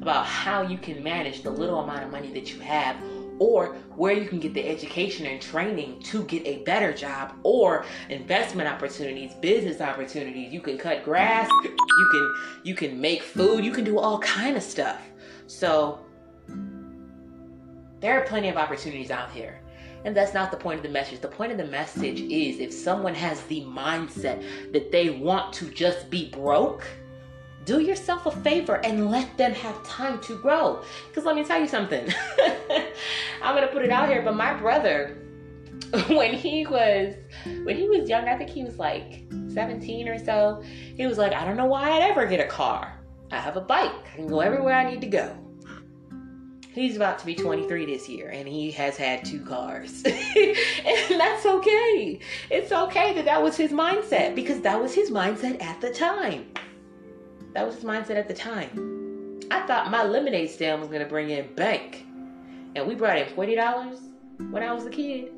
about 0.00 0.26
how 0.26 0.62
you 0.62 0.78
can 0.78 1.02
manage 1.02 1.42
the 1.42 1.50
little 1.50 1.80
amount 1.80 2.04
of 2.04 2.12
money 2.12 2.32
that 2.32 2.54
you 2.54 2.60
have 2.60 2.96
or 3.40 3.74
where 3.96 4.12
you 4.12 4.28
can 4.28 4.38
get 4.38 4.54
the 4.54 4.64
education 4.64 5.26
and 5.26 5.42
training 5.42 6.00
to 6.04 6.22
get 6.26 6.46
a 6.46 6.62
better 6.62 6.92
job 6.92 7.34
or 7.42 7.84
investment 8.10 8.68
opportunities 8.68 9.34
business 9.34 9.80
opportunities. 9.80 10.52
You 10.52 10.60
can 10.60 10.78
cut 10.78 11.02
grass. 11.02 11.50
You 11.64 12.08
can 12.12 12.34
you 12.62 12.74
can 12.76 13.00
make 13.00 13.20
food. 13.20 13.64
You 13.64 13.72
can 13.72 13.82
do 13.82 13.98
all 13.98 14.20
kind 14.20 14.56
of 14.56 14.62
stuff. 14.62 15.02
So 15.48 15.98
there 17.98 18.20
are 18.20 18.24
plenty 18.24 18.50
of 18.50 18.56
opportunities 18.56 19.10
out 19.10 19.32
here 19.32 19.63
and 20.04 20.14
that's 20.14 20.34
not 20.34 20.50
the 20.50 20.56
point 20.56 20.78
of 20.78 20.82
the 20.82 20.90
message. 20.90 21.20
The 21.20 21.28
point 21.28 21.50
of 21.50 21.58
the 21.58 21.66
message 21.66 22.20
is 22.20 22.60
if 22.60 22.72
someone 22.72 23.14
has 23.14 23.42
the 23.44 23.62
mindset 23.62 24.72
that 24.72 24.92
they 24.92 25.10
want 25.10 25.52
to 25.54 25.70
just 25.70 26.10
be 26.10 26.28
broke, 26.28 26.84
do 27.64 27.80
yourself 27.80 28.26
a 28.26 28.30
favor 28.30 28.76
and 28.84 29.10
let 29.10 29.36
them 29.38 29.52
have 29.52 29.82
time 29.86 30.20
to 30.22 30.38
grow. 30.38 30.82
Because 31.08 31.24
let 31.24 31.34
me 31.34 31.44
tell 31.44 31.58
you 31.58 31.66
something. 31.66 32.12
I'm 33.42 33.54
gonna 33.54 33.68
put 33.68 33.82
it 33.82 33.90
out 33.90 34.08
here, 34.08 34.20
but 34.22 34.36
my 34.36 34.52
brother, 34.54 35.18
when 36.08 36.34
he 36.34 36.66
was 36.66 37.14
when 37.62 37.76
he 37.76 37.88
was 37.88 38.08
young, 38.08 38.28
I 38.28 38.36
think 38.36 38.50
he 38.50 38.62
was 38.64 38.78
like 38.78 39.24
17 39.48 40.08
or 40.08 40.22
so, 40.22 40.62
he 40.96 41.06
was 41.06 41.16
like, 41.16 41.32
I 41.32 41.46
don't 41.46 41.56
know 41.56 41.66
why 41.66 41.90
I'd 41.90 42.10
ever 42.10 42.26
get 42.26 42.40
a 42.40 42.46
car. 42.46 43.00
I 43.30 43.38
have 43.38 43.56
a 43.56 43.60
bike. 43.62 43.90
I 44.12 44.16
can 44.16 44.26
go 44.26 44.40
everywhere 44.40 44.74
I 44.74 44.90
need 44.90 45.00
to 45.00 45.06
go. 45.06 45.43
He's 46.74 46.96
about 46.96 47.20
to 47.20 47.26
be 47.26 47.36
23 47.36 47.86
this 47.86 48.08
year 48.08 48.30
and 48.30 48.48
he 48.48 48.72
has 48.72 48.96
had 48.96 49.24
two 49.24 49.38
cars. 49.38 50.02
and 50.04 51.20
that's 51.20 51.46
okay. 51.46 52.18
It's 52.50 52.72
okay 52.72 53.14
that 53.14 53.24
that 53.26 53.40
was 53.40 53.56
his 53.56 53.70
mindset 53.70 54.34
because 54.34 54.60
that 54.62 54.82
was 54.82 54.92
his 54.92 55.08
mindset 55.08 55.62
at 55.62 55.80
the 55.80 55.90
time. 55.90 56.46
That 57.54 57.64
was 57.64 57.76
his 57.76 57.84
mindset 57.84 58.16
at 58.16 58.26
the 58.26 58.34
time. 58.34 59.38
I 59.52 59.64
thought 59.68 59.88
my 59.92 60.02
lemonade 60.02 60.50
stand 60.50 60.80
was 60.80 60.88
going 60.88 61.02
to 61.02 61.08
bring 61.08 61.30
in 61.30 61.54
bank. 61.54 62.06
And 62.74 62.88
we 62.88 62.96
brought 62.96 63.18
in 63.18 63.28
$40 63.28 64.00
when 64.50 64.64
I 64.64 64.72
was 64.72 64.84
a 64.84 64.90
kid. 64.90 65.30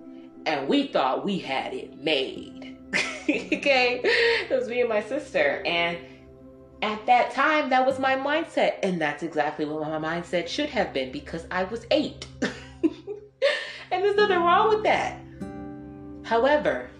And 0.47 0.67
we 0.67 0.87
thought 0.87 1.23
we 1.23 1.39
had 1.39 1.75
it 1.75 2.03
made. 2.03 2.79
okay? 3.29 4.01
It 4.03 4.51
was 4.51 4.69
me 4.69 4.81
and 4.81 4.89
my 4.89 5.03
sister. 5.03 5.63
And 5.67 5.99
at 6.83 7.07
that 7.07 7.33
time, 7.33 7.71
that 7.71 7.87
was 7.87 7.99
my 7.99 8.17
mindset. 8.17 8.75
And 8.83 9.01
that's 9.01 9.23
exactly 9.23 9.65
what 9.65 9.89
my 9.89 10.21
mindset 10.21 10.49
should 10.49 10.71
have 10.71 10.93
been 10.93 11.11
because 11.11 11.47
I 11.51 11.65
was 11.65 11.87
eight. 11.91 12.27
and 12.43 12.53
there's 13.91 14.17
nothing 14.17 14.39
wrong 14.39 14.69
with 14.69 14.83
that. 14.85 15.19
However, 16.25 16.91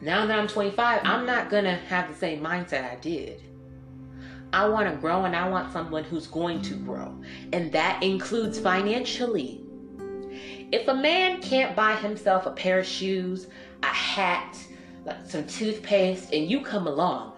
now 0.00 0.26
that 0.26 0.38
I'm 0.38 0.48
25, 0.48 1.00
I'm 1.04 1.26
not 1.26 1.50
going 1.50 1.64
to 1.64 1.74
have 1.74 2.08
the 2.08 2.14
same 2.14 2.42
mindset 2.42 2.90
I 2.90 2.96
did. 2.96 3.42
I 4.52 4.68
want 4.68 4.92
to 4.92 4.96
grow 4.96 5.24
and 5.24 5.36
I 5.36 5.48
want 5.48 5.72
someone 5.72 6.04
who's 6.04 6.26
going 6.26 6.62
to 6.62 6.74
grow. 6.74 7.14
And 7.52 7.70
that 7.72 8.02
includes 8.02 8.58
financially. 8.58 9.62
If 10.72 10.88
a 10.88 10.94
man 10.94 11.40
can't 11.40 11.76
buy 11.76 11.96
himself 11.96 12.46
a 12.46 12.50
pair 12.50 12.78
of 12.78 12.86
shoes, 12.86 13.48
a 13.82 13.86
hat, 13.86 14.56
some 15.24 15.46
toothpaste, 15.46 16.32
and 16.32 16.50
you 16.50 16.60
come 16.60 16.86
along, 16.86 17.32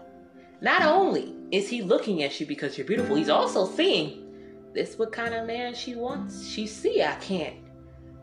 not 0.62 0.82
only 0.82 1.34
is 1.50 1.68
he 1.68 1.82
looking 1.82 2.22
at 2.22 2.38
you 2.38 2.46
because 2.46 2.78
you're 2.78 2.86
beautiful, 2.86 3.16
he's 3.16 3.28
also 3.28 3.66
seeing 3.66 4.32
this 4.72 4.96
what 4.96 5.10
kind 5.10 5.34
of 5.34 5.44
man 5.46 5.74
she 5.74 5.96
wants. 5.96 6.46
She 6.48 6.68
see 6.68 7.02
I 7.02 7.16
can't 7.16 7.56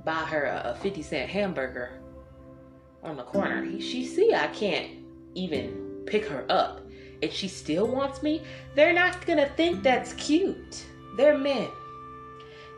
buy 0.05 0.23
her 0.23 0.45
a, 0.45 0.77
50 0.81 1.01
cent 1.03 1.29
hamburger 1.29 2.01
on 3.03 3.17
the 3.17 3.23
corner. 3.23 3.63
He, 3.63 3.81
she 3.81 4.05
see 4.05 4.33
I 4.33 4.47
can't 4.47 4.89
even 5.35 6.03
pick 6.05 6.25
her 6.25 6.45
up 6.49 6.81
and 7.21 7.31
she 7.31 7.49
still 7.49 7.87
wants 7.87 8.23
me, 8.23 8.41
they're 8.73 8.93
not 8.93 9.25
gonna 9.25 9.49
think 9.57 9.83
that's 9.83 10.13
cute. 10.13 10.85
They're 11.17 11.37
men. 11.37 11.67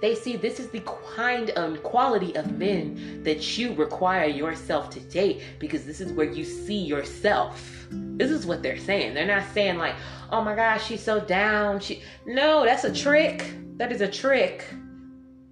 They 0.02 0.16
see 0.16 0.36
this 0.36 0.60
is 0.60 0.70
the 0.70 0.82
kind 1.16 1.52
of 1.52 1.84
quality 1.84 2.36
of 2.36 2.58
men 2.58 3.22
that 3.24 3.60
you 3.60 3.76
require 3.76 4.26
yourself 4.26 4.90
to 4.90 5.00
date 5.00 5.44
because 5.60 5.86
this 5.86 6.02
is 6.02 6.12
where 6.14 6.32
you 6.32 6.44
see 6.44 6.84
yourself. 6.84 7.81
This 7.92 8.32
is 8.32 8.46
what 8.46 8.64
they're 8.64 8.78
saying. 8.78 9.14
They're 9.14 9.26
not 9.26 9.44
saying 9.54 9.78
like, 9.78 9.96
"Oh 10.32 10.42
my 10.42 10.56
gosh, 10.56 10.86
she's 10.86 11.04
so 11.04 11.20
down." 11.20 11.80
She 11.80 12.02
No, 12.26 12.66
that's 12.66 12.84
a 12.84 12.94
trick. 12.94 13.54
That 13.78 13.92
is 13.92 14.02
a 14.02 14.08
trick. 14.08 14.66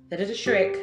That 0.10 0.20
is 0.20 0.30
a 0.30 0.36
trick. 0.36 0.78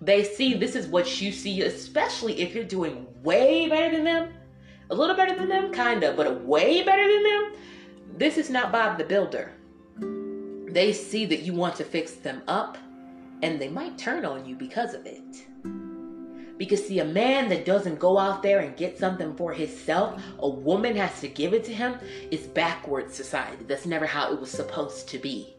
They 0.00 0.24
see 0.24 0.54
this 0.54 0.74
is 0.74 0.86
what 0.86 1.20
you 1.20 1.32
see, 1.32 1.62
especially 1.62 2.40
if 2.40 2.54
you're 2.54 2.64
doing 2.64 3.06
way 3.22 3.68
better 3.68 3.94
than 3.94 4.04
them. 4.04 4.34
A 4.90 4.94
little 4.94 5.16
better 5.16 5.34
than 5.34 5.48
them, 5.48 5.72
kind 5.72 6.04
of, 6.04 6.16
but 6.16 6.44
way 6.44 6.82
better 6.82 7.02
than 7.02 7.22
them. 7.22 7.52
This 8.16 8.38
is 8.38 8.50
not 8.50 8.70
Bob 8.70 8.98
the 8.98 9.04
Builder 9.04 9.52
they 10.76 10.92
see 10.92 11.24
that 11.24 11.40
you 11.40 11.54
want 11.54 11.74
to 11.74 11.84
fix 11.84 12.12
them 12.16 12.42
up 12.48 12.76
and 13.42 13.58
they 13.58 13.68
might 13.68 13.96
turn 13.96 14.26
on 14.26 14.44
you 14.44 14.54
because 14.54 14.92
of 14.92 15.06
it. 15.06 15.46
Because, 16.58 16.86
see, 16.86 17.00
a 17.00 17.04
man 17.04 17.48
that 17.50 17.64
doesn't 17.64 17.98
go 17.98 18.18
out 18.18 18.42
there 18.42 18.60
and 18.60 18.76
get 18.76 18.98
something 18.98 19.36
for 19.36 19.52
himself, 19.52 20.22
a 20.38 20.48
woman 20.48 20.96
has 20.96 21.20
to 21.20 21.28
give 21.28 21.52
it 21.52 21.64
to 21.64 21.74
him, 21.74 21.98
is 22.30 22.46
backward 22.46 23.12
society. 23.12 23.64
That's 23.66 23.84
never 23.84 24.06
how 24.06 24.32
it 24.32 24.40
was 24.40 24.50
supposed 24.50 25.08
to 25.10 25.18
be. 25.18 25.54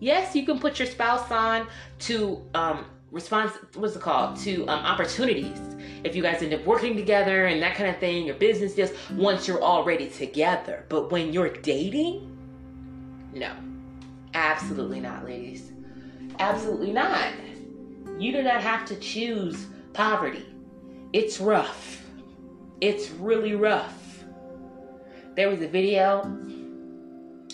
Yes, 0.00 0.34
you 0.34 0.44
can 0.44 0.58
put 0.58 0.78
your 0.78 0.88
spouse 0.88 1.30
on 1.30 1.68
to 2.00 2.42
um, 2.54 2.86
response, 3.12 3.52
what's 3.74 3.94
it 3.94 4.02
called? 4.02 4.36
To 4.40 4.62
um, 4.68 4.84
opportunities. 4.84 5.58
If 6.02 6.16
you 6.16 6.22
guys 6.22 6.42
end 6.42 6.52
up 6.52 6.66
working 6.66 6.96
together 6.96 7.46
and 7.46 7.62
that 7.62 7.76
kind 7.76 7.88
of 7.88 7.98
thing, 7.98 8.26
your 8.26 8.34
business 8.34 8.74
deals, 8.74 8.90
once 9.12 9.46
you're 9.46 9.62
already 9.62 10.08
together. 10.08 10.84
But 10.88 11.12
when 11.12 11.32
you're 11.32 11.48
dating, 11.48 12.36
no. 13.32 13.52
Absolutely 14.34 15.00
not, 15.00 15.24
ladies. 15.24 15.70
Absolutely 16.40 16.92
not. 16.92 17.32
You 18.18 18.32
do 18.32 18.42
not 18.42 18.60
have 18.60 18.84
to 18.86 18.96
choose 18.96 19.66
poverty. 19.94 20.44
It's 21.12 21.40
rough. 21.40 22.02
It's 22.80 23.10
really 23.10 23.54
rough. 23.54 24.24
There 25.36 25.48
was 25.48 25.62
a 25.62 25.68
video, 25.68 26.22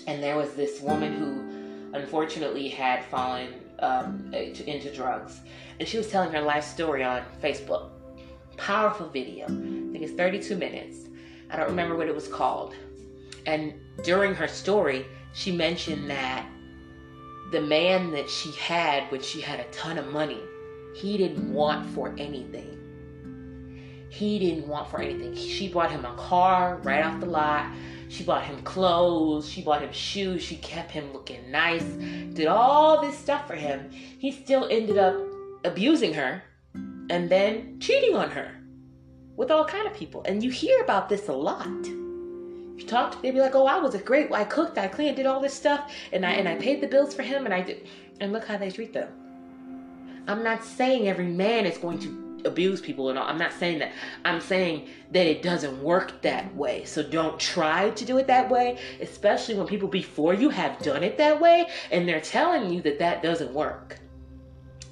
and 0.06 0.22
there 0.22 0.36
was 0.36 0.54
this 0.54 0.80
woman 0.80 1.12
who 1.14 1.96
unfortunately 1.96 2.68
had 2.68 3.04
fallen 3.04 3.54
um, 3.78 4.32
into 4.32 4.92
drugs. 4.92 5.40
And 5.78 5.88
she 5.88 5.98
was 5.98 6.10
telling 6.10 6.32
her 6.32 6.40
life 6.40 6.64
story 6.64 7.04
on 7.04 7.22
Facebook. 7.42 7.90
Powerful 8.56 9.08
video. 9.08 9.44
I 9.44 9.92
think 9.92 10.02
it's 10.02 10.12
32 10.12 10.56
minutes. 10.56 11.08
I 11.50 11.56
don't 11.56 11.68
remember 11.68 11.96
what 11.96 12.08
it 12.08 12.14
was 12.14 12.28
called. 12.28 12.74
And 13.46 13.74
during 14.02 14.34
her 14.34 14.48
story, 14.48 15.06
she 15.32 15.52
mentioned 15.52 16.08
that 16.10 16.46
the 17.52 17.60
man 17.60 18.10
that 18.12 18.28
she 18.28 18.52
had 18.52 19.10
when 19.10 19.22
she 19.22 19.40
had 19.40 19.60
a 19.60 19.64
ton 19.64 19.98
of 19.98 20.12
money, 20.12 20.40
he 20.94 21.16
didn't 21.16 21.52
want 21.52 21.88
for 21.90 22.14
anything. 22.18 22.76
He 24.10 24.38
didn't 24.38 24.66
want 24.66 24.88
for 24.90 25.00
anything. 25.00 25.34
She 25.36 25.68
bought 25.68 25.90
him 25.90 26.04
a 26.04 26.14
car 26.16 26.80
right 26.82 27.04
off 27.04 27.20
the 27.20 27.26
lot. 27.26 27.70
She 28.08 28.24
bought 28.24 28.44
him 28.44 28.60
clothes. 28.62 29.48
She 29.48 29.62
bought 29.62 29.82
him 29.82 29.92
shoes. 29.92 30.42
She 30.42 30.56
kept 30.56 30.90
him 30.90 31.12
looking 31.12 31.50
nice. 31.50 31.84
Did 31.84 32.48
all 32.48 33.00
this 33.00 33.16
stuff 33.16 33.46
for 33.46 33.54
him. 33.54 33.90
He 33.90 34.32
still 34.32 34.66
ended 34.68 34.98
up 34.98 35.14
abusing 35.64 36.14
her 36.14 36.42
and 36.74 37.30
then 37.30 37.78
cheating 37.78 38.16
on 38.16 38.30
her 38.30 38.56
with 39.36 39.50
all 39.50 39.64
kind 39.64 39.86
of 39.86 39.94
people. 39.94 40.22
And 40.24 40.42
you 40.42 40.50
hear 40.50 40.80
about 40.82 41.08
this 41.08 41.28
a 41.28 41.32
lot 41.32 41.68
you 42.80 42.86
talk, 42.86 43.12
to 43.12 43.22
they'd 43.22 43.32
be 43.32 43.40
like, 43.40 43.54
"Oh, 43.54 43.66
I 43.66 43.78
was 43.78 43.94
a 43.94 43.98
great. 43.98 44.32
I 44.32 44.44
cooked, 44.44 44.78
I 44.78 44.88
cleaned, 44.88 45.16
did 45.16 45.26
all 45.26 45.38
this 45.38 45.52
stuff, 45.52 45.92
and 46.12 46.24
I 46.24 46.32
and 46.32 46.48
I 46.48 46.54
paid 46.56 46.80
the 46.80 46.86
bills 46.86 47.14
for 47.14 47.22
him, 47.22 47.44
and 47.44 47.52
I 47.52 47.60
did. 47.60 47.86
And 48.20 48.32
look 48.32 48.46
how 48.46 48.56
they 48.56 48.70
treat 48.70 48.94
them. 48.94 49.08
I'm 50.26 50.42
not 50.42 50.64
saying 50.64 51.08
every 51.08 51.26
man 51.26 51.66
is 51.66 51.78
going 51.78 51.98
to 52.00 52.42
abuse 52.44 52.80
people 52.80 53.10
and 53.10 53.18
all. 53.18 53.26
I'm 53.26 53.38
not 53.38 53.52
saying 53.52 53.80
that. 53.80 53.92
I'm 54.24 54.40
saying 54.40 54.88
that 55.12 55.26
it 55.26 55.42
doesn't 55.42 55.82
work 55.82 56.22
that 56.22 56.54
way. 56.54 56.84
So 56.84 57.02
don't 57.02 57.38
try 57.38 57.90
to 57.90 58.04
do 58.04 58.18
it 58.18 58.26
that 58.28 58.50
way, 58.50 58.78
especially 59.00 59.54
when 59.56 59.66
people 59.66 59.88
before 59.88 60.34
you 60.34 60.50
have 60.50 60.78
done 60.80 61.02
it 61.02 61.18
that 61.18 61.40
way 61.40 61.68
and 61.90 62.08
they're 62.08 62.20
telling 62.20 62.72
you 62.72 62.80
that 62.82 62.98
that 62.98 63.22
doesn't 63.22 63.52
work. 63.52 63.98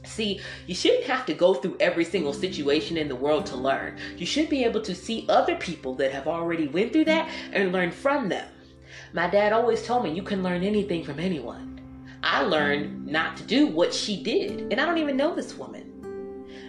See, 0.04 0.40
you 0.66 0.74
shouldn't 0.74 1.04
have 1.04 1.26
to 1.26 1.34
go 1.34 1.54
through 1.54 1.76
every 1.80 2.04
single 2.04 2.32
situation 2.32 2.96
in 2.96 3.08
the 3.08 3.16
world 3.16 3.46
to 3.46 3.56
learn. 3.56 3.98
You 4.16 4.26
should 4.26 4.48
be 4.48 4.64
able 4.64 4.80
to 4.82 4.94
see 4.94 5.26
other 5.28 5.54
people 5.56 5.94
that 5.96 6.12
have 6.12 6.26
already 6.26 6.66
went 6.66 6.92
through 6.92 7.04
that 7.06 7.28
and 7.52 7.72
learn 7.72 7.90
from 7.90 8.28
them. 8.28 8.48
My 9.12 9.28
dad 9.28 9.52
always 9.52 9.84
told 9.84 10.04
me 10.04 10.12
you 10.12 10.22
can 10.22 10.42
learn 10.42 10.64
anything 10.64 11.04
from 11.04 11.20
anyone. 11.20 11.67
I 12.22 12.42
learned 12.42 13.06
not 13.06 13.36
to 13.36 13.42
do 13.44 13.66
what 13.66 13.94
she 13.94 14.22
did, 14.22 14.72
and 14.72 14.80
I 14.80 14.86
don't 14.86 14.98
even 14.98 15.16
know 15.16 15.34
this 15.34 15.56
woman. 15.56 15.88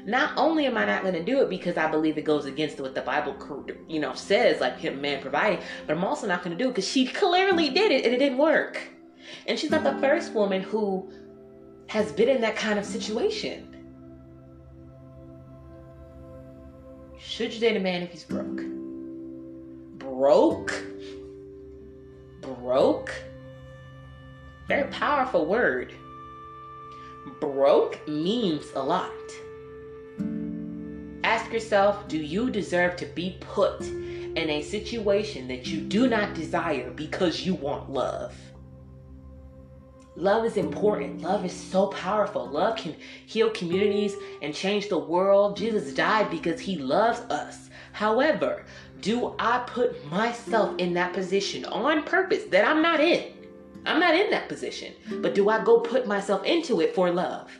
Not 0.05 0.33
only 0.37 0.65
am 0.65 0.77
I 0.77 0.85
not 0.85 1.01
going 1.01 1.13
to 1.13 1.23
do 1.23 1.41
it 1.41 1.49
because 1.49 1.77
I 1.77 1.89
believe 1.89 2.17
it 2.17 2.23
goes 2.23 2.45
against 2.45 2.79
what 2.79 2.95
the 2.95 3.01
Bible, 3.01 3.35
you 3.87 3.99
know, 3.99 4.13
says, 4.13 4.61
like 4.61 4.77
him 4.77 5.01
man 5.01 5.21
providing, 5.21 5.59
but 5.85 5.95
I'm 5.95 6.03
also 6.03 6.27
not 6.27 6.43
going 6.43 6.57
to 6.57 6.63
do 6.63 6.69
it 6.69 6.73
because 6.73 6.87
she 6.87 7.05
clearly 7.05 7.69
did 7.69 7.91
it 7.91 8.05
and 8.05 8.13
it 8.13 8.17
didn't 8.17 8.37
work. 8.37 8.81
And 9.45 9.59
she's 9.59 9.71
not 9.71 9.83
the 9.83 9.99
first 9.99 10.33
woman 10.33 10.61
who 10.61 11.11
has 11.87 12.11
been 12.11 12.29
in 12.29 12.41
that 12.41 12.55
kind 12.55 12.79
of 12.79 12.85
situation. 12.85 13.65
Should 17.17 17.53
you 17.53 17.59
date 17.59 17.75
a 17.75 17.79
man 17.79 18.01
if 18.01 18.11
he's 18.11 18.23
broke? 18.23 18.61
Broke? 19.99 20.83
Broke? 22.41 23.13
Very 24.69 24.87
powerful 24.91 25.47
word. 25.47 25.95
Broke 27.41 28.07
means 28.07 28.67
a 28.75 28.83
lot. 28.83 29.09
Ask 31.23 31.51
yourself 31.51 32.07
do 32.07 32.19
you 32.19 32.51
deserve 32.51 32.95
to 32.97 33.07
be 33.07 33.37
put 33.39 33.81
in 33.81 34.37
a 34.37 34.61
situation 34.61 35.47
that 35.47 35.65
you 35.65 35.81
do 35.81 36.07
not 36.07 36.35
desire 36.35 36.91
because 36.91 37.47
you 37.47 37.55
want 37.55 37.89
love? 37.89 38.35
Love 40.15 40.45
is 40.45 40.55
important. 40.55 41.23
Love 41.23 41.45
is 41.45 41.53
so 41.53 41.87
powerful. 41.87 42.47
Love 42.47 42.77
can 42.77 42.95
heal 43.25 43.49
communities 43.49 44.13
and 44.43 44.53
change 44.53 44.87
the 44.87 44.99
world. 44.99 45.57
Jesus 45.57 45.95
died 45.95 46.29
because 46.29 46.59
he 46.59 46.77
loves 46.77 47.21
us. 47.31 47.71
However, 47.91 48.65
do 49.01 49.33
I 49.39 49.63
put 49.65 50.05
myself 50.11 50.77
in 50.77 50.93
that 50.93 51.13
position 51.13 51.65
on 51.65 52.03
purpose 52.03 52.43
that 52.51 52.67
I'm 52.67 52.83
not 52.83 52.99
in? 52.99 53.38
I'm 53.89 53.99
not 53.99 54.15
in 54.15 54.29
that 54.29 54.47
position. 54.47 54.93
But 55.21 55.33
do 55.33 55.49
I 55.49 55.63
go 55.63 55.79
put 55.79 56.05
myself 56.05 56.43
into 56.45 56.79
it 56.79 56.93
for 56.93 57.09
love? 57.09 57.51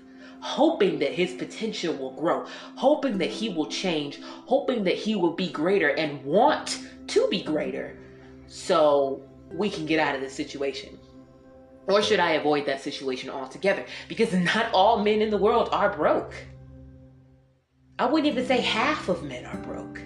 Hoping 0.42 1.00
that 1.00 1.12
his 1.12 1.34
potential 1.34 1.94
will 1.96 2.12
grow, 2.12 2.46
hoping 2.76 3.18
that 3.18 3.30
he 3.30 3.50
will 3.50 3.66
change, 3.66 4.22
hoping 4.24 4.84
that 4.86 4.96
he 4.96 5.16
will 5.16 5.34
be 5.34 5.50
greater 5.50 5.90
and 5.90 6.24
want 6.24 6.82
to 7.08 7.28
be 7.30 7.42
greater 7.42 7.98
so 8.48 9.22
we 9.52 9.70
can 9.70 9.86
get 9.86 10.00
out 10.00 10.16
of 10.16 10.22
this 10.22 10.34
situation. 10.34 10.98
Or 11.88 12.02
should 12.02 12.20
I 12.20 12.34
avoid 12.34 12.68
that 12.68 12.80
situation 12.80 13.30
altogether? 13.30 13.84
Because 14.08 14.32
not 14.32 14.72
all 14.74 15.04
men 15.04 15.22
in 15.22 15.32
the 15.32 15.38
world 15.38 15.70
are 15.72 15.96
broke. 15.96 16.36
I 17.98 18.06
wouldn't 18.06 18.32
even 18.32 18.46
say 18.46 18.62
half 18.62 19.10
of 19.10 19.24
men 19.24 19.46
are 19.46 19.58
broke. 19.58 20.00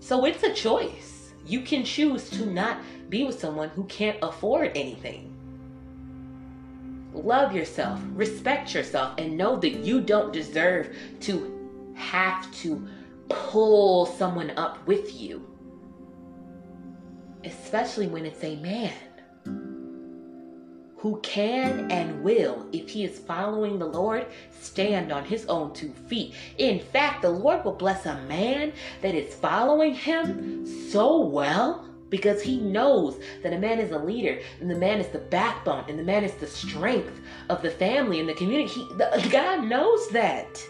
So 0.00 0.26
it's 0.26 0.42
a 0.42 0.52
choice. 0.52 1.32
You 1.46 1.62
can 1.62 1.84
choose 1.84 2.30
to 2.30 2.46
not 2.46 2.78
be 3.08 3.24
with 3.24 3.40
someone 3.40 3.70
who 3.70 3.84
can't 3.84 4.18
afford 4.22 4.72
anything. 4.76 5.29
Love 7.12 7.54
yourself, 7.54 8.00
respect 8.14 8.74
yourself, 8.74 9.14
and 9.18 9.36
know 9.36 9.56
that 9.56 9.84
you 9.84 10.00
don't 10.00 10.32
deserve 10.32 10.94
to 11.20 11.92
have 11.94 12.50
to 12.52 12.86
pull 13.28 14.06
someone 14.06 14.50
up 14.52 14.84
with 14.86 15.20
you. 15.20 15.46
Especially 17.44 18.06
when 18.06 18.26
it's 18.26 18.44
a 18.44 18.56
man 18.56 18.92
who 21.00 21.18
can 21.22 21.90
and 21.90 22.22
will, 22.22 22.66
if 22.72 22.90
he 22.90 23.04
is 23.04 23.18
following 23.18 23.78
the 23.78 23.86
Lord, 23.86 24.26
stand 24.60 25.10
on 25.10 25.24
his 25.24 25.46
own 25.46 25.72
two 25.72 25.92
feet. 25.92 26.34
In 26.58 26.78
fact, 26.78 27.22
the 27.22 27.30
Lord 27.30 27.64
will 27.64 27.72
bless 27.72 28.04
a 28.04 28.20
man 28.22 28.74
that 29.00 29.14
is 29.14 29.34
following 29.34 29.94
him 29.94 30.66
so 30.90 31.20
well 31.20 31.89
because 32.10 32.42
he 32.42 32.60
knows 32.60 33.18
that 33.42 33.52
a 33.52 33.58
man 33.58 33.78
is 33.78 33.92
a 33.92 33.98
leader 33.98 34.40
and 34.60 34.70
the 34.70 34.76
man 34.76 35.00
is 35.00 35.08
the 35.08 35.18
backbone 35.18 35.84
and 35.88 35.98
the 35.98 36.02
man 36.02 36.24
is 36.24 36.34
the 36.34 36.46
strength 36.46 37.20
of 37.48 37.62
the 37.62 37.70
family 37.70 38.20
and 38.20 38.28
the 38.28 38.34
community. 38.34 38.68
He, 38.68 38.84
the, 38.96 39.28
God 39.30 39.64
knows 39.64 40.08
that. 40.10 40.62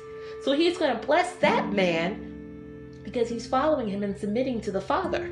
So 0.43 0.53
he's 0.53 0.79
going 0.79 0.99
to 0.99 1.07
bless 1.07 1.35
that 1.37 1.73
man 1.73 3.01
because 3.03 3.29
he's 3.29 3.47
following 3.47 3.89
him 3.89 4.03
and 4.03 4.17
submitting 4.17 4.61
to 4.63 4.71
the 4.71 4.81
Father. 4.81 5.27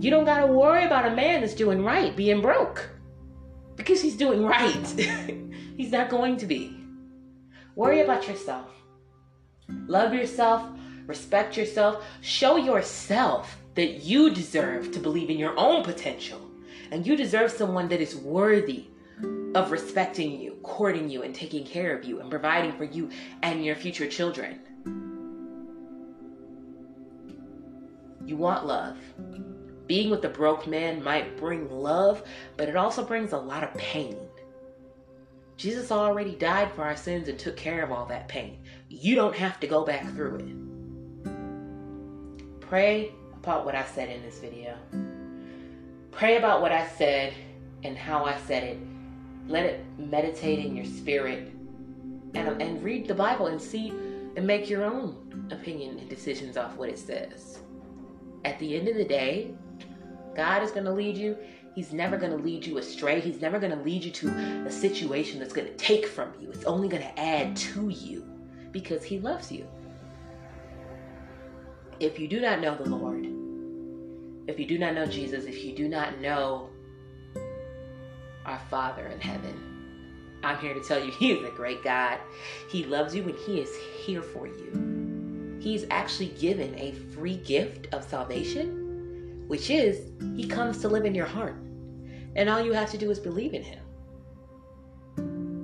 You 0.00 0.10
don't 0.10 0.24
got 0.24 0.46
to 0.46 0.52
worry 0.52 0.84
about 0.84 1.10
a 1.10 1.16
man 1.16 1.40
that's 1.40 1.54
doing 1.54 1.82
right 1.82 2.14
being 2.14 2.40
broke 2.40 2.88
because 3.76 4.00
he's 4.00 4.16
doing 4.16 4.44
right. 4.44 4.86
he's 5.76 5.90
not 5.90 6.10
going 6.10 6.36
to 6.36 6.46
be. 6.46 6.76
Worry 7.74 8.00
about 8.00 8.28
yourself. 8.28 8.70
Love 9.86 10.14
yourself, 10.14 10.68
respect 11.06 11.56
yourself, 11.56 12.04
show 12.20 12.56
yourself 12.56 13.58
that 13.78 14.02
you 14.02 14.28
deserve 14.28 14.90
to 14.90 14.98
believe 14.98 15.30
in 15.30 15.38
your 15.38 15.56
own 15.56 15.84
potential. 15.84 16.40
And 16.90 17.06
you 17.06 17.14
deserve 17.14 17.52
someone 17.52 17.86
that 17.90 18.00
is 18.00 18.16
worthy 18.16 18.86
of 19.54 19.70
respecting 19.70 20.40
you, 20.40 20.58
courting 20.64 21.08
you, 21.08 21.22
and 21.22 21.32
taking 21.32 21.64
care 21.64 21.96
of 21.96 22.04
you, 22.04 22.18
and 22.18 22.28
providing 22.28 22.72
for 22.72 22.82
you 22.82 23.08
and 23.44 23.64
your 23.64 23.76
future 23.76 24.08
children. 24.08 24.58
You 28.26 28.36
want 28.36 28.66
love. 28.66 28.96
Being 29.86 30.10
with 30.10 30.24
a 30.24 30.28
broke 30.28 30.66
man 30.66 31.00
might 31.00 31.36
bring 31.36 31.70
love, 31.70 32.24
but 32.56 32.68
it 32.68 32.74
also 32.74 33.04
brings 33.04 33.32
a 33.32 33.38
lot 33.38 33.62
of 33.62 33.72
pain. 33.74 34.16
Jesus 35.56 35.92
already 35.92 36.34
died 36.34 36.72
for 36.72 36.82
our 36.82 36.96
sins 36.96 37.28
and 37.28 37.38
took 37.38 37.56
care 37.56 37.84
of 37.84 37.92
all 37.92 38.06
that 38.06 38.26
pain. 38.26 38.58
You 38.88 39.14
don't 39.14 39.36
have 39.36 39.60
to 39.60 39.68
go 39.68 39.84
back 39.84 40.12
through 40.16 40.34
it. 40.34 40.46
Pray 42.60 43.12
about 43.48 43.64
what 43.64 43.74
I 43.74 43.84
said 43.86 44.10
in 44.10 44.20
this 44.20 44.40
video. 44.40 44.76
Pray 46.10 46.36
about 46.36 46.60
what 46.60 46.70
I 46.70 46.86
said 46.86 47.32
and 47.82 47.96
how 47.96 48.26
I 48.26 48.36
said 48.46 48.62
it. 48.62 48.78
Let 49.46 49.64
it 49.64 49.86
meditate 49.96 50.66
in 50.66 50.76
your 50.76 50.84
spirit 50.84 51.50
and, 52.34 52.60
and 52.60 52.84
read 52.84 53.08
the 53.08 53.14
Bible 53.14 53.46
and 53.46 53.58
see 53.58 53.88
and 54.36 54.46
make 54.46 54.68
your 54.68 54.84
own 54.84 55.48
opinion 55.50 55.98
and 55.98 56.10
decisions 56.10 56.58
off 56.58 56.76
what 56.76 56.90
it 56.90 56.98
says. 56.98 57.60
At 58.44 58.58
the 58.58 58.76
end 58.76 58.86
of 58.86 58.96
the 58.96 59.04
day, 59.06 59.54
God 60.36 60.62
is 60.62 60.70
going 60.70 60.84
to 60.84 60.92
lead 60.92 61.16
you. 61.16 61.34
He's 61.74 61.94
never 61.94 62.18
going 62.18 62.32
to 62.32 62.44
lead 62.44 62.66
you 62.66 62.76
astray. 62.76 63.18
He's 63.18 63.40
never 63.40 63.58
going 63.58 63.74
to 63.74 63.82
lead 63.82 64.04
you 64.04 64.10
to 64.10 64.28
a 64.66 64.70
situation 64.70 65.38
that's 65.38 65.54
going 65.54 65.68
to 65.68 65.76
take 65.76 66.04
from 66.04 66.34
you. 66.38 66.50
It's 66.50 66.64
only 66.64 66.86
going 66.86 67.02
to 67.02 67.18
add 67.18 67.56
to 67.56 67.88
you 67.88 68.28
because 68.72 69.04
He 69.04 69.18
loves 69.20 69.50
you. 69.50 69.66
If 71.98 72.18
you 72.18 72.28
do 72.28 72.40
not 72.40 72.60
know 72.60 72.76
the 72.76 72.84
Lord, 72.84 73.26
if 74.48 74.58
you 74.58 74.66
do 74.66 74.78
not 74.78 74.94
know 74.94 75.06
Jesus, 75.06 75.44
if 75.44 75.62
you 75.62 75.74
do 75.76 75.88
not 75.88 76.20
know 76.20 76.70
our 78.46 78.58
Father 78.70 79.06
in 79.06 79.20
heaven, 79.20 80.40
I'm 80.42 80.58
here 80.58 80.72
to 80.72 80.80
tell 80.80 81.04
you 81.04 81.12
He 81.18 81.32
is 81.32 81.46
a 81.46 81.50
great 81.50 81.84
God. 81.84 82.18
He 82.70 82.84
loves 82.84 83.14
you 83.14 83.22
and 83.22 83.36
He 83.46 83.60
is 83.60 83.76
here 84.04 84.22
for 84.22 84.46
you. 84.46 85.58
He's 85.60 85.84
actually 85.90 86.28
given 86.28 86.74
a 86.78 86.92
free 87.14 87.36
gift 87.36 87.92
of 87.92 88.02
salvation 88.02 88.86
which 89.48 89.70
is 89.70 90.10
He 90.36 90.46
comes 90.46 90.78
to 90.78 90.88
live 90.88 91.04
in 91.04 91.14
your 91.14 91.26
heart. 91.26 91.56
And 92.36 92.48
all 92.48 92.60
you 92.62 92.72
have 92.72 92.90
to 92.90 92.98
do 92.98 93.10
is 93.10 93.18
believe 93.18 93.54
in 93.54 93.62
Him. 93.62 93.80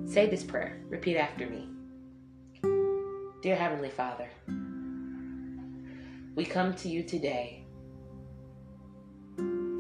Say 0.07 0.28
this 0.28 0.45
prayer. 0.45 0.80
Repeat 0.89 1.16
after 1.16 1.47
me. 1.47 1.68
Dear 3.43 3.57
Heavenly 3.57 3.91
Father, 3.91 4.28
we 6.35 6.45
come 6.45 6.74
to 6.74 6.89
you 6.89 7.03
today 7.03 7.64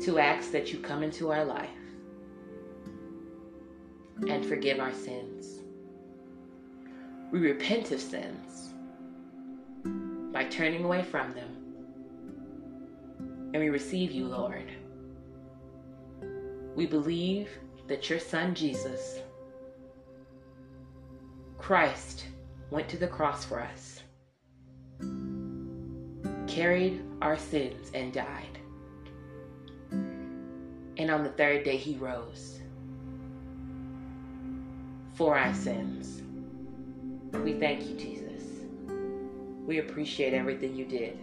to 0.04 0.18
ask 0.18 0.52
that 0.52 0.72
you 0.72 0.78
come 0.78 1.02
into 1.02 1.32
our 1.32 1.44
life 1.44 1.68
and 4.28 4.44
forgive 4.44 4.78
our 4.78 4.92
sins. 4.92 5.60
We 7.32 7.40
repent 7.40 7.90
of 7.90 8.00
sins 8.00 8.74
by 10.32 10.44
turning 10.44 10.84
away 10.84 11.02
from 11.02 11.32
them 11.32 11.64
and 13.54 13.62
we 13.62 13.70
receive 13.70 14.10
you, 14.10 14.26
Lord. 14.26 14.70
We 16.74 16.86
believe 16.86 17.48
that 17.86 18.10
your 18.10 18.18
Son 18.18 18.54
Jesus, 18.54 19.20
Christ, 21.56 22.26
went 22.70 22.88
to 22.88 22.96
the 22.96 23.06
cross 23.06 23.44
for 23.44 23.60
us, 23.60 24.02
carried 26.48 27.00
our 27.22 27.36
sins, 27.36 27.90
and 27.94 28.12
died. 28.12 28.58
And 30.96 31.10
on 31.10 31.24
the 31.24 31.30
third 31.30 31.64
day, 31.64 31.76
he 31.76 31.96
rose 31.96 32.60
for 35.14 35.36
our 35.36 35.54
sins. 35.54 36.22
We 37.32 37.54
thank 37.54 37.84
you, 37.86 37.96
Jesus. 37.96 38.42
We 39.66 39.78
appreciate 39.78 40.34
everything 40.34 40.74
you 40.74 40.84
did, 40.84 41.18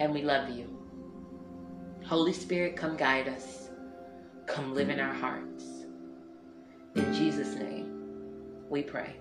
and 0.00 0.12
we 0.12 0.22
love 0.22 0.48
you. 0.50 0.76
Holy 2.04 2.32
Spirit, 2.32 2.76
come 2.76 2.96
guide 2.96 3.28
us. 3.28 3.70
Come 4.46 4.74
live 4.74 4.90
in 4.90 5.00
our 5.00 5.12
hearts. 5.12 5.64
In 6.94 7.12
Jesus' 7.12 7.54
name, 7.56 8.02
we 8.70 8.82
pray. 8.82 9.16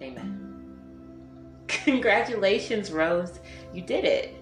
Amen. 0.00 0.54
Congratulations, 1.68 2.90
Rose. 2.90 3.40
You 3.72 3.82
did 3.82 4.04
it. 4.04 4.36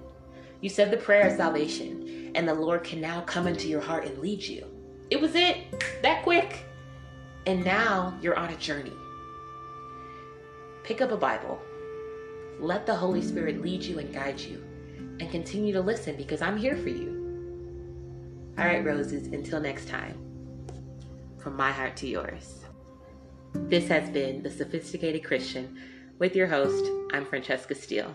You 0.60 0.68
said 0.68 0.90
the 0.90 0.96
prayer 0.96 1.26
of 1.26 1.36
salvation, 1.36 2.21
and 2.34 2.46
the 2.46 2.54
Lord 2.54 2.84
can 2.84 3.00
now 3.00 3.20
come 3.22 3.46
into 3.46 3.68
your 3.68 3.80
heart 3.80 4.06
and 4.06 4.18
lead 4.18 4.42
you. 4.42 4.66
It 5.10 5.20
was 5.20 5.34
it, 5.34 5.58
that 6.02 6.22
quick. 6.22 6.64
And 7.46 7.64
now 7.64 8.16
you're 8.22 8.38
on 8.38 8.50
a 8.50 8.56
journey. 8.56 8.92
Pick 10.84 11.00
up 11.00 11.12
a 11.12 11.16
Bible. 11.16 11.60
Let 12.58 12.86
the 12.86 12.94
Holy 12.94 13.22
Spirit 13.22 13.62
lead 13.62 13.82
you 13.82 13.98
and 13.98 14.12
guide 14.12 14.40
you. 14.40 14.64
And 15.20 15.30
continue 15.30 15.72
to 15.72 15.80
listen 15.80 16.16
because 16.16 16.42
I'm 16.42 16.56
here 16.56 16.76
for 16.76 16.88
you. 16.88 18.54
All 18.58 18.64
right, 18.64 18.84
roses, 18.84 19.28
until 19.28 19.60
next 19.60 19.88
time, 19.88 20.18
from 21.38 21.56
my 21.56 21.72
heart 21.72 21.96
to 21.98 22.06
yours. 22.06 22.64
This 23.54 23.88
has 23.88 24.08
been 24.10 24.42
The 24.42 24.50
Sophisticated 24.50 25.24
Christian 25.24 25.78
with 26.18 26.36
your 26.36 26.46
host, 26.46 26.90
I'm 27.12 27.24
Francesca 27.24 27.74
Steele. 27.74 28.14